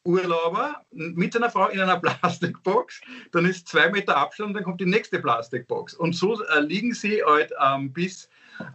Urlauber 0.07 0.83
mit 0.91 1.33
seiner 1.33 1.51
Frau 1.51 1.69
in 1.69 1.81
einer 1.81 2.01
Plastikbox, 2.01 3.01
dann 3.33 3.45
ist 3.45 3.69
zwei 3.69 3.91
Meter 3.91 4.17
Abstand 4.17 4.49
und 4.49 4.55
dann 4.55 4.65
kommt 4.65 4.81
die 4.81 4.87
nächste 4.87 5.19
Plastikbox. 5.19 5.95
Und 5.95 6.15
so 6.15 6.43
äh, 6.43 6.61
liegen 6.61 6.95
sie 6.95 7.23
halt 7.25 7.53
ähm, 7.63 7.93
bis 7.93 8.29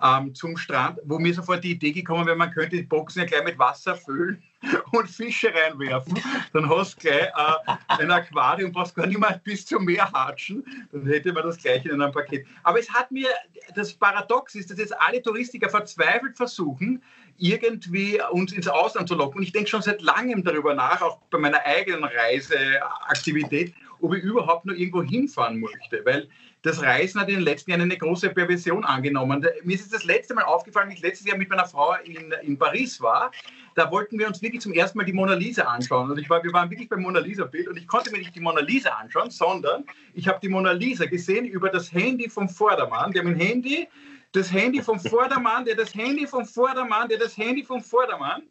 ähm, 0.04 0.34
zum 0.34 0.58
Strand, 0.58 1.00
wo 1.06 1.20
mir 1.20 1.34
sofort 1.34 1.64
die 1.64 1.72
Idee 1.72 1.92
gekommen 1.92 2.26
wäre, 2.26 2.36
man 2.36 2.52
könnte 2.52 2.78
die 2.78 2.84
Boxen 2.84 3.20
ja 3.20 3.26
gleich 3.26 3.44
mit 3.44 3.60
Wasser 3.60 3.96
füllen 3.96 4.42
und 4.92 5.10
Fische 5.10 5.54
reinwerfen. 5.54 6.20
Dann 6.54 6.70
hast 6.70 6.96
du 6.96 7.08
gleich 7.08 7.28
äh, 7.28 7.76
ein 7.88 8.12
Aquarium, 8.12 8.72
brauchst 8.72 8.96
gar 8.96 9.08
nicht 9.08 9.20
mehr 9.20 9.40
bis 9.44 9.66
zum 9.66 9.86
Meer 9.86 10.12
hatschen. 10.12 10.64
Dann 10.92 11.06
hätte 11.06 11.34
man 11.34 11.44
das 11.44 11.58
gleich 11.58 11.86
in 11.86 12.02
einem 12.02 12.12
Paket. 12.12 12.46
Aber 12.64 12.80
es 12.80 12.90
hat 12.90 13.12
mir, 13.12 13.30
das 13.76 13.94
Paradox 13.94 14.56
ist, 14.56 14.70
dass 14.70 14.78
jetzt 14.78 15.00
alle 15.00 15.22
Touristiker 15.22 15.70
verzweifelt 15.70 16.38
versuchen, 16.38 17.02
irgendwie 17.38 18.22
uns 18.32 18.54
ins 18.54 18.68
Ausland 18.68 19.08
zu 19.08 19.16
locken. 19.16 19.40
Und 19.40 19.44
ich 19.44 19.52
denke 19.52 19.70
schon 19.70 19.82
seit 19.82 20.02
langem 20.02 20.44
darüber 20.44 20.76
nach, 20.76 21.02
auch 21.02 21.18
bei 21.32 21.40
meiner 21.40 21.64
eigenen 21.66 22.04
Reiseaktivität, 22.04 23.74
ob 24.02 24.16
ich 24.16 24.24
überhaupt 24.24 24.66
nur 24.66 24.76
irgendwo 24.76 25.04
hinfahren 25.04 25.60
möchte. 25.60 26.02
Weil 26.04 26.28
das 26.64 26.82
Reisen 26.82 27.20
hat 27.20 27.30
in 27.30 27.36
den 27.36 27.44
letzten 27.44 27.72
Jahren 27.72 27.82
eine 27.82 27.98
große 27.98 28.30
Perversion 28.30 28.86
angenommen. 28.86 29.46
Mir 29.64 29.76
ist 29.76 29.94
das 29.94 30.04
letzte 30.04 30.34
Mal 30.34 30.44
aufgefallen, 30.44 30.92
ich 30.92 31.02
letztes 31.02 31.28
Jahr 31.28 31.38
mit 31.38 31.50
meiner 31.50 31.66
Frau 31.66 31.96
in, 32.04 32.32
in 32.44 32.58
Paris 32.58 33.02
war. 33.02 33.32
Da 33.76 33.90
wollten 33.90 34.20
wir 34.20 34.28
uns 34.28 34.42
wirklich 34.42 34.62
zum 34.62 34.74
ersten 34.74 34.98
Mal 34.98 35.06
die 35.06 35.14
Mona 35.14 35.34
Lisa 35.34 35.64
anschauen. 35.64 36.12
Und 36.12 36.20
ich 36.20 36.30
war, 36.30 36.44
wir 36.44 36.54
waren 36.54 36.70
wirklich 36.70 36.90
beim 36.90 37.02
Mona 37.02 37.20
Lisa-Bild 37.20 37.68
und 37.68 37.78
ich 37.78 37.88
konnte 37.88 38.12
mir 38.12 38.20
nicht 38.20 38.36
die 38.36 38.42
Mona 38.42 38.62
Lisa 38.62 38.90
anschauen, 38.92 39.32
sondern 39.32 39.86
ich 40.14 40.28
habe 40.28 40.40
die 40.42 40.50
Mona 40.50 40.72
Lisa 40.72 41.06
gesehen 41.06 41.46
über 41.46 41.70
das 41.70 41.92
Handy 41.92 42.30
vom 42.30 42.50
Vordermann. 42.50 43.12
Der 43.12 43.24
mit 43.24 43.40
dem 43.40 43.48
Handy, 43.48 43.88
das 44.34 44.52
Handy 44.52 44.82
vom 44.82 45.00
Vordermann, 45.00 45.66
der 45.66 45.76
das 45.76 45.96
Handy 45.96 46.28
vom 46.28 46.46
Vordermann, 46.46 47.10
der 47.10 47.18
das 47.18 47.38
Handy 47.38 47.64
vom 47.64 47.82
Vordermann. 47.82 48.44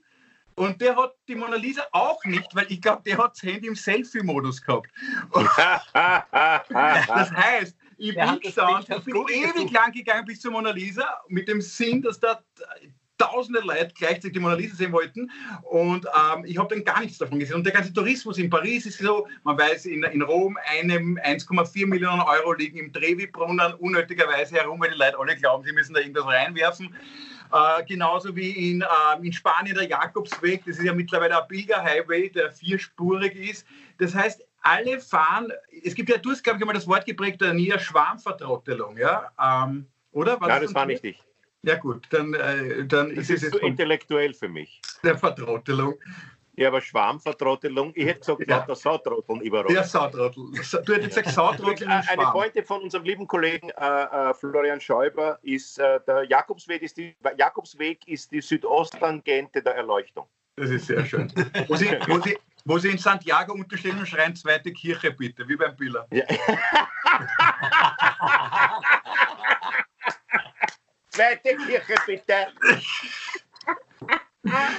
Und 0.60 0.78
der 0.82 0.94
hat 0.94 1.14
die 1.26 1.34
Mona 1.34 1.56
Lisa 1.56 1.86
auch 1.92 2.22
nicht, 2.26 2.54
weil 2.54 2.66
ich 2.68 2.82
glaube, 2.82 3.00
der 3.06 3.16
hat 3.16 3.32
das 3.32 3.42
Handy 3.42 3.66
im 3.66 3.74
Selfie-Modus 3.74 4.60
gehabt. 4.60 4.90
Das 6.70 7.32
heißt, 7.32 7.76
ich 7.96 8.14
Der 8.14 8.26
bin 8.26 8.40
Bild 8.40 8.56
ich 8.88 9.04
bin 9.04 9.26
ewig 9.28 9.70
lang 9.70 9.90
gegangen 9.92 10.26
bis 10.26 10.40
zur 10.40 10.52
Mona 10.52 10.70
Lisa 10.70 11.06
mit 11.28 11.48
dem 11.48 11.62
Sinn, 11.62 12.02
dass 12.02 12.20
da 12.20 12.42
tausende 13.16 13.60
Leute 13.60 13.92
gleichzeitig 13.96 14.32
die 14.32 14.40
Mona 14.40 14.54
Lisa 14.54 14.76
sehen 14.76 14.92
wollten 14.92 15.30
und 15.62 16.06
ähm, 16.06 16.44
ich 16.44 16.58
habe 16.58 16.74
dann 16.74 16.84
gar 16.84 17.00
nichts 17.00 17.16
davon 17.16 17.38
gesehen. 17.38 17.56
Und 17.56 17.64
der 17.64 17.72
ganze 17.72 17.92
Tourismus 17.92 18.36
in 18.36 18.50
Paris 18.50 18.84
ist 18.84 18.98
so, 18.98 19.26
man 19.44 19.58
weiß, 19.58 19.86
in, 19.86 20.02
in 20.02 20.20
Rom 20.20 20.58
einem 20.66 21.18
1,4 21.18 21.86
Millionen 21.86 22.20
Euro 22.20 22.52
liegen 22.52 22.78
im 22.78 22.92
Trevi-Brunnen 22.92 23.74
unnötigerweise 23.74 24.56
herum, 24.56 24.80
weil 24.80 24.90
die 24.90 24.98
Leute 24.98 25.18
alle 25.18 25.36
glauben, 25.36 25.64
sie 25.64 25.72
müssen 25.72 25.94
da 25.94 26.00
irgendwas 26.00 26.26
reinwerfen. 26.26 26.94
Äh, 27.52 27.84
genauso 27.84 28.34
wie 28.34 28.70
in, 28.70 28.82
äh, 28.82 28.86
in 29.22 29.32
Spanien 29.32 29.74
der 29.74 29.88
Jakobsweg, 29.88 30.64
das 30.66 30.78
ist 30.78 30.84
ja 30.84 30.94
mittlerweile 30.94 31.40
ein 31.40 31.48
Pilger-Highway, 31.48 32.30
der 32.30 32.50
vierspurig 32.50 33.34
ist. 33.34 33.66
Das 33.98 34.14
heißt, 34.14 34.44
alle 34.62 35.00
fahren, 35.00 35.52
es 35.82 35.94
gibt 35.94 36.10
ja, 36.10 36.18
du 36.18 36.30
hast, 36.30 36.44
glaube 36.44 36.58
ich, 36.58 36.64
mal 36.64 36.72
das 36.72 36.86
Wort 36.86 37.06
geprägt, 37.06 37.40
der 37.40 37.54
Nier 37.54 37.78
Schwarmvertrottelung, 37.78 38.96
ja? 38.96 39.30
Ähm, 39.40 39.86
oder? 40.12 40.40
Was 40.40 40.48
ja, 40.48 40.60
das 40.60 40.74
war 40.74 40.86
nicht 40.86 41.04
ich. 41.04 41.18
Ja 41.62 41.76
gut, 41.76 42.06
dann, 42.10 42.32
äh, 42.32 42.86
dann 42.86 43.14
das 43.14 43.28
ist 43.28 43.30
es 43.30 43.42
ist 43.44 43.52
so 43.52 43.58
intellektuell 43.58 44.32
für 44.32 44.48
mich. 44.48 44.80
Der 45.02 45.18
Vertrottelung. 45.18 45.94
Ja, 46.56 46.68
aber 46.68 46.80
Schwarmvertrottelung, 46.80 47.92
ich 47.94 48.06
hätte 48.06 48.20
gesagt, 48.20 48.40
ja. 48.48 48.60
der 48.60 48.74
Sautrotteln 48.74 49.40
überall. 49.40 49.72
Der 49.72 49.84
Sautrottel. 49.84 50.44
Du 50.52 50.92
hättest 50.92 51.16
gesagt 51.16 51.30
Sautrotteln 51.30 51.90
Eine 51.90 52.22
Freundin 52.22 52.64
von 52.64 52.82
unserem 52.82 53.04
lieben 53.04 53.26
Kollegen 53.26 53.70
äh, 53.70 54.02
äh, 54.30 54.34
Florian 54.34 54.80
Schäuber 54.80 55.38
ist, 55.42 55.78
äh, 55.78 56.00
der 56.06 56.24
Jakobsweg 56.24 56.82
ist, 56.82 56.96
die, 56.96 57.16
Jakobsweg 57.36 58.06
ist 58.08 58.32
die 58.32 58.40
Südosttangente 58.40 59.62
der 59.62 59.76
Erleuchtung. 59.76 60.26
Das 60.56 60.70
ist 60.70 60.86
sehr 60.86 61.06
schön. 61.06 61.32
wo, 61.68 61.76
sie, 61.76 61.88
wo, 62.06 62.18
sie, 62.20 62.36
wo 62.64 62.78
sie 62.78 62.90
in 62.90 62.98
Santiago 62.98 63.54
unterstehen 63.54 63.98
und 63.98 64.06
schreien, 64.06 64.36
zweite 64.36 64.72
Kirche 64.72 65.12
bitte, 65.12 65.48
wie 65.48 65.56
beim 65.56 65.74
Biller. 65.76 66.06
Ja. 66.10 66.24
zweite 71.08 71.56
Kirche 71.56 71.94
bitte. 72.06 72.48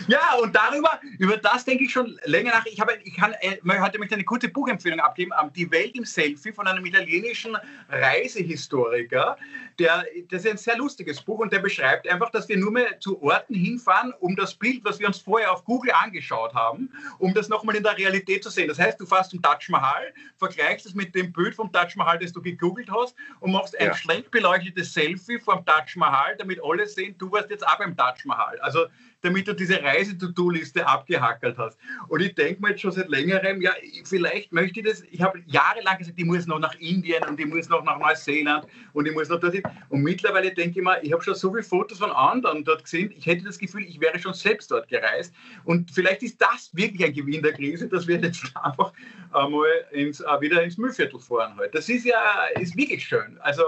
Ja, 0.08 0.36
und 0.42 0.56
darüber, 0.56 1.00
über 1.20 1.38
das 1.38 1.66
denke 1.66 1.84
ich 1.84 1.92
schon 1.92 2.20
länger 2.26 2.52
nach. 2.52 2.66
Ich, 2.66 2.80
habe, 2.82 2.98
ich 3.04 3.16
kann 3.16 3.34
äh, 3.42 3.58
heute 3.80 4.00
möchte 4.00 4.16
eine 4.16 4.24
kurze 4.24 4.50
Buchempfehlung 4.50 5.00
abgeben. 5.00 5.32
Die 5.56 5.70
Welt 5.70 5.96
im 5.96 6.04
Selfie 6.04 6.52
von 6.52 6.68
einem 6.68 6.86
italienischen 6.86 7.56
Reisehistoriker. 7.90 9.38
Der, 9.82 10.06
das 10.30 10.46
ist 10.46 10.52
ein 10.52 10.58
sehr 10.58 10.78
lustiges 10.78 11.20
Buch 11.20 11.40
und 11.40 11.52
der 11.52 11.58
beschreibt 11.58 12.08
einfach, 12.08 12.30
dass 12.30 12.48
wir 12.48 12.56
nur 12.56 12.72
mehr 12.72 13.00
zu 13.00 13.20
Orten 13.24 13.56
hinfahren, 13.56 14.14
um 14.20 14.36
das 14.36 14.54
Bild, 14.54 14.86
was 14.86 15.00
wir 15.00 15.08
uns 15.08 15.18
vorher 15.18 15.52
auf 15.52 15.66
Google 15.66 15.92
angeschaut 15.92 16.54
haben, 16.54 16.92
um 17.18 17.34
das 17.34 17.50
nochmal 17.50 17.76
in 17.76 17.82
der 17.82 17.98
Realität 17.98 18.44
zu 18.44 18.52
sehen. 18.52 18.68
Das 18.68 18.78
heißt, 18.78 19.02
du 19.02 19.08
fährst 19.08 19.32
zum 19.32 19.42
Taj 19.42 19.58
Mahal, 19.70 20.14
vergleichst 20.38 20.86
es 20.86 20.94
mit 20.94 21.16
dem 21.16 21.34
Bild 21.34 21.56
vom 21.56 21.72
Taj 21.72 21.94
Mahal, 21.96 22.20
das 22.20 22.32
du 22.32 22.44
gegoogelt 22.44 22.92
hast 22.92 23.16
und 23.40 23.52
machst 23.52 23.76
ein 23.80 23.88
ja. 23.88 23.96
schlecht 23.96 24.30
beleuchtetes 24.30 24.94
Selfie 24.94 25.40
vom 25.40 25.66
Taj 25.66 25.96
Mahal, 25.96 26.36
damit 26.38 26.60
alle 26.64 26.86
sehen, 26.86 27.16
du 27.18 27.32
warst 27.32 27.50
jetzt 27.50 27.66
auch 27.68 27.80
beim 27.80 27.98
Taj 27.98 28.18
Mahal. 28.26 28.60
Also 28.60 28.86
damit 29.22 29.48
du 29.48 29.54
diese 29.54 29.82
Reise-To-Do-Liste 29.82 30.86
abgehackelt 30.86 31.58
hast. 31.58 31.78
Und 32.08 32.22
ich 32.22 32.36
denke 32.36 32.62
mir 32.62 32.70
jetzt 32.70 32.82
schon 32.82 32.92
seit 32.92 33.10
längerem, 33.10 33.62
ja, 33.62 33.72
vielleicht 34.04 34.52
möchte 34.52 34.80
ich 34.80 34.86
das, 34.86 35.04
ich 35.12 35.22
habe 35.22 35.42
jahrelang 35.46 35.98
gesagt, 35.98 36.20
ich 36.20 36.26
muss 36.26 36.48
noch 36.48 36.60
nach 36.60 36.76
Indien 36.80 37.24
und 37.26 37.40
ich 37.40 37.46
muss 37.46 37.70
noch 37.70 37.84
nach 37.84 38.00
Neuseeland 38.00 38.66
und 38.94 39.08
ich 39.08 39.14
muss 39.14 39.30
noch 39.30 39.40
dorthin. 39.40 39.64
Und 39.90 40.02
mittlerweile 40.02 40.54
denke 40.54 40.80
ich 40.80 40.86
mir, 40.86 41.02
ich 41.04 41.12
habe 41.12 41.24
schon 41.24 41.36
so 41.36 41.52
viele 41.52 41.64
Fotos 41.64 42.00
von 42.00 42.12
anderen 42.12 42.64
dort 42.64 42.84
gesehen, 42.84 43.14
ich 43.16 43.26
hätte 43.26 43.44
das 43.44 43.58
Gefühl, 43.58 43.84
ich 43.84 44.00
wäre 44.00 44.18
schon 44.20 44.34
selbst 44.34 44.72
dort 44.72 44.88
gereist. 44.88 45.34
Und 45.64 45.92
vielleicht 45.92 46.24
ist 46.24 46.42
das 46.42 46.70
wirklich 46.74 47.06
ein 47.06 47.14
Gewinn 47.14 47.42
der 47.42 47.54
Krise, 47.54 47.88
dass 47.88 48.08
wir 48.08 48.20
jetzt 48.20 48.52
einfach 48.56 48.94
einmal 49.32 49.68
ins, 49.92 50.20
äh, 50.20 50.42
wieder 50.42 50.64
ins 50.64 50.78
Müllviertel 50.78 51.20
fahren. 51.20 51.56
Halt. 51.58 51.76
Das 51.76 51.90
ist 51.90 52.06
ja 52.06 52.46
ist 52.60 52.76
wirklich 52.76 53.06
schön. 53.06 53.38
Also 53.40 53.64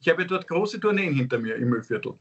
ich 0.00 0.08
habe 0.08 0.22
ja 0.22 0.28
dort 0.28 0.46
große 0.46 0.80
Tourneen 0.80 1.14
hinter 1.14 1.38
mir 1.38 1.56
im 1.56 1.70
Müllviertel. 1.70 2.14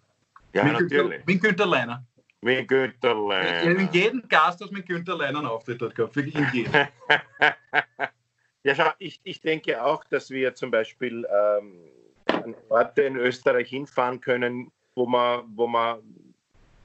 Ja, 0.54 0.64
mit 0.64 0.74
natürlich. 0.74 0.92
Günther, 0.92 1.24
mit 1.26 1.42
Günther 1.42 1.66
Leiner. 1.66 2.06
Mit 2.42 2.68
Günther 2.68 3.16
Leiner. 3.16 3.80
In 3.80 3.90
jedem 3.92 4.28
Gasthaus 4.28 4.72
mit 4.72 4.86
Günther 4.86 5.18
Leiner 5.18 5.40
einen 5.40 5.48
Auftritt 5.48 5.82
dort 5.82 5.96
gehabt, 5.96 6.16
wirklich 6.16 6.36
in 6.36 6.48
jedem. 6.54 6.74
ja, 8.64 8.76
schau, 8.76 8.90
ich, 9.00 9.20
ich 9.24 9.42
denke 9.42 9.84
auch, 9.84 10.04
dass 10.06 10.30
wir 10.30 10.54
zum 10.56 10.72
Beispiel 10.72 11.28
ähm, 11.30 11.90
Orte 12.70 13.04
in 13.04 13.16
Österreich 13.16 13.70
hinfahren 13.70 14.22
können, 14.22 14.72
wo 14.96 15.06
man, 15.06 15.44
wo 15.56 15.68
man, 15.68 16.00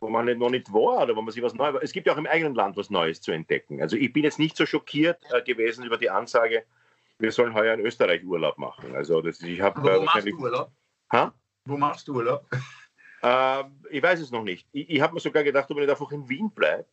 wo 0.00 0.08
man 0.08 0.26
noch 0.38 0.50
nicht 0.50 0.72
war 0.72 1.02
oder 1.02 1.16
wo 1.16 1.22
man 1.22 1.32
sich 1.32 1.42
was 1.42 1.54
Neues. 1.54 1.82
Es 1.82 1.92
gibt 1.92 2.06
ja 2.06 2.12
auch 2.12 2.18
im 2.18 2.26
eigenen 2.26 2.54
Land 2.54 2.76
was 2.76 2.90
Neues 2.90 3.20
zu 3.20 3.32
entdecken. 3.32 3.80
Also 3.80 3.96
ich 3.96 4.12
bin 4.12 4.24
jetzt 4.24 4.38
nicht 4.38 4.56
so 4.56 4.66
schockiert 4.66 5.18
äh, 5.30 5.42
gewesen 5.42 5.84
über 5.84 5.96
die 5.96 6.10
Ansage, 6.10 6.64
wir 7.18 7.32
sollen 7.32 7.54
heuer 7.54 7.74
in 7.74 7.80
Österreich 7.80 8.24
Urlaub 8.24 8.58
machen. 8.58 8.94
Also 8.94 9.20
das, 9.22 9.40
ich 9.42 9.60
habe. 9.60 9.80
Wo 9.82 10.02
machst 10.02 10.26
du 10.26 10.36
Urlaub? 10.36 10.72
Ha? 11.12 11.32
Wo 11.64 11.76
machst 11.76 12.08
du 12.08 12.14
Urlaub? 12.14 12.46
Äh, 13.24 13.62
ich 13.90 14.02
weiß 14.02 14.18
es 14.18 14.32
noch 14.32 14.42
nicht. 14.42 14.66
Ich, 14.72 14.90
ich 14.90 15.00
habe 15.00 15.14
mir 15.14 15.20
sogar 15.20 15.44
gedacht, 15.44 15.70
ob 15.70 15.78
ich 15.78 15.88
einfach 15.88 16.10
in 16.10 16.28
Wien 16.28 16.50
bleibe 16.50 16.86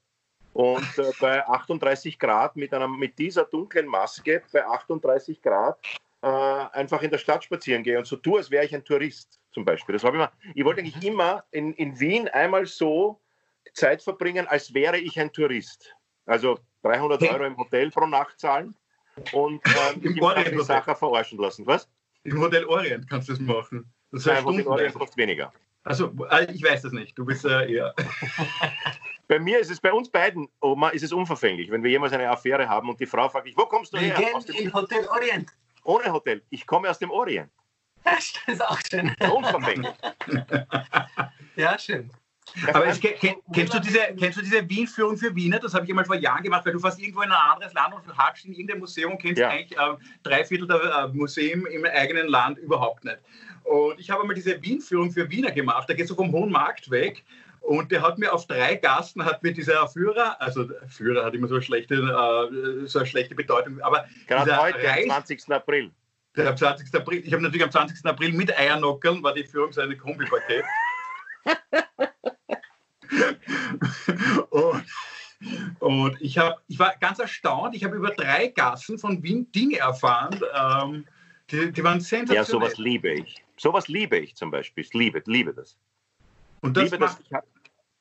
und 0.53 0.97
äh, 0.97 1.11
bei 1.19 1.43
38 1.47 2.19
Grad 2.19 2.55
mit, 2.55 2.73
einer, 2.73 2.87
mit 2.87 3.17
dieser 3.17 3.45
dunklen 3.45 3.87
Maske 3.87 4.43
bei 4.51 4.65
38 4.65 5.41
Grad 5.41 5.79
äh, 6.21 6.27
einfach 6.27 7.01
in 7.01 7.11
der 7.11 7.17
Stadt 7.17 7.43
spazieren 7.43 7.83
gehe 7.83 7.97
und 7.97 8.05
so 8.05 8.15
tue, 8.17 8.39
als 8.39 8.51
wäre 8.51 8.65
ich 8.65 8.75
ein 8.75 8.83
Tourist 8.83 9.39
zum 9.51 9.65
Beispiel. 9.65 9.93
Das 9.93 10.03
ich 10.03 10.11
mal. 10.11 10.31
Ich 10.53 10.65
wollte 10.65 10.81
eigentlich 10.81 11.03
immer 11.03 11.43
in, 11.51 11.73
in 11.73 11.99
Wien 11.99 12.27
einmal 12.29 12.65
so 12.65 13.21
Zeit 13.73 14.01
verbringen, 14.01 14.47
als 14.47 14.73
wäre 14.73 14.97
ich 14.97 15.19
ein 15.19 15.31
Tourist. 15.31 15.93
Also 16.25 16.59
300 16.83 17.21
Euro 17.23 17.45
im 17.45 17.57
Hotel 17.57 17.89
pro 17.89 18.05
Nacht 18.05 18.39
zahlen 18.39 18.75
und 19.31 19.61
äh, 19.65 19.99
Im 20.01 20.21
Orient 20.21 20.51
die 20.51 20.63
Sache 20.63 20.95
verarschen 20.95 21.39
lassen. 21.39 21.65
Was? 21.65 21.89
Im 22.23 22.39
Hotel 22.39 22.65
Orient 22.65 23.09
kannst 23.09 23.29
du 23.29 23.33
das 23.33 23.41
machen. 23.41 23.91
Das 24.11 24.25
heißt 24.25 24.45
Nein, 24.45 24.45
Hotel 24.45 24.67
Orient 24.67 24.93
kostet 24.93 25.17
weniger. 25.17 25.51
Also, 25.83 26.13
äh, 26.29 26.51
ich 26.51 26.63
weiß 26.63 26.81
das 26.83 26.91
nicht. 26.91 27.17
Du 27.17 27.25
bist 27.25 27.45
äh, 27.45 27.71
eher. 27.71 27.93
bei 29.27 29.39
mir 29.39 29.59
ist 29.59 29.71
es, 29.71 29.79
bei 29.79 29.93
uns 29.93 30.09
beiden, 30.09 30.47
Oma, 30.61 30.89
ist 30.89 31.03
es 31.03 31.13
unverfänglich, 31.13 31.71
wenn 31.71 31.83
wir 31.83 31.89
jemals 31.89 32.13
eine 32.13 32.29
Affäre 32.29 32.67
haben 32.67 32.89
und 32.89 32.99
die 32.99 33.05
Frau 33.05 33.29
fragt, 33.29 33.49
wo 33.55 33.65
kommst 33.65 33.93
du 33.93 33.99
wir 33.99 34.15
her? 34.15 34.29
Dem 34.47 34.55
in 34.55 34.73
Hotel 34.73 35.07
Orient. 35.07 35.49
Ohne 35.83 36.11
Hotel. 36.11 36.41
Ich 36.49 36.65
komme 36.65 36.89
aus 36.89 36.99
dem 36.99 37.11
Orient. 37.11 37.49
Das 38.03 38.33
ist 38.47 38.65
auch 38.65 38.79
schön. 38.89 39.15
Unverfänglich. 39.31 39.93
ja, 41.55 41.77
schön. 41.77 42.09
Aber 42.73 42.87
es, 42.87 42.99
kennst, 42.99 43.73
du 43.73 43.79
diese, 43.79 43.99
kennst 44.17 44.37
du 44.37 44.41
diese 44.41 44.67
Wien-Führung 44.67 45.17
für 45.17 45.35
Wiener? 45.35 45.59
Das 45.59 45.73
habe 45.73 45.85
ich 45.85 45.91
einmal 45.91 46.05
vor 46.05 46.15
Jahren 46.15 46.43
gemacht, 46.43 46.65
weil 46.65 46.73
du 46.73 46.79
fährst 46.79 46.99
irgendwo 46.99 47.21
in 47.21 47.31
ein 47.31 47.51
anderes 47.51 47.73
Land 47.73 47.93
und 47.93 48.17
hatschst 48.17 48.45
in 48.45 48.53
irgendein 48.53 48.79
Museum 48.79 49.11
und 49.11 49.21
kennst 49.21 49.39
ja. 49.39 49.49
eigentlich 49.49 49.77
äh, 49.77 49.95
drei 50.23 50.43
Viertel 50.43 50.67
der 50.67 50.81
äh, 50.81 51.07
Museen 51.09 51.65
im 51.67 51.85
eigenen 51.85 52.27
Land 52.27 52.57
überhaupt 52.57 53.03
nicht. 53.03 53.19
Und 53.63 53.99
ich 53.99 54.09
habe 54.09 54.21
einmal 54.21 54.35
diese 54.35 54.61
Wien-Führung 54.61 55.11
für 55.11 55.29
Wiener 55.29 55.51
gemacht. 55.51 55.87
Da 55.87 55.93
gehst 55.93 56.09
du 56.09 56.15
vom 56.15 56.31
Hohen 56.31 56.51
Markt 56.51 56.89
weg. 56.89 57.23
Und 57.61 57.91
der 57.91 58.01
hat 58.01 58.17
mir 58.17 58.33
auf 58.33 58.47
drei 58.47 58.75
Gasten, 58.75 59.23
hat 59.25 59.43
mir 59.43 59.53
dieser 59.53 59.87
Führer, 59.87 60.41
also 60.41 60.69
Führer 60.87 61.25
hat 61.25 61.33
immer 61.33 61.47
so 61.47 61.55
eine 61.55 61.63
schlechte, 61.63 61.95
äh, 61.95 62.87
so 62.87 62.99
eine 62.99 63.05
schlechte 63.07 63.35
Bedeutung, 63.35 63.79
aber 63.81 64.05
gerade 64.27 64.57
heute, 64.57 64.83
Reis, 64.83 65.03
am 65.03 65.25
20. 65.25 65.51
April. 65.51 65.91
Der 66.35 66.49
am 66.49 66.57
20. 66.57 66.93
April, 66.95 67.21
ich 67.25 67.33
habe 67.33 67.43
natürlich 67.43 67.63
am 67.63 67.71
20. 67.71 68.05
April 68.05 68.33
mit 68.33 68.57
Eiernockeln, 68.57 69.21
war 69.23 69.33
die 69.33 69.43
Führung 69.43 69.71
so 69.73 69.81
eine 69.81 69.97
Kombipaket. 69.97 70.63
und, 74.49 74.85
und 75.79 76.21
ich, 76.21 76.37
hab, 76.37 76.61
ich 76.67 76.79
war 76.79 76.95
ganz 76.99 77.19
erstaunt, 77.19 77.75
ich 77.75 77.83
habe 77.83 77.95
über 77.95 78.11
drei 78.11 78.47
Gassen 78.47 78.97
von 78.97 79.21
Wien 79.21 79.51
Dinge 79.51 79.77
erfahren, 79.77 80.39
ähm, 80.55 81.05
die, 81.51 81.71
die 81.71 81.83
waren 81.83 81.99
sensationell. 81.99 82.35
Ja, 82.35 82.45
sowas 82.45 82.77
liebe 82.77 83.11
ich. 83.11 83.43
Sowas 83.57 83.87
liebe 83.87 84.17
ich 84.17 84.35
zum 84.35 84.51
Beispiel. 84.51 84.83
Ich 84.83 84.93
liebe, 84.93 85.21
liebe 85.25 85.53
das. 85.53 85.77
Und 86.61 86.77
das 86.77 86.91
macht, 86.91 87.01
das. 87.01 87.19
Ich 87.25 87.33
hab, 87.33 87.45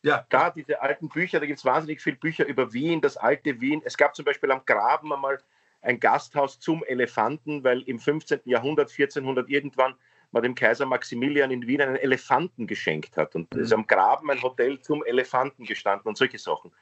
ja. 0.02 0.26
Da 0.28 0.50
diese 0.50 0.80
alten 0.80 1.08
Bücher, 1.08 1.40
da 1.40 1.46
gibt 1.46 1.58
es 1.58 1.64
wahnsinnig 1.64 2.00
viele 2.00 2.16
Bücher 2.16 2.46
über 2.46 2.72
Wien, 2.72 3.00
das 3.00 3.16
alte 3.16 3.60
Wien. 3.60 3.82
Es 3.84 3.96
gab 3.96 4.14
zum 4.14 4.24
Beispiel 4.24 4.50
am 4.50 4.64
Graben 4.64 5.12
einmal 5.12 5.38
ein 5.80 6.00
Gasthaus 6.00 6.58
zum 6.58 6.84
Elefanten, 6.84 7.64
weil 7.64 7.82
im 7.82 7.98
15. 7.98 8.40
Jahrhundert, 8.44 8.90
1400 8.90 9.48
irgendwann, 9.48 9.94
man 10.30 10.42
dem 10.42 10.54
Kaiser 10.54 10.86
Maximilian 10.86 11.50
in 11.50 11.66
Wien 11.66 11.80
einen 11.80 11.96
Elefanten 11.96 12.66
geschenkt 12.66 13.16
hat. 13.16 13.34
Und 13.34 13.48
es 13.52 13.56
mhm. 13.56 13.64
ist 13.64 13.72
am 13.72 13.86
Graben 13.86 14.30
ein 14.30 14.42
Hotel 14.42 14.80
zum 14.80 15.04
Elefanten 15.04 15.64
gestanden 15.64 16.08
und 16.08 16.16
solche 16.18 16.38
Sachen. 16.38 16.72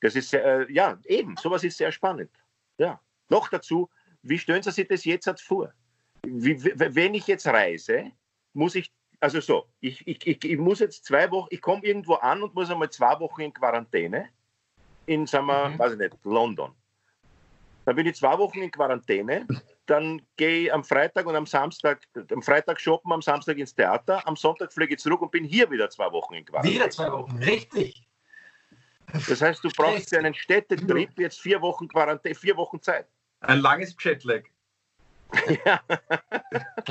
Das 0.00 0.14
ist, 0.14 0.34
äh, 0.34 0.70
ja, 0.70 0.98
eben, 1.04 1.36
sowas 1.36 1.64
ist 1.64 1.78
sehr 1.78 1.92
spannend. 1.92 2.30
Ja. 2.78 3.00
Noch 3.30 3.48
dazu, 3.48 3.88
wie 4.22 4.38
stellen 4.38 4.62
Sie 4.62 4.70
sich 4.70 4.86
das 4.86 5.04
jetzt 5.04 5.42
vor? 5.42 5.72
wie, 6.26 6.62
wenn 6.62 7.14
ich 7.14 7.26
jetzt 7.26 7.46
reise, 7.46 8.10
muss 8.52 8.74
ich, 8.74 8.92
also 9.24 9.40
so, 9.40 9.66
ich, 9.80 10.06
ich, 10.06 10.26
ich, 10.26 10.44
ich 10.44 10.58
muss 10.58 10.80
jetzt 10.80 11.06
zwei 11.06 11.30
Wochen, 11.30 11.48
ich 11.48 11.62
komme 11.62 11.82
irgendwo 11.82 12.16
an 12.16 12.42
und 12.42 12.54
muss 12.54 12.70
einmal 12.70 12.90
zwei 12.90 13.18
Wochen 13.20 13.40
in 13.40 13.54
Quarantäne 13.54 14.28
in, 15.06 15.26
sagen 15.26 15.46
wir, 15.46 15.70
mhm. 15.70 15.78
weiß 15.78 15.92
ich 15.92 15.98
nicht, 15.98 16.14
London. 16.24 16.72
Dann 17.86 17.96
bin 17.96 18.06
ich 18.06 18.16
zwei 18.16 18.36
Wochen 18.36 18.60
in 18.60 18.70
Quarantäne, 18.70 19.46
dann 19.86 20.20
gehe 20.36 20.64
ich 20.64 20.74
am 20.74 20.84
Freitag 20.84 21.24
und 21.24 21.36
am 21.36 21.46
Samstag, 21.46 22.02
am 22.30 22.42
Freitag 22.42 22.78
shoppen, 22.78 23.12
am 23.12 23.22
Samstag 23.22 23.56
ins 23.56 23.74
Theater, 23.74 24.28
am 24.28 24.36
Sonntag 24.36 24.70
fliege 24.70 24.92
ich 24.92 25.00
zurück 25.00 25.22
und 25.22 25.30
bin 25.30 25.44
hier 25.44 25.70
wieder 25.70 25.88
zwei 25.88 26.12
Wochen 26.12 26.34
in 26.34 26.44
Quarantäne. 26.44 26.74
Wieder 26.74 26.90
zwei 26.90 27.10
Wochen, 27.10 27.38
richtig. 27.38 28.06
Das 29.06 29.40
heißt, 29.40 29.64
du 29.64 29.70
brauchst 29.74 30.10
für 30.10 30.18
einen 30.18 30.34
Städtetrip 30.34 31.18
jetzt 31.18 31.40
vier 31.40 31.62
Wochen 31.62 31.88
Quarantäne, 31.88 32.34
vier 32.34 32.58
Wochen 32.58 32.82
Zeit. 32.82 33.06
Ein 33.40 33.60
langes 33.60 33.96
Jetlag. 33.98 34.42
Ja. 35.64 35.80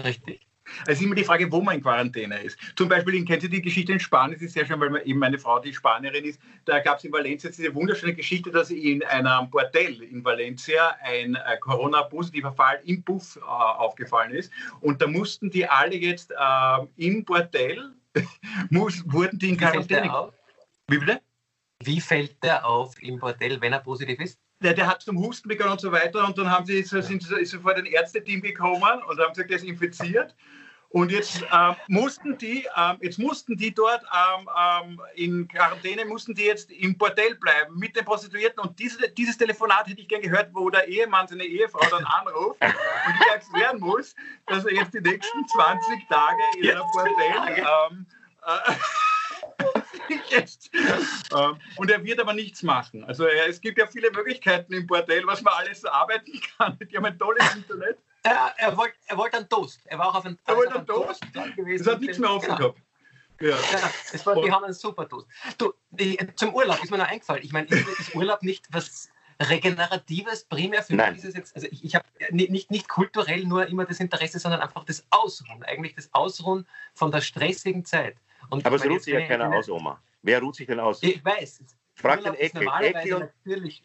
Richtig. 0.03 0.47
Es 0.87 0.99
ist 0.99 1.05
immer 1.05 1.15
die 1.15 1.23
Frage, 1.23 1.51
wo 1.51 1.61
man 1.61 1.75
in 1.75 1.81
Quarantäne 1.81 2.41
ist. 2.41 2.57
Zum 2.75 2.87
Beispiel, 2.89 3.23
kennt 3.25 3.43
ihr 3.43 3.49
die 3.49 3.61
Geschichte 3.61 3.93
in 3.93 3.99
Spanien? 3.99 4.33
Das 4.33 4.41
ist 4.41 4.53
sehr 4.53 4.65
schön, 4.65 4.79
weil 4.79 5.01
eben 5.05 5.19
meine 5.19 5.37
Frau, 5.37 5.59
die 5.59 5.73
Spanierin 5.73 6.25
ist, 6.25 6.39
da 6.65 6.79
gab 6.79 6.97
es 6.97 7.03
in 7.03 7.11
Valencia 7.11 7.49
diese 7.49 7.73
wunderschöne 7.73 8.13
Geschichte, 8.13 8.51
dass 8.51 8.69
in 8.69 9.03
einem 9.03 9.49
Bordell 9.49 10.01
in 10.03 10.23
Valencia 10.23 10.95
ein 11.01 11.35
äh, 11.35 11.57
Corona-positiver 11.59 12.53
Fall 12.53 12.81
im 12.85 13.03
Puff 13.03 13.37
äh, 13.37 13.41
aufgefallen 13.41 14.31
ist. 14.31 14.51
Und 14.81 15.01
da 15.01 15.07
mussten 15.07 15.49
die 15.49 15.67
alle 15.67 15.95
jetzt 15.95 16.31
äh, 16.31 17.05
im 17.07 17.25
Bordell 17.25 17.93
muss, 18.69 19.03
wurden 19.11 19.39
die 19.39 19.49
in 19.49 19.59
Wie 19.59 19.65
fällt 19.65 19.89
der 19.89 20.01
Quarantäne. 20.01 20.17
auf? 20.17 20.33
Wie 20.87 20.97
bitte? 20.97 21.21
Wie 21.83 21.99
fällt 21.99 22.41
der 22.43 22.65
auf 22.65 23.01
im 23.01 23.19
Bordell, 23.19 23.59
wenn 23.59 23.73
er 23.73 23.79
positiv 23.79 24.19
ist? 24.19 24.39
Der, 24.63 24.73
der 24.73 24.87
hat 24.87 25.01
zum 25.01 25.17
Husten 25.19 25.49
begonnen 25.49 25.73
und 25.73 25.81
so 25.81 25.91
weiter 25.91 26.25
und 26.25 26.37
dann 26.37 26.49
haben 26.49 26.65
sie, 26.65 26.81
so- 26.83 27.01
sind 27.01 27.21
sie, 27.23 27.35
ist 27.39 27.53
vor 27.55 27.73
den 27.73 27.85
Ärzteteam 27.85 28.41
gekommen 28.41 29.01
und 29.07 29.19
haben 29.19 29.33
gesagt, 29.33 29.49
der 29.49 29.57
ist 29.57 29.65
infiziert. 29.65 30.33
Und 30.89 31.11
jetzt 31.11 31.43
ähm, 31.51 31.75
mussten 31.87 32.37
die, 32.37 32.67
ähm, 32.77 32.97
jetzt 33.01 33.17
mussten 33.17 33.57
die 33.57 33.73
dort 33.73 34.03
ähm, 34.03 34.47
ähm, 34.55 35.01
in 35.15 35.47
Quarantäne, 35.47 36.05
mussten 36.05 36.35
die 36.35 36.43
jetzt 36.43 36.69
im 36.71 36.95
Bordell 36.95 37.33
bleiben 37.33 37.79
mit 37.79 37.95
den 37.95 38.05
Prostituierten. 38.05 38.59
Und 38.59 38.77
diese, 38.77 39.09
dieses 39.09 39.35
Telefonat 39.35 39.87
hätte 39.87 40.01
ich 40.01 40.07
gern 40.07 40.21
gehört, 40.21 40.49
wo 40.53 40.69
der 40.69 40.87
Ehemann 40.87 41.27
seine 41.27 41.45
Ehefrau 41.45 41.81
dann 41.89 42.05
anruft 42.05 42.61
und 42.61 43.15
ihr 43.25 43.33
erklären 43.33 43.79
muss, 43.79 44.13
dass 44.45 44.65
er 44.65 44.73
jetzt 44.75 44.93
die 44.93 45.01
nächsten 45.01 45.47
20 45.47 46.07
Tage 46.09 46.37
in 46.61 46.69
einem 46.69 46.83
Bordell 46.93 47.57
ähm, 47.57 48.05
äh, 48.45 48.71
jetzt, 50.29 50.69
ähm, 51.35 51.57
und 51.77 51.89
er 51.91 52.03
wird 52.03 52.19
aber 52.19 52.33
nichts 52.33 52.63
machen. 52.63 53.03
Also 53.05 53.25
es 53.25 53.61
gibt 53.61 53.77
ja 53.77 53.87
viele 53.87 54.11
Möglichkeiten 54.11 54.73
im 54.73 54.87
Bordell, 54.87 55.25
was 55.25 55.41
man 55.41 55.53
alles 55.53 55.83
arbeiten 55.85 56.39
kann. 56.57 56.77
Die 56.91 56.95
haben 56.97 57.05
ein 57.05 57.17
tolles 57.17 57.43
Internet. 57.55 57.97
Er, 58.23 58.53
er 58.57 58.77
wollte 58.77 58.95
er 59.07 59.17
wollte 59.17 59.37
einen 59.37 59.49
Toast. 59.49 59.81
Er 59.85 59.99
war 59.99 60.07
auch 60.09 60.15
auf 60.15 60.25
einen, 60.25 60.39
Er 60.45 60.55
wollte 60.55 60.71
auf 60.71 60.77
einen 60.77 60.87
Toast? 60.87 61.21
gewesen. 61.55 61.81
Es 61.81 61.87
hat 61.91 61.99
nichts 62.01 62.17
mehr 62.19 62.31
offen 62.31 62.45
Genau. 62.47 62.57
gehabt. 62.57 62.79
Ja. 63.41 63.49
Ja, 63.49 63.91
es 64.13 64.25
war, 64.25 64.35
wir 64.35 64.51
haben 64.51 64.63
einen 64.63 64.73
super 64.73 65.09
Toast. 65.09 65.27
Du, 65.57 65.73
die, 65.89 66.17
zum 66.35 66.53
Urlaub 66.53 66.81
ist 66.81 66.91
mir 66.91 66.97
noch 66.99 67.07
eingefallen. 67.07 67.43
Ich 67.43 67.51
meine, 67.51 67.67
ist, 67.67 67.99
ist 67.99 68.15
Urlaub 68.15 68.41
nicht 68.43 68.65
was 68.71 69.09
Regeneratives 69.41 70.45
primär 70.45 70.83
für 70.83 70.95
Nein. 70.95 71.13
mich? 71.13 71.23
Ist 71.23 71.29
es 71.29 71.35
jetzt, 71.35 71.55
also 71.55 71.67
ich, 71.69 71.83
ich 71.83 71.95
habe 71.95 72.05
nicht, 72.31 72.71
nicht 72.71 72.87
kulturell 72.87 73.43
nur 73.45 73.65
immer 73.67 73.85
das 73.85 73.99
Interesse, 73.99 74.39
sondern 74.39 74.61
einfach 74.61 74.85
das 74.85 75.05
Ausruhen. 75.09 75.63
Eigentlich 75.63 75.95
das 75.95 76.09
Ausruhen 76.13 76.67
von 76.93 77.11
der 77.11 77.21
stressigen 77.21 77.83
Zeit. 77.85 78.15
Und 78.49 78.65
Aber 78.65 78.75
es 78.75 78.85
ruht 78.85 79.03
sich 79.03 79.13
ja 79.13 79.25
keiner 79.27 79.45
in- 79.47 79.53
aus, 79.53 79.69
Oma. 79.69 80.01
Wer 80.21 80.39
ruht 80.41 80.55
sich 80.55 80.67
denn 80.67 80.79
aus? 80.79 81.01
Ich 81.03 81.23
weiß. 81.23 81.63
Frag 81.95 82.23
den 82.23 82.33
Eckel. 82.35 82.67
Eckel 82.81 83.13
und, 83.15 83.19
natürlich. 83.45 83.83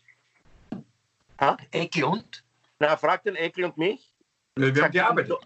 Ha? 1.40 1.56
Eckel 1.70 2.04
und? 2.04 2.44
na, 2.78 2.96
frag 2.96 3.22
den 3.24 3.36
Eckel 3.36 3.64
und 3.64 3.76
mich. 3.76 4.12
Wir 4.54 4.82
haben 4.84 4.92
gearbeitet. 4.92 5.36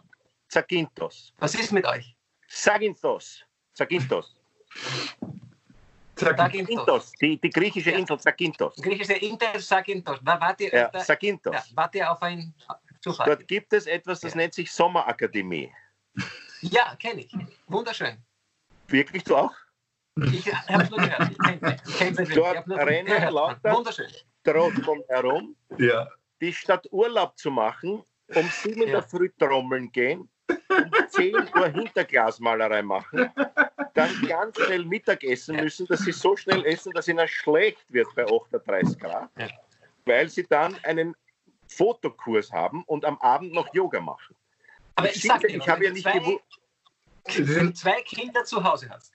Zagintos. 0.48 1.32
Was 1.38 1.54
ist 1.54 1.72
mit 1.72 1.86
euch? 1.86 2.14
Zagintos. 2.48 3.44
Zagintos. 3.74 4.34
Zagintos. 6.14 7.12
Die, 7.20 7.38
die 7.40 7.50
griechische 7.50 7.90
Ja. 7.90 7.98
Insel 7.98 8.18
Zagintos. 8.20 8.76
Griechische 8.76 9.14
Inter 9.14 9.58
Sagintos. 9.58 10.18
Da 10.22 10.40
wart 10.40 10.60
ihr, 10.60 10.70
Ja, 10.72 10.88
da, 10.88 10.98
Zagintos. 11.00 11.54
ja, 11.54 11.64
wart 11.74 11.94
ihr 11.94 12.10
auf 12.10 12.22
ein 12.22 12.54
Zufall? 13.00 13.26
Dort 13.26 13.48
gibt 13.48 13.72
es 13.72 13.86
etwas, 13.86 14.20
das 14.20 14.32
Ja. 14.32 14.36
nennt 14.38 14.54
sich 14.54 14.70
Sommerakademie. 14.70 15.72
Ja, 16.60 16.94
kenne 16.96 17.22
ich. 17.22 17.32
Wunderschön. 17.66 18.18
Wirklich 18.92 19.24
du 19.24 19.36
auch? 19.36 19.52
Ich 20.32 20.52
habe 20.68 20.82
es 20.84 20.90
nur 20.90 20.98
gehört. 20.98 21.30
Ich 21.86 21.96
kenne 21.98 22.10
es 22.12 22.18
nicht. 22.18 22.36
Dort 22.36 22.52
Ich 22.52 22.58
hab 22.58 22.66
nur 22.66 22.78
rennen 22.78 23.32
lauter- 23.32 23.72
Wunderschön. 23.74 24.06
Trotzdem 24.44 25.02
herum, 25.08 25.56
ja. 25.78 26.08
die 26.40 26.52
statt 26.52 26.86
Urlaub 26.90 27.38
zu 27.38 27.50
machen, 27.50 28.02
um 28.34 28.48
sieben 28.50 28.82
in 28.82 28.88
Ja. 28.88 29.00
der 29.00 29.02
Früh 29.08 29.30
trommeln 29.38 29.90
gehen, 29.92 30.28
um 30.48 30.90
10 31.08 31.34
Uhr 31.36 31.68
Hinterglasmalerei 31.68 32.82
machen, 32.82 33.30
dann 33.94 34.10
ganz 34.26 34.58
schnell 34.60 34.84
Mittagessen 34.84 35.54
Ja. 35.56 35.62
müssen, 35.62 35.86
dass 35.86 36.00
sie 36.00 36.12
so 36.12 36.36
schnell 36.36 36.64
essen, 36.66 36.92
dass 36.92 37.08
ihnen 37.08 37.26
schlecht 37.28 37.84
wird 37.92 38.08
bei 38.16 38.24
38 38.26 38.98
Grad, 38.98 39.30
Ja. 39.38 39.48
weil 40.04 40.28
sie 40.28 40.44
dann 40.46 40.76
einen 40.82 41.14
Fotokurs 41.68 42.52
haben 42.52 42.82
und 42.84 43.04
am 43.04 43.16
Abend 43.18 43.52
noch 43.54 43.72
Yoga 43.72 44.00
machen. 44.00 44.34
Aber 44.96 45.08
Ich 45.08 45.16
ich 45.16 45.24
ich 45.24 45.68
habe 45.68 45.84
ja 45.84 45.90
nicht 45.92 46.04
gewusst- 46.04 46.42
wenn 47.26 47.66
du 47.66 47.72
zwei 47.72 48.00
Kinder 48.02 48.44
zu 48.44 48.64
Hause 48.64 48.90
hast 48.90 49.12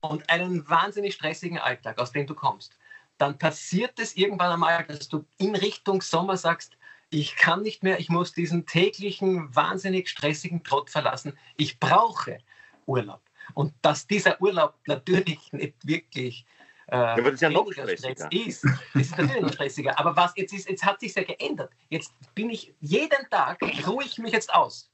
und 0.00 0.28
einen 0.30 0.68
wahnsinnig 0.68 1.14
stressigen 1.14 1.58
Alltag, 1.58 1.98
aus 1.98 2.12
dem 2.12 2.26
du 2.26 2.34
kommst, 2.34 2.78
dann 3.18 3.38
passiert 3.38 3.98
es 3.98 4.16
irgendwann 4.16 4.52
einmal, 4.52 4.84
dass 4.84 5.08
du 5.08 5.26
in 5.38 5.54
Richtung 5.54 6.00
Sommer 6.00 6.36
sagst, 6.36 6.76
ich 7.10 7.36
kann 7.36 7.62
nicht 7.62 7.82
mehr, 7.82 7.98
ich 7.98 8.08
muss 8.08 8.32
diesen 8.32 8.66
täglichen, 8.66 9.54
wahnsinnig 9.54 10.08
stressigen 10.08 10.62
Trott 10.62 10.90
verlassen. 10.90 11.36
Ich 11.56 11.80
brauche 11.80 12.38
Urlaub. 12.86 13.20
Und 13.54 13.74
dass 13.82 14.06
dieser 14.06 14.40
Urlaub 14.40 14.78
natürlich 14.86 15.52
nicht 15.52 15.74
wirklich 15.86 16.46
äh, 16.86 16.96
aber 16.96 17.22
das 17.22 17.34
ist 17.34 17.42
ja 17.42 17.50
noch 17.50 17.70
stressiger. 17.70 18.14
Stress 18.14 18.28
ist. 18.32 18.64
Das 18.64 19.02
ist 19.02 19.16
natürlich 19.16 19.42
noch 19.42 19.52
stressiger. 19.52 19.98
Aber 19.98 20.16
was 20.16 20.32
jetzt 20.36 20.52
ist, 20.52 20.68
jetzt 20.68 20.84
hat 20.84 20.98
sich 20.98 21.14
ja 21.14 21.22
geändert. 21.22 21.70
Jetzt 21.88 22.12
bin 22.34 22.50
ich 22.50 22.74
jeden 22.80 23.30
Tag, 23.30 23.60
ruhe 23.86 24.04
ich 24.04 24.18
mich 24.18 24.32
jetzt 24.32 24.52
aus. 24.52 24.90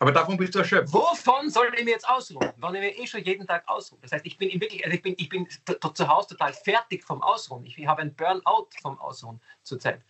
Aber 0.00 0.12
davon 0.12 0.38
bist 0.38 0.54
du 0.54 0.60
erschöpft. 0.60 0.94
Wovon 0.94 1.50
soll 1.50 1.70
ich 1.76 1.84
mir 1.84 1.90
jetzt 1.90 2.08
ausruhen? 2.08 2.52
Wann 2.56 2.74
ich 2.74 2.80
mir 2.80 2.98
eh 2.98 3.06
schon 3.06 3.22
jeden 3.22 3.46
Tag 3.46 3.68
ausruhen. 3.68 4.00
Das 4.00 4.12
heißt, 4.12 4.24
ich 4.24 4.38
bin 4.38 4.48
in 4.48 4.58
wirklich, 4.58 4.82
also 4.82 4.96
ich 4.96 5.02
bin, 5.02 5.14
ich 5.18 5.28
bin 5.28 5.46
zu 5.94 6.08
Hause 6.08 6.28
total 6.28 6.54
fertig 6.54 7.04
vom 7.04 7.22
Ausruhen. 7.22 7.66
Ich 7.66 7.86
habe 7.86 8.00
ein 8.00 8.14
Burnout 8.14 8.68
vom 8.80 8.98
Ausruhen 8.98 9.40
zurzeit. 9.62 10.00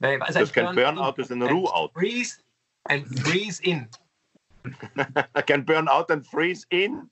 Weil, 0.00 0.20
also 0.20 0.40
Das 0.40 0.50
ist 0.50 0.54
kein 0.54 0.74
Burnout, 0.74 1.12
das 1.12 1.30
ist 1.30 1.32
ein 1.32 1.42
Ruheout. 1.42 1.92
Freeze, 1.94 2.40
ein 2.84 3.06
Freeze 3.06 3.62
in. 3.62 3.88
Kein 5.46 5.64
Burnout 5.64 6.12
and 6.12 6.26
Freeze 6.26 6.66
in. 6.68 7.08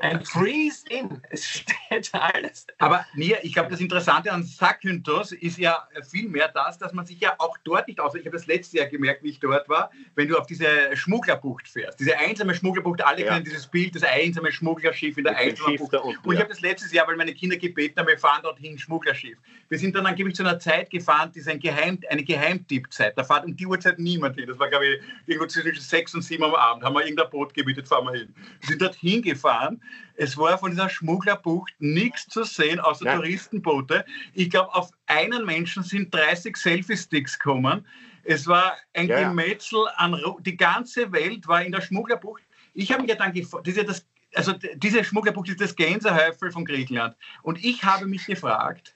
Ein 0.00 0.24
Freeze 0.24 0.84
in. 0.90 1.20
Es 1.30 1.44
steht 1.44 2.10
alles. 2.12 2.68
Aber 2.78 3.04
Nia, 3.14 3.38
ich 3.42 3.52
glaube, 3.52 3.68
das 3.70 3.80
Interessante 3.80 4.30
an 4.32 4.44
Sakynthos 4.44 5.32
ist 5.32 5.58
ja 5.58 5.88
vielmehr 6.08 6.48
das, 6.54 6.78
dass 6.78 6.92
man 6.92 7.04
sich 7.04 7.18
ja 7.18 7.34
auch 7.38 7.58
dort 7.64 7.88
nicht 7.88 7.98
aus. 7.98 8.14
Ich 8.14 8.24
habe 8.24 8.36
das 8.36 8.46
letzte 8.46 8.76
Jahr 8.78 8.86
gemerkt, 8.86 9.24
wie 9.24 9.30
ich 9.30 9.40
dort 9.40 9.68
war, 9.68 9.90
wenn 10.14 10.28
du 10.28 10.38
auf 10.38 10.46
diese 10.46 10.66
Schmugglerbucht 10.94 11.66
fährst. 11.66 11.98
Diese 11.98 12.16
einsame 12.16 12.54
Schmugglerbucht, 12.54 13.04
alle 13.04 13.22
Ja. 13.24 13.32
kennen 13.32 13.44
dieses 13.44 13.66
Bild, 13.66 13.96
das 13.96 14.04
einsame 14.04 14.52
Schmugglerschiff 14.52 15.18
in 15.18 15.24
der 15.24 15.36
einsamen 15.36 15.76
Bucht. 15.76 15.92
da 15.92 15.98
unten, 15.98 16.28
Und 16.28 16.34
ich 16.34 16.40
habe 16.40 16.48
das 16.50 16.60
letztes 16.60 16.92
Jahr, 16.92 17.08
weil 17.08 17.16
meine 17.16 17.34
Kinder 17.34 17.56
gebeten 17.56 17.98
haben, 17.98 18.06
wir 18.06 18.18
fahren 18.18 18.42
dorthin, 18.44 18.78
Schmugglerschiff. 18.78 19.38
Wir 19.68 19.78
sind 19.80 19.96
dann 19.96 20.06
angeblich 20.06 20.36
zu 20.36 20.44
einer 20.44 20.60
Zeit 20.60 20.90
gefahren, 20.90 21.32
die 21.34 21.40
ist 21.40 21.48
ein 21.48 21.58
Geheim, 21.58 21.98
eine 22.08 22.22
Geheimtippzeit. 22.22 23.18
Da 23.18 23.24
fährt 23.24 23.44
um 23.44 23.56
die 23.56 23.66
Uhrzeit 23.66 23.98
niemand 23.98 24.36
hin. 24.36 24.46
Das 24.46 24.60
war, 24.60 24.68
glaube 24.68 24.86
ich, 24.86 25.00
irgendwo 25.26 25.46
zwischen 25.48 25.74
sechs 25.80 26.14
und 26.14 26.22
sieben 26.22 26.44
am 26.44 26.54
Abend. 26.54 26.84
Haben 26.84 26.94
wir 26.94 27.02
irgendein 27.02 27.28
Boot 27.30 27.52
gemietet, 27.52 27.88
fahren 27.88 28.06
wir 28.06 28.12
hin. 28.12 28.32
Wir 28.60 28.68
sind 28.68 28.80
dort 28.80 28.94
hingefahren. 28.94 29.82
Es 30.14 30.36
war 30.36 30.58
von 30.58 30.70
dieser 30.72 30.88
Schmugglerbucht 30.88 31.72
nichts 31.78 32.26
zu 32.26 32.42
sehen, 32.44 32.80
außer 32.80 33.04
Nein. 33.04 33.16
Touristenboote. 33.18 34.04
Ich 34.34 34.50
glaube, 34.50 34.74
auf 34.74 34.90
einen 35.06 35.44
Menschen 35.46 35.82
sind 35.82 36.12
30 36.14 36.56
Selfie-Sticks 36.56 37.38
gekommen. 37.38 37.86
Es 38.24 38.46
war 38.46 38.76
ein 38.94 39.08
Ja, 39.08 39.20
ja. 39.20 39.28
Gemetzel 39.28 39.86
an, 39.96 40.14
Ru- 40.14 40.40
die 40.40 40.56
ganze 40.56 41.10
Welt 41.12 41.46
war 41.48 41.62
in 41.62 41.72
der 41.72 41.80
Schmugglerbucht. 41.80 42.42
Ich 42.74 42.90
habe 42.92 43.02
mich 43.02 43.10
ja 43.10 43.16
dann 43.16 43.32
gefragt, 43.32 43.66
das 43.66 43.74
ist 43.74 43.78
ja 43.78 43.84
das, 43.84 44.06
also 44.34 44.52
diese 44.74 45.02
Schmugglerbucht 45.04 45.48
ist 45.48 45.60
das 45.60 45.74
Gänsehäufel 45.74 46.50
von 46.50 46.64
Griechenland. 46.64 47.16
Und 47.42 47.64
ich 47.64 47.82
habe 47.84 48.06
mich 48.06 48.26
gefragt, 48.26 48.94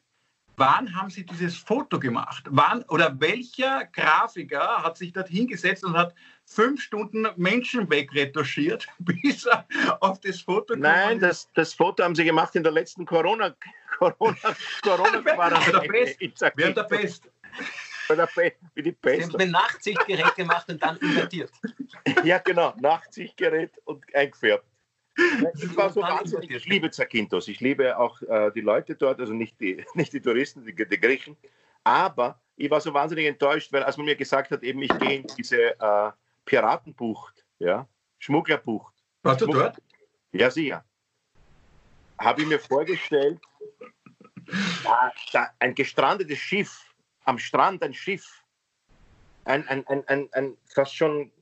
wann 0.57 0.94
haben 0.94 1.09
Sie 1.09 1.24
dieses 1.24 1.57
Foto 1.57 1.98
gemacht? 1.98 2.44
Wann 2.50 2.83
oder 2.85 3.18
welcher 3.20 3.87
Grafiker 3.87 4.83
hat 4.83 4.98
sich 4.98 5.12
dort 5.12 5.28
hingesetzt 5.28 5.85
und 5.85 5.96
hat 5.96 6.14
fünf 6.55 6.83
Stunden 6.83 7.27
Menschen 7.37 7.91
wegretuschiert, 7.91 8.87
bis 8.99 9.47
er 9.47 9.67
auf 10.01 10.21
das 10.21 10.41
Foto 10.41 10.77
Nein, 10.77 11.19
das, 11.21 11.51
das 11.55 11.75
Foto 11.75 12.03
haben 12.03 12.15
sie 12.15 12.25
gemacht 12.25 12.55
in 12.55 12.62
der 12.62 12.73
letzten 12.73 13.05
Corona, 13.07 13.55
Corona, 13.99 14.37
Corona. 14.83 15.25
Während 15.25 16.77
der 16.77 16.85
Pest. 16.85 17.31
Bei 18.09 18.17
der 18.17 18.27
Pest, 18.27 18.57
wie 18.75 18.83
die 18.83 18.91
Sie 18.91 18.97
Pest. 18.97 19.33
haben 19.33 19.41
ein 19.41 19.51
Nachtsichtgerät 19.51 20.35
gemacht 20.35 20.69
und 20.69 20.83
dann 20.83 20.97
invertiert. 20.99 21.51
Ja, 22.25 22.38
genau. 22.38 22.75
Nachtsichtgerät 22.81 23.71
und 23.85 24.03
eingefärbt. 24.15 24.65
Ich 25.17 25.77
war 25.77 25.91
so 25.91 26.01
wahnsinnig. 26.01 26.51
Ich 26.51 26.67
liebe 26.67 26.91
Zakynthos. 26.91 27.49
Ich 27.49 27.61
liebe 27.61 27.97
auch 27.99 28.21
äh, 28.23 28.51
die 28.53 28.61
Leute 28.61 28.95
dort, 28.95 29.21
also 29.21 29.33
nicht 29.33 29.61
die, 29.61 29.85
nicht 29.95 30.12
die 30.12 30.21
Touristen, 30.21 30.65
die, 30.65 30.75
die 30.75 31.01
Griechen. 31.01 31.37
Aber 31.85 32.41
ich 32.57 32.71
war 32.71 32.81
so 32.81 32.93
wahnsinnig 32.95 33.27
enttäuscht, 33.27 33.73
weil 33.73 33.83
als 33.83 33.97
man 33.97 34.07
mir 34.07 34.17
gesagt 34.17 34.51
hat, 34.51 34.62
eben 34.62 34.83
ich 34.83 34.99
gehe 34.99 35.17
in 35.17 35.27
diese 35.37 35.79
äh, 35.79 36.11
Piratenbucht, 36.44 37.44
ja, 37.59 37.88
Schmugglerbucht. 38.18 38.94
Warst 39.22 39.40
du 39.42 39.46
dort? 39.46 39.81
Ja, 40.33 40.50
sicher. 40.50 40.85
Habe 42.18 42.42
ich 42.42 42.48
mir 42.48 42.59
vorgestellt, 42.59 43.40
da, 44.85 45.12
da, 45.33 45.50
ein 45.59 45.74
gestrandetes 45.74 46.38
Schiff, 46.38 46.94
am 47.24 47.38
Strand 47.38 47.83
ein 47.83 47.94
Schiff, 47.94 48.42
ein, 49.44 49.66
ein, 49.68 49.87
ein, 49.87 50.07
ein, 50.09 50.28
ein 50.33 50.57
fast 50.66 50.94
schon 50.94 51.33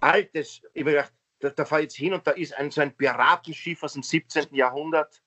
altes, 0.00 0.62
ich 0.72 0.82
habe 0.82 0.92
gedacht, 0.92 1.12
da, 1.40 1.50
da 1.50 1.64
fahre 1.64 1.82
ich 1.82 1.86
jetzt 1.86 1.96
hin 1.96 2.14
und 2.14 2.26
da 2.26 2.32
ist 2.32 2.54
ein, 2.54 2.70
so 2.70 2.80
ein 2.80 2.96
Piratenschiff 2.96 3.82
aus 3.82 3.94
dem 3.94 4.02
17. 4.02 4.54
Jahrhundert. 4.54 5.22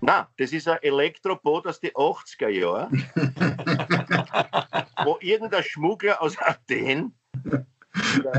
Na, 0.00 0.30
das 0.36 0.52
ist 0.52 0.68
ein 0.68 0.80
Elektroboot 0.82 1.66
aus 1.66 1.80
den 1.80 1.90
80er 1.90 2.48
Jahren, 2.48 3.10
wo 5.04 5.18
irgendein 5.20 5.64
Schmuggler 5.64 6.22
aus 6.22 6.38
Athen 6.38 7.18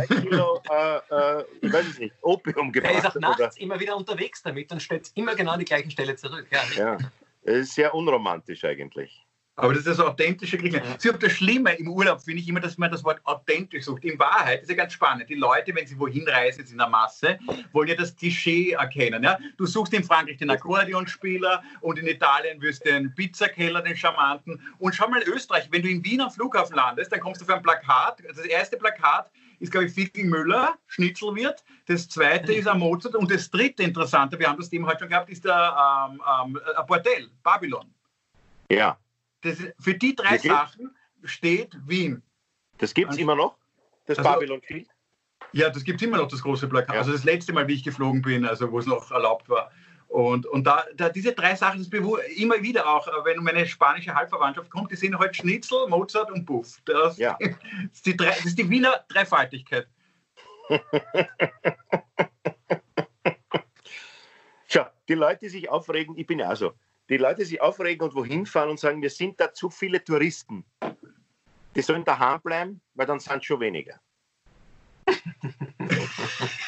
Kilo, 0.07 0.61
äh, 0.69 0.97
äh, 1.39 1.43
ich 1.61 1.73
weiß 1.73 1.87
es 1.87 1.99
nicht, 1.99 2.15
Opium 2.21 2.73
Er 2.73 2.73
ist 2.73 2.73
gebracht 2.73 2.95
auch 2.95 3.03
hat. 3.03 3.15
Oder, 3.15 3.37
nachts 3.39 3.57
immer 3.57 3.79
wieder 3.79 3.95
unterwegs 3.95 4.41
damit 4.41 4.71
und 4.71 4.81
stellt 4.81 5.11
immer 5.15 5.35
genau 5.35 5.51
an 5.51 5.59
die 5.59 5.65
gleiche 5.65 5.89
Stelle 5.91 6.15
zurück. 6.15 6.47
Ja, 6.51 6.61
ja, 6.75 6.97
es 7.43 7.57
ist 7.57 7.75
sehr 7.75 7.93
unromantisch 7.93 8.63
eigentlich. 8.65 9.25
Aber 9.59 9.73
das 9.73 9.85
ist 9.85 9.87
das 9.87 9.99
authentische 9.99 10.57
Griechenland. 10.57 11.03
Ja. 11.03 11.11
Sie 11.11 11.19
das 11.19 11.31
Schlimme 11.33 11.73
im 11.73 11.89
Urlaub, 11.89 12.21
finde 12.21 12.41
ich 12.41 12.47
immer, 12.47 12.59
dass 12.59 12.77
man 12.77 12.91
das 12.91 13.03
Wort 13.03 13.19
authentisch 13.25 13.85
sucht. 13.85 14.05
In 14.05 14.17
Wahrheit 14.17 14.61
ist 14.61 14.69
ja 14.69 14.75
ganz 14.75 14.93
spannend. 14.93 15.29
Die 15.29 15.35
Leute, 15.35 15.75
wenn 15.75 15.85
sie 15.85 15.99
wohin 15.99 16.27
reisen, 16.27 16.65
in 16.69 16.77
der 16.77 16.87
Masse, 16.87 17.37
wollen 17.73 17.89
ja 17.89 17.95
das 17.95 18.15
Klischee 18.15 18.71
erkennen. 18.71 19.23
Ja? 19.23 19.37
Du 19.57 19.65
suchst 19.65 19.93
in 19.93 20.03
Frankreich 20.03 20.37
den 20.37 20.49
Akkordeonspieler 20.49 21.61
und 21.81 21.99
in 21.99 22.07
Italien 22.07 22.61
wirst 22.61 22.85
du 22.85 22.91
den 22.91 23.13
Pizzakeller, 23.13 23.81
den 23.81 23.97
Charmanten. 23.97 24.61
Und 24.77 24.95
schau 24.95 25.09
mal 25.09 25.21
Österreich, 25.23 25.67
wenn 25.71 25.81
du 25.81 25.89
in 25.89 26.03
Wien 26.03 26.21
am 26.21 26.31
Flughafen 26.31 26.75
landest, 26.75 27.11
dann 27.11 27.19
kommst 27.19 27.41
du 27.41 27.45
auf 27.45 27.51
ein 27.51 27.61
Plakat. 27.61 28.23
Das 28.27 28.45
erste 28.45 28.77
Plakat 28.77 29.29
ist, 29.59 29.71
glaube 29.71 29.87
ich, 29.87 29.93
Fickel 29.93 30.25
Müller, 30.25 30.77
Schnitzelwirt. 30.87 31.63
Das 31.87 32.07
zweite 32.07 32.53
ist 32.53 32.67
ein 32.67 32.79
Mozart. 32.79 33.15
Und 33.15 33.31
das 33.31 33.49
dritte 33.49 33.83
Interessante, 33.83 34.39
wir 34.39 34.47
haben 34.47 34.57
das 34.57 34.69
Thema 34.69 34.87
heute 34.87 34.99
schon 34.99 35.09
gehabt, 35.09 35.29
ist 35.29 35.45
der 35.45 36.09
ähm, 36.09 36.21
ähm, 36.45 36.59
Bordell, 36.87 37.29
Babylon. 37.43 37.93
Ja. 38.69 38.97
Das, 39.41 39.57
für 39.79 39.93
die 39.93 40.15
drei 40.15 40.37
Sachen 40.37 40.95
steht 41.23 41.77
Wien. 41.85 42.21
Das 42.77 42.93
gibt 42.93 43.11
es 43.11 43.17
immer 43.17 43.35
noch, 43.35 43.57
das 44.05 44.17
also, 44.17 44.31
Babylon 44.31 44.61
Field? 44.61 44.87
Ja, 45.51 45.69
das 45.69 45.83
gibt 45.83 46.01
es 46.01 46.07
immer 46.07 46.17
noch, 46.17 46.27
das 46.27 46.41
große 46.41 46.67
Plakat. 46.67 46.95
Ja. 46.95 47.01
Also 47.01 47.11
das 47.11 47.23
letzte 47.23 47.53
Mal, 47.53 47.67
wie 47.67 47.73
ich 47.73 47.83
geflogen 47.83 48.21
bin, 48.21 48.45
also 48.45 48.71
wo 48.71 48.79
es 48.79 48.85
noch 48.85 49.11
erlaubt 49.11 49.49
war. 49.49 49.71
Und, 50.09 50.45
und 50.47 50.65
da, 50.65 50.85
da 50.95 51.09
diese 51.09 51.31
drei 51.33 51.55
Sachen, 51.55 51.79
das 51.79 51.87
immer 52.35 52.61
wieder 52.61 52.87
auch, 52.87 53.07
wenn 53.25 53.41
meine 53.43 53.65
spanische 53.65 54.13
Halbverwandtschaft 54.13 54.69
kommt, 54.69 54.91
die 54.91 54.95
sehen 54.95 55.13
heute 55.13 55.27
halt 55.27 55.37
Schnitzel, 55.37 55.87
Mozart 55.87 56.31
und 56.31 56.45
Buff. 56.45 56.81
Das, 56.85 57.17
ja. 57.17 57.37
das, 57.39 57.49
ist, 57.93 58.05
die 58.05 58.17
drei, 58.17 58.29
das 58.29 58.45
ist 58.45 58.57
die 58.57 58.69
Wiener 58.69 59.05
Dreifaltigkeit. 59.07 59.87
Schau, 64.67 64.85
die 65.07 65.13
Leute, 65.13 65.39
die 65.41 65.49
sich 65.49 65.69
aufregen, 65.69 66.17
ich 66.17 66.27
bin 66.27 66.39
ja 66.39 66.51
auch 66.51 66.55
so 66.55 66.73
die 67.09 67.17
Leute 67.17 67.43
sich 67.43 67.59
aufregen 67.59 68.07
und 68.07 68.15
wohin 68.15 68.45
fahren 68.45 68.69
und 68.69 68.79
sagen, 68.79 69.01
wir 69.01 69.09
sind 69.09 69.39
da 69.39 69.51
zu 69.51 69.69
viele 69.69 70.03
Touristen. 70.03 70.63
Die 71.75 71.81
sollen 71.81 72.05
daheim 72.05 72.39
bleiben, 72.41 72.81
weil 72.93 73.07
dann 73.07 73.19
sind 73.19 73.43
schon 73.43 73.59
weniger. 73.59 73.99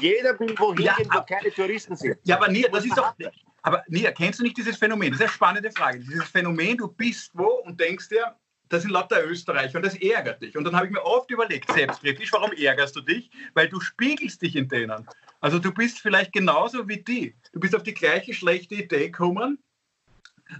Jeder 0.00 0.38
will 0.38 0.54
wohin 0.58 0.84
ja, 0.84 0.94
gehen, 0.94 1.08
wo 1.12 1.22
keine 1.22 1.52
Touristen 1.52 1.96
sind. 1.96 2.18
Ja, 2.24 2.36
aber 2.36 2.48
nie, 2.48 2.66
das 2.70 2.84
ist 2.84 2.96
doch. 2.96 3.14
Aber 3.62 3.84
nie, 3.88 4.02
kennst 4.16 4.38
du 4.38 4.44
nicht 4.44 4.56
dieses 4.56 4.76
Phänomen? 4.76 5.10
Das 5.10 5.20
ist 5.20 5.26
eine 5.26 5.32
spannende 5.32 5.70
Frage. 5.70 6.00
Dieses 6.00 6.24
Phänomen, 6.28 6.76
du 6.76 6.88
bist 6.88 7.30
wo 7.34 7.62
und 7.64 7.78
denkst 7.78 8.08
dir, 8.08 8.34
das 8.70 8.82
sind 8.82 8.92
lauter 8.92 9.24
Österreicher 9.24 9.76
und 9.76 9.84
das 9.84 9.96
ärgert 9.96 10.40
dich. 10.40 10.56
Und 10.56 10.64
dann 10.64 10.74
habe 10.74 10.86
ich 10.86 10.92
mir 10.92 11.04
oft 11.04 11.30
überlegt, 11.30 11.70
selbstkritisch, 11.72 12.32
warum 12.32 12.52
ärgerst 12.52 12.96
du 12.96 13.00
dich? 13.00 13.30
Weil 13.54 13.68
du 13.68 13.80
spiegelst 13.80 14.40
dich 14.40 14.56
in 14.56 14.68
denen. 14.68 15.06
Also 15.40 15.58
du 15.58 15.72
bist 15.72 15.98
vielleicht 15.98 16.32
genauso 16.32 16.88
wie 16.88 17.02
die. 17.02 17.34
Du 17.52 17.60
bist 17.60 17.74
auf 17.74 17.82
die 17.82 17.94
gleiche 17.94 18.32
schlechte 18.32 18.76
Idee 18.76 19.10
gekommen. 19.10 19.58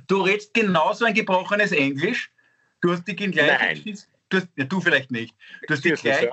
Du 0.09 0.23
redest 0.23 0.55
genauso 0.55 1.05
ein 1.05 1.15
gebrochenes 1.15 1.73
Englisch. 1.73 2.33
Du 2.81 2.93
hast 2.93 3.07
die 3.07 3.15
gleiche. 3.15 3.83
Nein. 3.85 3.99
Du, 4.29 4.39
hast, 4.39 4.49
ja, 4.57 4.65
du 4.65 4.81
vielleicht 4.81 5.11
nicht. 5.11 5.35
Du 5.67 5.75
hast 5.75 5.85
die 5.85 5.91
gleiche. 5.91 6.31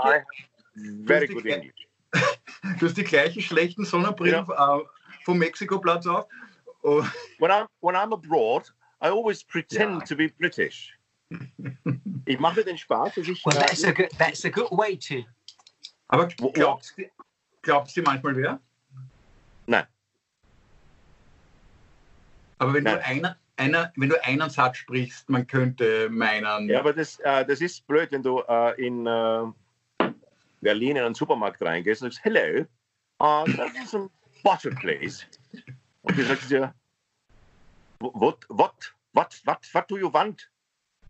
Very 1.05 1.27
good 1.27 1.45
English. 1.45 1.86
Du 2.79 2.85
hast 2.85 2.97
die 2.97 3.03
gleiche 3.03 3.41
schlechten 3.41 3.85
Sonnenbrillen 3.85 4.45
ja. 4.47 4.81
vom 5.23 5.37
Mexikoplatz 5.37 6.05
auf. 6.07 6.27
Oh. 6.83 7.03
When, 7.39 7.51
I'm, 7.51 7.67
when 7.81 7.95
I'm 7.95 8.13
abroad, 8.13 8.63
I 9.01 9.09
always 9.09 9.43
pretend 9.43 10.01
ja. 10.01 10.05
to 10.05 10.15
be 10.15 10.29
British. 10.29 10.97
Ich 12.25 12.39
mache 12.39 12.63
den 12.63 12.77
Spaß, 12.77 13.15
dass 13.15 13.27
ich. 13.27 13.45
Well, 13.45 13.55
that's, 13.55 13.83
a 13.83 13.91
good, 13.91 14.09
that's 14.17 14.45
a 14.45 14.49
good 14.49 14.71
way 14.71 14.97
to. 14.97 15.23
Aber 16.07 16.27
glaubst, 16.27 16.95
glaubst 17.61 17.97
du 17.97 18.01
manchmal 18.01 18.35
wer? 18.35 18.59
Nein. 19.65 19.85
Aber 22.59 22.73
wenn, 22.73 22.83
Nein. 22.83 22.95
Du 22.95 23.05
einer, 23.05 23.37
einer, 23.57 23.93
wenn 23.97 24.09
du 24.09 24.23
einen 24.23 24.49
Satz 24.49 24.77
sprichst, 24.77 25.29
man 25.29 25.45
könnte 25.45 26.09
meinen. 26.09 26.69
Ja, 26.69 26.79
aber 26.79 26.93
das, 26.93 27.19
äh, 27.19 27.45
das 27.45 27.59
ist 27.61 27.85
blöd, 27.87 28.11
wenn 28.11 28.23
du 28.23 28.41
äh, 28.47 28.85
in 28.85 29.05
äh, 29.05 29.43
Berlin 30.67 30.97
in 30.97 31.03
einen 31.03 31.15
Supermarkt 31.15 31.61
reingehst 31.61 32.01
und 32.03 32.11
sagst: 32.11 32.25
Hello, 32.25 32.65
uh, 33.23 33.45
das 33.55 33.71
ist 33.85 33.95
ein 33.95 34.09
butter, 34.43 34.71
please. 34.71 35.23
Und 36.01 36.17
du 36.17 36.23
sagst 36.25 36.51
dir: 36.51 36.73
What, 37.99 38.45
what, 38.49 38.93
what, 39.13 39.41
what, 39.45 39.59
what 39.73 39.89
do 39.89 39.97
you 39.97 40.11
want? 40.11 40.51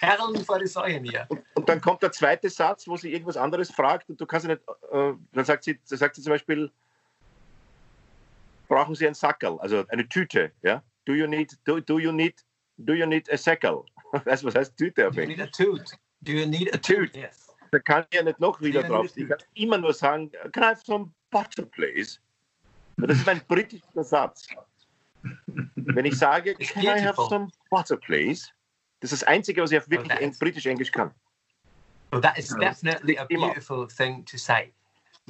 Herren 0.00 0.42
vor 0.42 0.58
die 0.58 0.66
Säuen 0.66 1.04
hier. 1.04 1.26
Und, 1.28 1.44
und, 1.54 1.68
dann 1.68 1.82
kommt 1.82 2.02
der 2.02 2.12
zweite 2.12 2.48
Satz, 2.48 2.88
wo 2.88 2.96
sie 2.96 3.12
irgendwas 3.12 3.36
anderes 3.36 3.70
fragt 3.70 4.08
und 4.08 4.18
du 4.18 4.24
kannst 4.24 4.46
nicht, 4.46 4.62
äh, 4.90 5.12
dann 5.32 5.44
sagt 5.44 5.64
sie, 5.64 5.78
dann 5.86 5.98
sagt 5.98 6.16
sie 6.16 6.22
zum 6.22 6.30
Beispiel, 6.30 6.72
brauchen 8.68 8.94
Sie 8.94 9.06
ein 9.06 9.12
Sackel, 9.12 9.58
also 9.60 9.84
eine 9.88 10.08
Tüte, 10.08 10.50
ja? 10.62 10.82
Do 11.04 11.12
you 11.12 11.26
need, 11.26 11.58
do, 11.66 11.78
do 11.78 11.98
you 11.98 12.10
need, 12.10 12.42
do 12.78 12.94
you 12.94 13.04
need 13.04 13.30
a 13.30 13.36
Sackel? 13.36 13.84
Weißt 14.24 14.42
du, 14.42 14.46
was 14.46 14.54
heißt 14.54 14.78
Tüte 14.78 15.06
auf 15.06 15.18
Englisch? 15.18 15.36
Do 15.52 15.64
you 15.64 15.74
need 15.74 15.84
a 15.84 15.84
toot? 15.84 15.98
Do 16.22 16.32
you 16.32 16.46
need 16.46 16.74
a 16.74 16.78
tooth? 16.78 17.14
Yes. 17.14 17.48
Da 17.70 17.78
kann 17.78 18.04
ich 18.10 18.16
ja 18.16 18.22
nicht 18.22 18.40
noch 18.40 18.60
wieder 18.60 18.82
drauf. 18.82 19.14
Ich 19.14 19.28
kann 19.28 19.38
immer 19.54 19.78
nur 19.78 19.92
sagen, 19.92 20.30
can 20.52 20.62
I 20.62 20.66
have 20.66 20.82
some 20.84 21.12
butter, 21.30 21.64
please? 21.64 22.18
Das 22.96 23.18
ist 23.18 23.28
ein 23.28 23.40
britischer 23.46 24.02
Satz. 24.02 24.48
Wenn 25.76 26.04
ich 26.04 26.18
sage, 26.18 26.54
can 26.54 26.82
I 26.84 27.00
have 27.00 27.20
some 27.28 27.48
butter, 27.70 27.96
please? 27.96 28.48
Das 29.00 29.12
ist 29.12 29.22
das 29.22 29.28
Einzige, 29.28 29.62
was 29.62 29.70
ich 29.70 29.78
oh, 29.78 29.82
auf 29.82 29.90
wirklich 29.90 30.18
well, 30.18 30.32
britisch-englisch 30.38 30.90
kann. 30.90 31.12
Well, 32.10 32.20
that 32.20 32.38
is 32.38 32.48
definitely 32.48 33.18
a 33.18 33.24
beautiful 33.26 33.86
thing 33.86 34.24
to 34.24 34.38
say. 34.38 34.72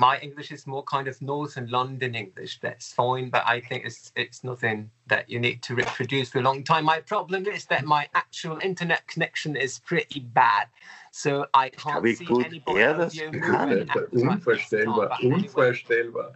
My 0.01 0.17
English 0.21 0.53
is 0.53 0.65
more 0.65 0.85
kind 0.85 1.09
of 1.09 1.21
Northern 1.21 1.67
London 1.69 2.15
English. 2.15 2.61
That's 2.61 2.93
fine, 2.93 3.31
but 3.31 3.43
I 3.45 3.61
think 3.61 3.85
it's 3.85 4.13
it's 4.15 4.45
nothing 4.45 4.93
that 5.09 5.29
you 5.29 5.41
need 5.41 5.61
to 5.63 5.75
reproduce 5.75 6.31
for 6.31 6.39
a 6.39 6.43
long 6.43 6.63
time. 6.63 6.85
My 6.85 7.01
problem 7.01 7.47
is 7.47 7.65
that 7.67 7.85
my 7.85 8.09
actual 8.15 8.59
internet 8.63 9.09
connection 9.09 9.57
is 9.57 9.81
pretty 9.81 10.21
bad, 10.21 10.69
so 11.11 11.47
I 11.53 11.71
can't 11.71 12.07
see 12.17 12.29
anybody 12.31 12.85
audio 12.85 13.33
moving. 13.33 13.89
Unvorstellbar, 14.13 15.19
unvorstellbar. 15.21 16.35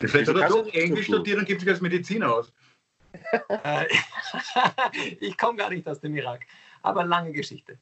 Vielleicht 0.00 0.28
hat 0.28 0.36
er 0.36 0.48
doch 0.48 0.66
Englisch 0.74 1.06
studiert 1.06 1.38
und 1.38 1.46
gibt 1.46 1.60
sich 1.60 1.70
als 1.70 1.80
Mediziner 1.80 2.34
aus. 2.34 2.52
Äh, 3.64 3.86
ich 5.20 5.36
komme 5.38 5.56
gar 5.56 5.70
nicht 5.70 5.86
aus 5.88 6.00
dem 6.00 6.14
Irak, 6.16 6.46
aber 6.82 7.04
lange 7.04 7.32
Geschichte. 7.32 7.78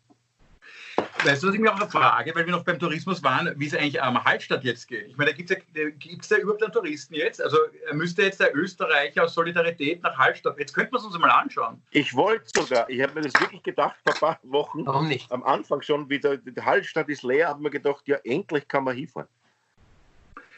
Weißt 1.24 1.42
du, 1.42 1.48
was 1.48 1.54
ich 1.54 1.60
mir 1.60 1.72
auch 1.72 1.80
eine 1.80 1.88
Frage, 1.88 2.34
weil 2.34 2.46
wir 2.46 2.52
noch 2.52 2.64
beim 2.64 2.78
Tourismus 2.78 3.22
waren, 3.22 3.52
wie 3.56 3.66
es 3.66 3.74
eigentlich 3.74 4.00
am 4.00 4.22
Hallstatt 4.22 4.62
jetzt 4.64 4.86
geht? 4.86 5.08
Ich 5.08 5.16
meine, 5.16 5.30
da 5.30 5.36
gibt 5.36 5.50
es 5.50 5.56
ja, 5.74 5.90
gibt's 5.90 6.28
da 6.28 6.36
überhaupt 6.36 6.62
einen 6.62 6.72
Touristen 6.72 7.14
jetzt? 7.14 7.42
Also 7.42 7.56
müsste 7.92 8.22
jetzt 8.22 8.38
der 8.38 8.54
Österreicher 8.54 9.24
aus 9.24 9.34
Solidarität 9.34 10.02
nach 10.02 10.16
Hallstatt, 10.16 10.58
jetzt 10.58 10.72
könnten 10.72 10.92
wir 10.92 10.98
es 10.98 11.04
uns 11.04 11.18
mal 11.18 11.30
anschauen. 11.30 11.82
Ich 11.90 12.14
wollte 12.14 12.46
sogar, 12.54 12.88
ich 12.88 13.02
habe 13.02 13.14
mir 13.14 13.22
das 13.22 13.40
wirklich 13.40 13.62
gedacht 13.62 13.96
vor 14.04 14.14
ein 14.14 14.20
paar 14.20 14.38
Wochen, 14.44 14.86
Warum 14.86 15.08
nicht? 15.08 15.30
am 15.32 15.42
Anfang 15.42 15.82
schon, 15.82 16.08
wie 16.08 16.20
der, 16.20 16.36
der 16.36 16.64
Hallstatt 16.64 17.08
ist 17.08 17.22
leer, 17.22 17.48
habe 17.48 17.62
mir 17.62 17.70
gedacht, 17.70 18.06
ja, 18.06 18.18
endlich 18.24 18.68
kann 18.68 18.84
man 18.84 18.94
hinfahren. 18.94 19.28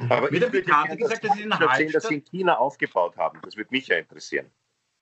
Aber 0.08 0.30
Mir 0.30 0.36
ich 0.36 0.52
würde 0.52 0.62
gerne 0.62 0.96
gesagt, 0.96 1.24
dass 1.24 1.34
Sie 1.34 1.42
in 1.42 1.50
erzählen, 1.50 1.92
dass 1.92 2.04
Sie 2.04 2.14
in 2.14 2.24
China 2.24 2.56
aufgebaut 2.56 3.16
haben. 3.16 3.40
Das 3.42 3.56
würde 3.56 3.70
mich 3.70 3.88
ja 3.88 3.96
interessieren. 3.96 4.46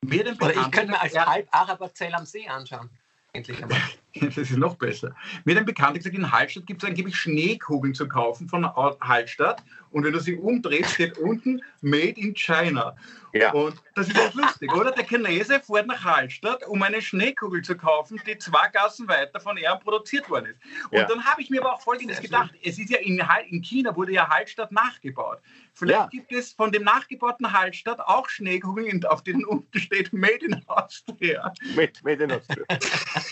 Oder 0.05 0.51
ich 0.55 0.71
könnte 0.71 0.92
mir 0.92 1.01
als 1.01 1.14
Halb-Araber-Zell 1.19 2.14
am 2.14 2.25
See 2.25 2.47
anschauen. 2.47 2.90
Endlich 3.37 3.62
einmal. 3.62 3.79
das 4.20 4.37
ist 4.38 4.57
noch 4.57 4.77
besser. 4.77 5.14
Mir 5.44 5.57
hat 5.57 5.68
ein 5.68 5.94
gesagt, 5.94 6.14
in 6.14 6.33
Hallstatt 6.33 6.66
gibt 6.66 6.83
es 6.83 6.88
angeblich 6.88 7.16
Schneekugeln 7.16 7.94
zu 7.94 8.09
kaufen 8.09 8.49
von 8.49 8.66
Hallstatt. 9.01 9.62
Und 9.90 10.05
wenn 10.05 10.12
du 10.12 10.20
sie 10.20 10.37
umdrehst, 10.37 10.92
steht 10.94 11.18
unten 11.18 11.61
Made 11.81 12.18
in 12.20 12.35
China. 12.35 12.96
Ja. 13.33 13.53
Und 13.53 13.77
das 13.94 14.09
ist 14.09 14.18
echt 14.18 14.35
lustig, 14.35 14.72
oder? 14.75 14.90
Der 14.90 15.05
Chinese 15.05 15.61
fährt 15.61 15.87
nach 15.87 16.03
Hallstatt, 16.03 16.66
um 16.66 16.83
eine 16.83 17.03
Schneekugel 17.03 17.62
zu 17.62 17.77
kaufen, 17.77 18.20
die 18.27 18.38
zwei 18.38 18.68
Gassen 18.68 19.07
weiter 19.09 19.38
von 19.40 19.57
er 19.59 19.77
produziert 19.77 20.29
worden 20.31 20.46
ist. 20.46 20.61
Und 20.90 20.99
ja. 20.99 21.07
dann 21.07 21.22
habe 21.25 21.42
ich 21.42 21.51
mir 21.51 21.61
aber 21.61 21.75
auch 21.75 21.81
Folgendes 21.81 22.20
gedacht. 22.20 22.53
Es 22.62 22.79
ist 22.79 22.90
ja 22.90 22.99
in, 22.99 23.22
in 23.51 23.62
China 23.62 23.94
wurde 23.94 24.12
ja 24.12 24.29
Hallstatt 24.29 24.72
nachgebaut. 24.72 25.40
Vielleicht 25.79 26.01
ja. 26.01 26.07
gibt 26.07 26.33
es 26.33 26.53
von 26.53 26.73
dem 26.73 26.85
nachgebauten 26.85 27.53
Hallstatt 27.53 28.01
auch 28.01 28.31
Schneekugeln, 28.31 29.05
auf 29.05 29.23
denen 29.23 29.45
unten 29.45 29.79
steht 29.79 30.11
Made 30.11 30.47
in 30.47 30.62
Austria. 30.69 31.53
Made, 31.75 31.93
made 32.03 32.25
in 32.25 32.33
Austria. 32.33 32.65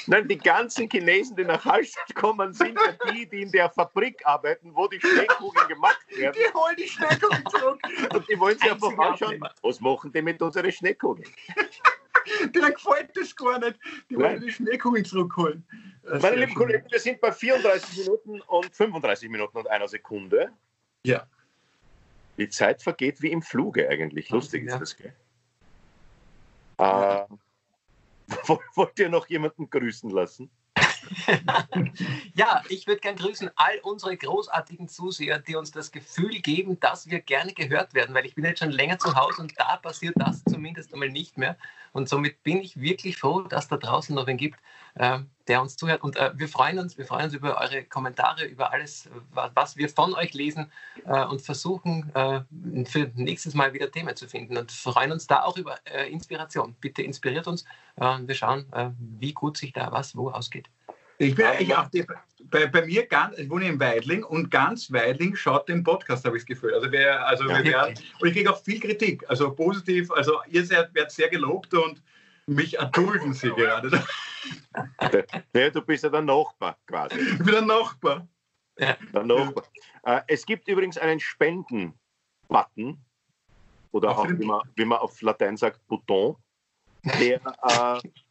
Nein, 0.07 0.29
die 0.29 0.37
ganzen 0.37 0.87
Chinesen, 0.91 1.37
die 1.37 1.45
nach 1.45 1.65
Hallstatt 1.65 2.15
kommen, 2.15 2.53
sind 2.53 2.79
ja 2.79 3.13
die, 3.13 3.27
die 3.27 3.43
in 3.43 3.51
der 3.51 3.71
Fabrik 3.71 4.21
arbeiten, 4.27 4.73
wo 4.75 4.87
die 4.89 5.01
Schneekugeln 5.01 5.69
gemacht 5.69 6.05
werden. 6.11 6.39
Die 6.39 6.53
holen 6.53 6.77
die 6.77 6.87
Schneekugeln 6.87 7.45
zurück. 7.51 7.81
Und 8.13 8.29
die 8.29 8.39
wollen 8.39 8.59
sich 8.59 8.71
einfach 8.71 8.99
anschauen, 8.99 9.43
was 9.63 9.81
machen 9.81 10.13
die 10.13 10.21
mit 10.21 10.43
unseren 10.43 10.71
Schneekugeln? 10.71 11.31
Denen 12.55 12.75
gefällt 12.75 13.17
das 13.17 13.35
gar 13.35 13.59
nicht. 13.59 13.79
Die 14.11 14.17
wollen 14.17 14.43
die 14.43 14.53
Schneekugeln 14.53 15.05
zurückholen. 15.07 15.67
Meine 16.21 16.37
lieben 16.37 16.55
Kollegen, 16.55 16.85
wir 16.91 17.01
sind 17.01 17.23
bei 17.23 17.33
34 17.33 18.05
Minuten 18.05 18.43
und 18.43 18.75
35 18.75 19.31
Minuten 19.31 19.57
und 19.57 19.67
einer 19.71 19.89
Sekunde. 19.89 20.53
Ja. 21.05 21.27
Die 22.37 22.49
Zeit 22.49 22.83
vergeht 22.83 23.23
wie 23.23 23.31
im 23.31 23.43
Fluge 23.43 23.89
eigentlich. 23.89 24.31
Lustig 24.31 24.67
ja. 24.67 24.75
ist 24.75 24.81
das, 24.81 24.97
gell? 24.97 25.15
Äh, 26.79 27.25
wollt 28.75 28.99
ihr 28.99 29.09
noch 29.09 29.29
jemanden 29.29 29.71
grüßen 29.71 30.11
lassen? 30.11 30.51
ja, 32.35 32.63
ich 32.69 32.87
würde 32.87 33.01
gern 33.01 33.17
grüßen 33.17 33.51
all 33.57 33.79
unsere 33.83 34.17
großartigen 34.17 34.89
Zuseher, 34.89 35.39
die 35.39 35.57
uns 35.57 35.71
das 35.71 35.93
Gefühl 35.93 36.41
geben, 36.41 36.79
dass 36.81 37.09
wir 37.09 37.21
gerne 37.21 37.53
gehört 37.53 37.95
werden, 37.95 38.15
weil 38.15 38.27
ich 38.27 38.35
bin 38.35 38.45
jetzt 38.45 38.61
schon 38.61 38.71
länger 38.71 38.99
zu 38.99 39.15
Hause 39.15 39.43
und 39.43 39.59
da 39.59 39.77
passiert 39.77 40.15
das 40.17 40.43
zumindest 40.45 40.93
einmal 40.93 41.11
nicht 41.11 41.39
mehr. 41.39 41.57
Und 41.93 42.09
somit 42.09 42.43
bin 42.43 42.61
ich 42.61 42.81
wirklich 42.81 43.17
froh, 43.17 43.43
dass 43.43 43.69
da 43.69 43.77
draußen 43.77 44.15
noch 44.15 44.27
wen 44.27 44.37
gibt, 44.37 44.59
äh, 44.97 45.21
der 45.47 45.63
uns 45.63 45.77
zuhört. 45.77 46.03
Und 46.03 46.17
äh, 46.17 46.33
wir 46.35 46.49
freuen 46.49 46.79
uns, 46.79 46.99
wir 46.99 47.05
freuen 47.05 47.27
uns 47.27 47.35
über 47.35 47.61
eure 47.61 47.85
Kommentare, 47.85 48.45
über 48.45 48.73
alles, 48.73 49.09
was 49.33 49.77
wir 49.77 49.89
von 49.89 50.15
euch 50.15 50.35
lesen 50.35 50.73
äh, 51.07 51.25
und 51.25 51.41
versuchen 51.41 52.11
äh, 52.15 52.41
für 52.85 53.11
nächstes 53.15 53.55
Mal 53.55 53.73
wieder 53.75 53.91
Themen 53.91 54.17
zu 54.17 54.29
finden 54.29 54.57
und 54.57 54.73
freuen 54.73 55.13
uns 55.13 55.27
da 55.27 55.45
auch 55.45 55.57
über 55.57 55.77
äh, 55.85 56.11
Inspiration. 56.11 56.75
Bitte 56.81 57.03
inspiriert 57.03 57.47
uns. 57.47 57.65
Äh, 57.97 58.19
wir 58.23 58.35
schauen, 58.35 58.67
wie 58.99 59.33
gut 59.33 59.57
sich 59.57 59.73
da 59.73 59.93
was 59.93 60.17
wo 60.17 60.31
ausgeht. 60.31 60.69
Ich 61.19 61.35
bin 61.35 61.47
ich 61.59 61.75
auch 61.75 61.89
bei, 62.51 62.67
bei 62.67 62.85
mir 62.85 63.07
ganz, 63.07 63.39
ich 63.39 63.49
wohne 63.49 63.67
in 63.67 63.81
Weidling 63.81 64.25
und 64.25 64.51
ganz 64.51 64.93
Weidling 64.93 65.37
schaut 65.37 65.69
den 65.69 65.83
Podcast, 65.83 66.25
habe 66.25 66.37
ich 66.37 66.43
das 66.43 66.49
Gefühl. 66.49 66.75
Also, 66.75 66.91
wir, 66.91 67.27
also 67.27 67.45
wir 67.45 67.65
werden, 67.65 67.95
und 68.21 68.29
ich 68.29 68.35
kriege 68.35 68.53
auch 68.53 68.63
viel 68.63 68.81
Kritik, 68.81 69.25
also 69.29 69.55
positiv. 69.55 70.11
Also 70.11 70.41
ihr 70.49 70.65
seid, 70.65 70.95
werdet 70.95 71.13
sehr 71.13 71.29
gelobt 71.29 71.73
und 71.75 72.03
mich 72.47 72.79
erdulden 72.79 73.33
sie 73.33 73.51
gerade. 73.51 73.91
Ja, 75.55 75.71
du 75.71 75.81
bist 75.81 76.05
ja 76.05 76.11
der 76.11 76.21
Nachbar 76.21 76.77
quasi. 76.87 77.19
Ich 77.19 77.39
bin 77.39 77.47
der 77.47 77.63
Nachbar. 77.63 78.29
Ja. 78.79 78.95
Der 79.15 79.23
Nachbar. 79.23 79.65
Äh, 80.03 80.21
es 80.27 80.45
gibt 80.45 80.69
übrigens 80.69 80.99
einen 80.99 81.19
Spenden-Button 81.19 83.03
oder 83.93 84.11
auch, 84.11 84.29
wie 84.29 84.45
man, 84.45 84.61
wie 84.77 84.85
man 84.85 84.99
auf 84.99 85.23
Latein 85.23 85.57
sagt, 85.57 85.81
Bouton, 85.87 86.37
der 87.05 87.41
äh, 87.63 88.09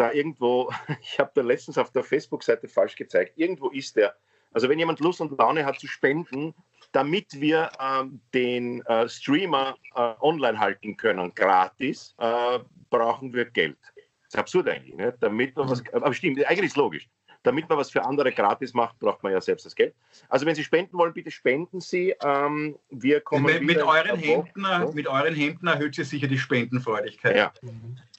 da 0.00 0.12
irgendwo, 0.12 0.70
ich 1.02 1.18
habe 1.18 1.30
da 1.34 1.42
letztens 1.42 1.78
auf 1.78 1.92
der 1.92 2.02
Facebook-Seite 2.02 2.68
falsch 2.68 2.96
gezeigt, 2.96 3.32
irgendwo 3.36 3.68
ist 3.68 3.96
der. 3.96 4.16
Also 4.52 4.68
wenn 4.68 4.78
jemand 4.78 4.98
Lust 5.00 5.20
und 5.20 5.36
Laune 5.38 5.64
hat 5.64 5.78
zu 5.78 5.86
spenden, 5.86 6.54
damit 6.92 7.40
wir 7.40 7.70
ähm, 7.78 8.20
den 8.34 8.84
äh, 8.86 9.08
Streamer 9.08 9.76
äh, 9.94 10.14
online 10.20 10.58
halten 10.58 10.96
können, 10.96 11.32
gratis, 11.34 12.16
äh, 12.18 12.58
brauchen 12.88 13.32
wir 13.32 13.44
Geld. 13.44 13.78
Das 13.94 14.34
ist 14.34 14.38
absurd 14.38 14.68
eigentlich. 14.68 14.96
Ne? 14.96 15.14
Damit 15.20 15.54
man 15.56 15.70
was, 15.70 15.82
aber 15.92 16.12
stimmt, 16.14 16.44
eigentlich 16.44 16.66
ist 16.66 16.72
es 16.72 16.76
logisch. 16.76 17.08
Damit 17.42 17.68
man 17.68 17.78
was 17.78 17.90
für 17.90 18.04
andere 18.04 18.32
gratis 18.32 18.74
macht, 18.74 18.98
braucht 18.98 19.22
man 19.22 19.32
ja 19.32 19.40
selbst 19.40 19.64
das 19.64 19.74
Geld. 19.74 19.94
Also 20.28 20.44
wenn 20.44 20.54
Sie 20.54 20.64
spenden 20.64 20.98
wollen, 20.98 21.14
bitte 21.14 21.30
spenden 21.30 21.80
Sie. 21.80 22.14
Ähm, 22.22 22.76
wir 22.90 23.20
kommen 23.20 23.46
mit, 23.46 23.62
mit 23.62 23.78
euren 23.78 24.18
Hemden, 24.18 24.66
so. 24.82 24.92
mit 24.92 25.06
euren 25.06 25.34
Hemden 25.34 25.66
erhöht 25.66 25.94
sich 25.94 26.08
sicher 26.08 26.26
die 26.26 26.38
Spendenfreudigkeit. 26.38 27.36
Ja. 27.36 27.52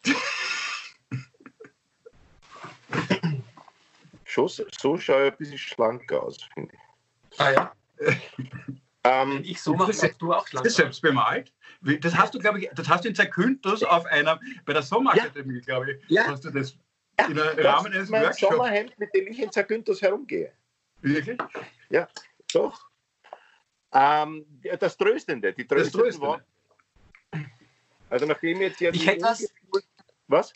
Schon, 4.32 4.48
so 4.48 4.98
schaue 4.98 5.28
ich 5.28 5.34
ein 5.34 5.38
bisschen 5.38 5.58
schlanker 5.58 6.24
aus, 6.24 6.38
finde 6.54 6.74
ich. 6.74 7.40
Ah 7.40 7.52
ja. 7.52 7.76
ähm, 9.04 9.42
ich 9.44 9.62
so 9.62 9.74
mache, 9.74 9.92
das, 9.92 10.18
du 10.18 10.32
auch 10.32 10.48
schlanker. 10.48 10.70
Das 10.70 10.76
selbst 10.76 11.02
bemalt. 11.02 11.52
Das 12.00 12.16
hast 12.16 12.34
du, 12.34 12.40
glaube 12.40 12.62
ich, 12.62 12.70
das 12.74 12.88
hast 12.88 13.04
du 13.04 13.10
in 13.10 13.16
Zakynthos 13.16 13.84
auf 13.84 14.06
einer, 14.06 14.40
bei 14.66 14.72
der 14.72 14.84
Sommerakademie, 14.84 15.56
ja. 15.56 15.62
glaube 15.66 15.92
ich, 15.92 16.10
ja. 16.10 16.28
hast 16.28 16.46
du 16.46 16.50
das 16.50 16.78
ja, 17.20 17.26
im 17.26 17.38
Rahmen 17.38 17.92
eines 17.92 18.08
mein 18.08 18.24
Workshops. 18.24 18.54
Sommerhemd, 18.54 18.98
mit 18.98 19.14
dem 19.14 19.28
ich 19.28 19.42
in 19.42 19.52
Zakynthos 19.52 20.02
herumgehe. 20.02 20.54
Wirklich? 21.02 21.38
Ja, 21.90 22.08
doch. 22.54 22.90
Ähm, 23.92 24.46
das 24.80 24.96
Tröstende, 24.96 25.52
die 25.52 25.68
Tröstende 25.68 26.06
das 26.08 26.18
Tröstende. 26.18 26.46
Also 28.10 28.26
nachdem 28.28 28.62
jetzt 28.62 28.80
ja 28.80 28.92
ich 28.92 29.06
hätte 29.06 29.24
was, 29.24 29.54
was? 30.28 30.54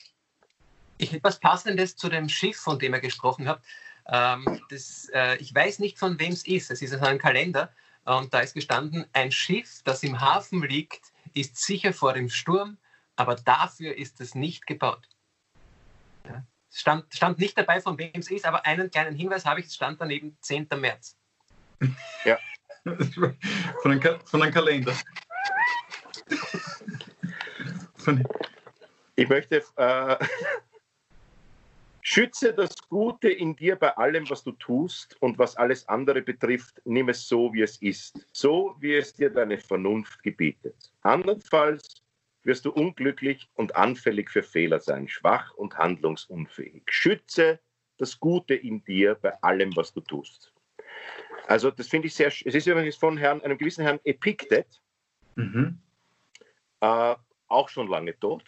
Ich 0.97 1.11
hätte 1.11 1.23
was 1.23 1.39
Passendes 1.39 1.95
zu 1.95 2.09
dem 2.09 2.29
Schiff, 2.29 2.57
von 2.57 2.79
dem 2.79 2.93
ihr 2.93 3.01
gesprochen 3.01 3.47
habt. 3.47 3.65
Ähm, 4.07 4.61
das, 4.69 5.09
äh, 5.13 5.35
ich 5.37 5.53
weiß 5.53 5.79
nicht, 5.79 5.97
von 5.97 6.19
wem 6.19 6.31
es 6.31 6.45
ist. 6.45 6.71
Es 6.71 6.81
ist 6.81 6.93
also 6.93 7.05
ein 7.05 7.17
Kalender 7.17 7.73
und 8.05 8.33
da 8.33 8.39
ist 8.39 8.53
gestanden, 8.53 9.05
ein 9.13 9.31
Schiff, 9.31 9.81
das 9.83 10.03
im 10.03 10.21
Hafen 10.21 10.61
liegt, 10.61 11.11
ist 11.33 11.57
sicher 11.57 11.91
vor 11.91 12.13
dem 12.13 12.29
Sturm, 12.29 12.77
aber 13.15 13.35
dafür 13.35 13.97
ist 13.97 14.21
es 14.21 14.35
nicht 14.35 14.67
gebaut. 14.67 15.09
Ja. 16.25 16.45
Es 16.69 16.79
stand, 16.81 17.05
stand 17.13 17.39
nicht 17.39 17.57
dabei, 17.57 17.81
von 17.81 17.97
wem 17.97 18.11
es 18.13 18.29
ist, 18.29 18.45
aber 18.45 18.65
einen 18.65 18.91
kleinen 18.91 19.15
Hinweis 19.15 19.45
habe 19.45 19.59
ich, 19.59 19.67
es 19.67 19.75
stand 19.75 19.99
daneben 19.99 20.37
10. 20.41 20.67
März. 20.77 21.17
Ja. 22.25 22.37
von, 22.83 23.91
einem, 23.91 24.19
von 24.25 24.43
einem 24.43 24.53
Kalender. 24.53 24.93
ich 29.15 29.27
möchte 29.27 29.63
äh, 29.77 30.17
Schütze 32.15 32.53
das 32.53 32.73
Gute 32.87 33.27
in 33.27 33.57
dir 33.57 33.75
bei 33.75 33.97
allem, 33.97 34.29
was 34.29 34.41
du 34.41 34.53
tust 34.53 35.21
und 35.21 35.37
was 35.37 35.57
alles 35.57 35.85
andere 35.89 36.21
betrifft, 36.21 36.81
nimm 36.85 37.09
es 37.09 37.27
so, 37.27 37.51
wie 37.51 37.61
es 37.61 37.75
ist, 37.81 38.25
so 38.31 38.73
wie 38.79 38.95
es 38.95 39.13
dir 39.13 39.29
deine 39.29 39.57
Vernunft 39.57 40.23
gebietet. 40.23 40.93
Andernfalls 41.01 42.05
wirst 42.43 42.63
du 42.63 42.71
unglücklich 42.71 43.49
und 43.55 43.75
anfällig 43.75 44.31
für 44.31 44.43
Fehler 44.43 44.79
sein, 44.79 45.09
schwach 45.09 45.53
und 45.55 45.77
handlungsunfähig. 45.77 46.83
Schütze 46.89 47.59
das 47.97 48.17
Gute 48.17 48.55
in 48.55 48.81
dir 48.85 49.15
bei 49.15 49.33
allem, 49.43 49.75
was 49.75 49.91
du 49.91 49.99
tust. 49.99 50.53
Also 51.47 51.69
das 51.69 51.89
finde 51.89 52.07
ich 52.07 52.15
sehr, 52.15 52.27
es 52.27 52.43
ist 52.43 52.65
übrigens 52.65 52.95
von 52.95 53.17
Herrn, 53.17 53.41
einem 53.41 53.57
gewissen 53.57 53.83
Herrn 53.83 53.99
Epiktet, 54.05 54.79
mhm. 55.35 55.79
äh, 56.79 57.15
auch 57.49 57.67
schon 57.67 57.89
lange 57.89 58.17
tot, 58.17 58.45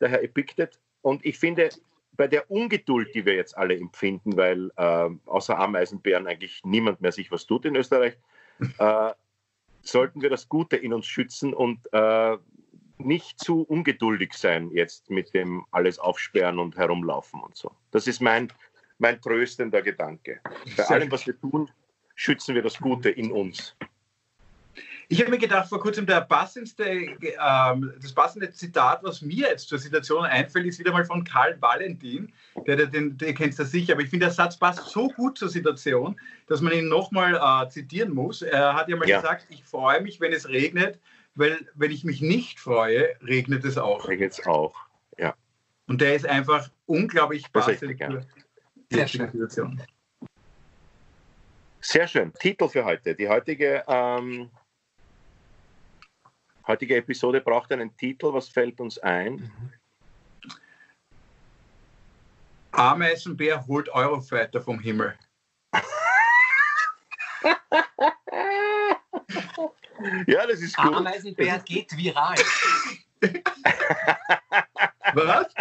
der 0.00 0.08
Herr 0.08 0.22
Epiktet. 0.22 0.80
Und 1.02 1.26
ich 1.26 1.38
finde, 1.38 1.68
bei 2.16 2.28
der 2.28 2.50
Ungeduld, 2.50 3.14
die 3.14 3.24
wir 3.24 3.34
jetzt 3.34 3.56
alle 3.56 3.76
empfinden, 3.76 4.36
weil 4.36 4.70
äh, 4.76 5.10
außer 5.26 5.58
Ameisenbären 5.58 6.26
eigentlich 6.26 6.60
niemand 6.64 7.00
mehr 7.00 7.12
sich 7.12 7.30
was 7.30 7.46
tut 7.46 7.64
in 7.64 7.76
Österreich, 7.76 8.16
äh, 8.78 9.10
sollten 9.82 10.22
wir 10.22 10.30
das 10.30 10.48
Gute 10.48 10.76
in 10.76 10.92
uns 10.92 11.06
schützen 11.06 11.52
und 11.52 11.80
äh, 11.92 12.36
nicht 12.98 13.38
zu 13.38 13.62
ungeduldig 13.62 14.32
sein 14.34 14.70
jetzt 14.70 15.10
mit 15.10 15.34
dem 15.34 15.64
alles 15.72 15.98
aufsperren 15.98 16.58
und 16.58 16.76
herumlaufen 16.76 17.40
und 17.40 17.56
so. 17.56 17.72
Das 17.90 18.06
ist 18.06 18.20
mein, 18.20 18.52
mein 18.98 19.20
tröstender 19.20 19.82
Gedanke. 19.82 20.40
Bei 20.76 20.84
allem, 20.84 21.10
was 21.10 21.26
wir 21.26 21.38
tun, 21.38 21.70
schützen 22.14 22.54
wir 22.54 22.62
das 22.62 22.78
Gute 22.78 23.10
in 23.10 23.32
uns. 23.32 23.76
Ich 25.08 25.20
habe 25.20 25.30
mir 25.30 25.38
gedacht, 25.38 25.68
vor 25.68 25.80
kurzem 25.80 26.06
der 26.06 26.22
passendste, 26.22 26.84
ähm, 26.84 27.92
das 28.00 28.12
passende 28.12 28.50
Zitat, 28.50 29.02
was 29.02 29.22
mir 29.22 29.48
jetzt 29.48 29.68
zur 29.68 29.78
Situation 29.78 30.24
einfällt, 30.24 30.66
ist 30.66 30.78
wieder 30.78 30.92
mal 30.92 31.04
von 31.04 31.24
Karl 31.24 31.60
Valentin. 31.60 32.32
Der, 32.66 32.76
der, 32.76 32.86
den, 32.86 33.16
der 33.18 33.34
kennst 33.34 33.58
du 33.58 33.64
sicher, 33.64 33.94
aber 33.94 34.02
ich 34.02 34.10
finde, 34.10 34.26
der 34.26 34.32
Satz 34.32 34.56
passt 34.56 34.88
so 34.88 35.08
gut 35.08 35.38
zur 35.38 35.48
Situation, 35.48 36.18
dass 36.46 36.60
man 36.60 36.72
ihn 36.72 36.88
nochmal 36.88 37.34
äh, 37.34 37.68
zitieren 37.68 38.14
muss. 38.14 38.42
Er 38.42 38.74
hat 38.74 38.88
ja 38.88 38.96
mal 38.96 39.08
ja. 39.08 39.20
gesagt, 39.20 39.46
ich 39.50 39.64
freue 39.64 40.00
mich, 40.00 40.20
wenn 40.20 40.32
es 40.32 40.48
regnet, 40.48 40.98
weil 41.34 41.66
wenn 41.74 41.90
ich 41.90 42.04
mich 42.04 42.20
nicht 42.20 42.58
freue, 42.58 43.08
regnet 43.26 43.64
es 43.64 43.76
auch. 43.76 44.08
Regnet 44.08 44.32
es 44.32 44.46
auch, 44.46 44.74
ja. 45.18 45.34
Und 45.86 46.00
der 46.00 46.14
ist 46.14 46.26
einfach 46.26 46.70
unglaublich 46.86 47.52
passend 47.52 47.82
richtig, 47.82 48.00
ja. 48.00 48.20
Sehr 48.90 49.08
schön. 49.08 49.30
Situation. 49.30 49.82
Sehr 51.80 52.06
schön. 52.06 52.32
Titel 52.32 52.68
für 52.68 52.84
heute. 52.84 53.14
Die 53.14 53.28
heutige 53.28 53.84
ähm, 53.86 54.50
heutige 56.66 56.96
Episode 56.96 57.40
braucht 57.40 57.72
einen 57.72 57.96
Titel. 57.96 58.32
Was 58.32 58.48
fällt 58.48 58.80
uns 58.80 58.98
ein? 58.98 59.34
Mhm. 59.34 59.72
Ameisenbär 62.72 63.66
holt 63.66 63.88
Eurofighter 63.88 64.60
vom 64.60 64.80
Himmel. 64.80 65.16
ja, 70.26 70.46
das 70.46 70.60
ist 70.60 70.76
gut. 70.76 70.94
Ameisenbär 70.94 71.58
geht 71.60 71.96
viral. 71.96 72.36
Was? 75.14 75.54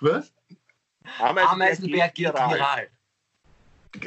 Was? 0.00 0.32
Ameisenbär, 1.18 1.50
Ameisenbär 1.50 2.08
geht, 2.08 2.14
geht 2.14 2.34
viral. 2.34 2.54
viral. 2.54 2.88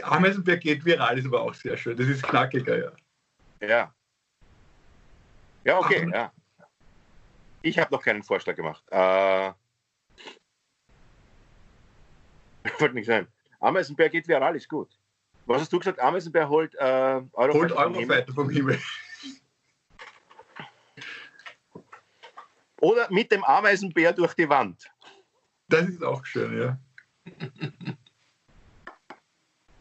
Ameisenbär 0.03 0.57
geht 0.57 0.83
viral 0.85 1.17
ist 1.19 1.25
aber 1.25 1.41
auch 1.41 1.53
sehr 1.53 1.77
schön. 1.77 1.95
Das 1.95 2.07
ist 2.07 2.23
knackiger, 2.23 2.77
ja. 2.77 2.91
Ja. 3.67 3.93
Ja, 5.63 5.79
okay, 5.79 6.09
ja. 6.11 6.31
Ich 7.61 7.79
habe 7.79 7.93
noch 7.93 8.03
keinen 8.03 8.23
Vorschlag 8.23 8.55
gemacht. 8.55 8.83
Äh, 8.91 9.53
wollte 12.79 12.95
nicht 12.95 13.07
sagen. 13.07 13.27
Ameisenbär 13.59 14.09
geht 14.09 14.27
viral, 14.27 14.55
ist 14.55 14.67
gut. 14.67 14.89
Was 15.45 15.61
hast 15.61 15.73
du 15.73 15.79
gesagt? 15.79 15.99
Ameisenbär 15.99 16.49
holt 16.49 16.75
äh, 16.75 17.21
Eurofighter 17.33 17.53
holt 17.53 17.71
Eurofighter 17.71 18.33
vom 18.33 18.49
Himmel. 18.49 18.79
Oder 22.81 23.09
mit 23.09 23.31
dem 23.31 23.43
Ameisenbär 23.45 24.11
durch 24.11 24.33
die 24.33 24.49
Wand. 24.49 24.85
Das 25.69 25.87
ist 25.87 26.03
auch 26.03 26.25
schön, 26.25 26.59
ja. 26.59 26.77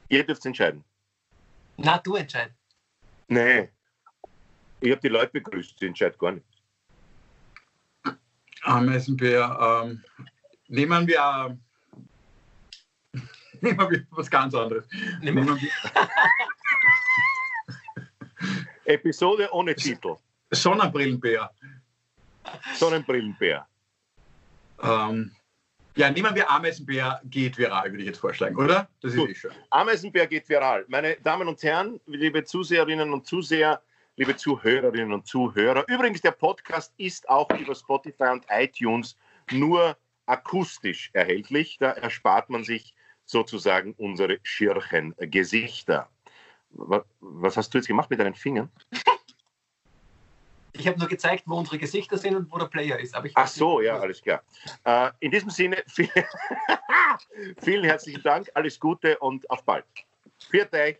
Ihr 0.09 0.25
dürft 0.25 0.47
entscheiden. 0.47 0.85
Na, 1.77 1.99
du 1.99 2.15
entscheiden. 2.15 2.55
Nee, 3.27 3.72
ich 4.83 4.91
habe 4.91 5.01
die 5.01 5.09
Leute 5.09 5.31
begrüßt, 5.33 5.81
die 5.81 5.87
entscheidet 5.87 6.19
gar 6.19 6.33
nichts. 6.33 6.49
Ameisenbär, 8.63 9.83
ähm, 9.85 10.05
nehmen 10.69 11.07
wir 11.07 11.57
nehmen 13.61 13.91
wir 13.91 14.07
was 14.11 14.31
ganz 14.31 14.55
anderes. 14.55 14.85
Nehmen 15.21 15.47
wir- 15.49 15.71
Episode 18.85 19.49
ohne 19.53 19.75
Titel. 19.75 20.17
Sonnenbrillenbär. 20.51 21.51
Sonnenbrillenbär. 22.75 23.67
Ähm, 24.83 25.31
ja, 25.95 26.11
nehmen 26.11 26.35
wir 26.35 26.51
Ameisenbär 26.51 27.21
geht 27.25 27.57
viral, 27.59 27.91
würde 27.91 28.01
ich 28.03 28.07
jetzt 28.09 28.19
vorschlagen, 28.19 28.57
oder? 28.57 28.89
Das 29.01 29.13
ist 29.13 29.19
Gut. 29.19 29.31
eh 29.31 29.35
schon. 29.35 29.53
Ameisenbär 29.71 30.27
geht 30.27 30.49
viral. 30.49 30.85
Meine 30.89 31.17
Damen 31.23 31.47
und 31.49 31.63
Herren, 31.63 32.01
liebe 32.07 32.43
Zuseherinnen 32.45 33.13
und 33.13 33.27
Zuseher, 33.27 33.81
liebe 34.23 34.37
Zuhörerinnen 34.37 35.13
und 35.13 35.27
Zuhörer. 35.27 35.83
Übrigens, 35.89 36.21
der 36.21 36.31
Podcast 36.31 36.95
ist 36.97 37.29
auch 37.29 37.51
über 37.59 37.75
Spotify 37.75 38.29
und 38.31 38.47
iTunes 38.51 39.17
nur 39.51 39.97
akustisch 40.27 41.11
erhältlich. 41.13 41.77
Da 41.81 41.91
erspart 41.91 42.49
man 42.49 42.63
sich 42.63 42.95
sozusagen 43.25 43.95
unsere 43.99 44.39
schirchen 44.45 45.13
Gesichter. 45.19 46.09
Wa- 46.71 47.05
Was 47.19 47.57
hast 47.57 47.75
du 47.75 47.79
jetzt 47.79 47.89
gemacht 47.89 48.11
mit 48.11 48.21
deinen 48.21 48.37
Fingern? 48.37 48.71
Ich 50.75 50.87
habe 50.87 51.01
nur 51.01 51.09
gezeigt, 51.09 51.43
wo 51.47 51.57
unsere 51.57 51.79
Gesichter 51.79 52.17
sind 52.17 52.37
und 52.37 52.53
wo 52.53 52.59
der 52.59 52.67
Player 52.67 53.01
ist. 53.01 53.17
Ach 53.35 53.49
so, 53.49 53.81
ja, 53.81 53.99
alles 53.99 54.23
klar. 54.23 54.45
Äh, 54.85 55.11
in 55.19 55.33
diesem 55.33 55.51
Sinne, 55.51 55.83
viel, 55.89 56.09
vielen 57.61 57.83
herzlichen 57.83 58.23
Dank, 58.23 58.49
alles 58.55 58.79
Gute 58.79 59.19
und 59.19 59.51
auf 59.51 59.65
bald. 59.65 59.85
Viert 60.49 60.73
euch. 60.73 60.99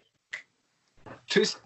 Tschüss. 1.29 1.63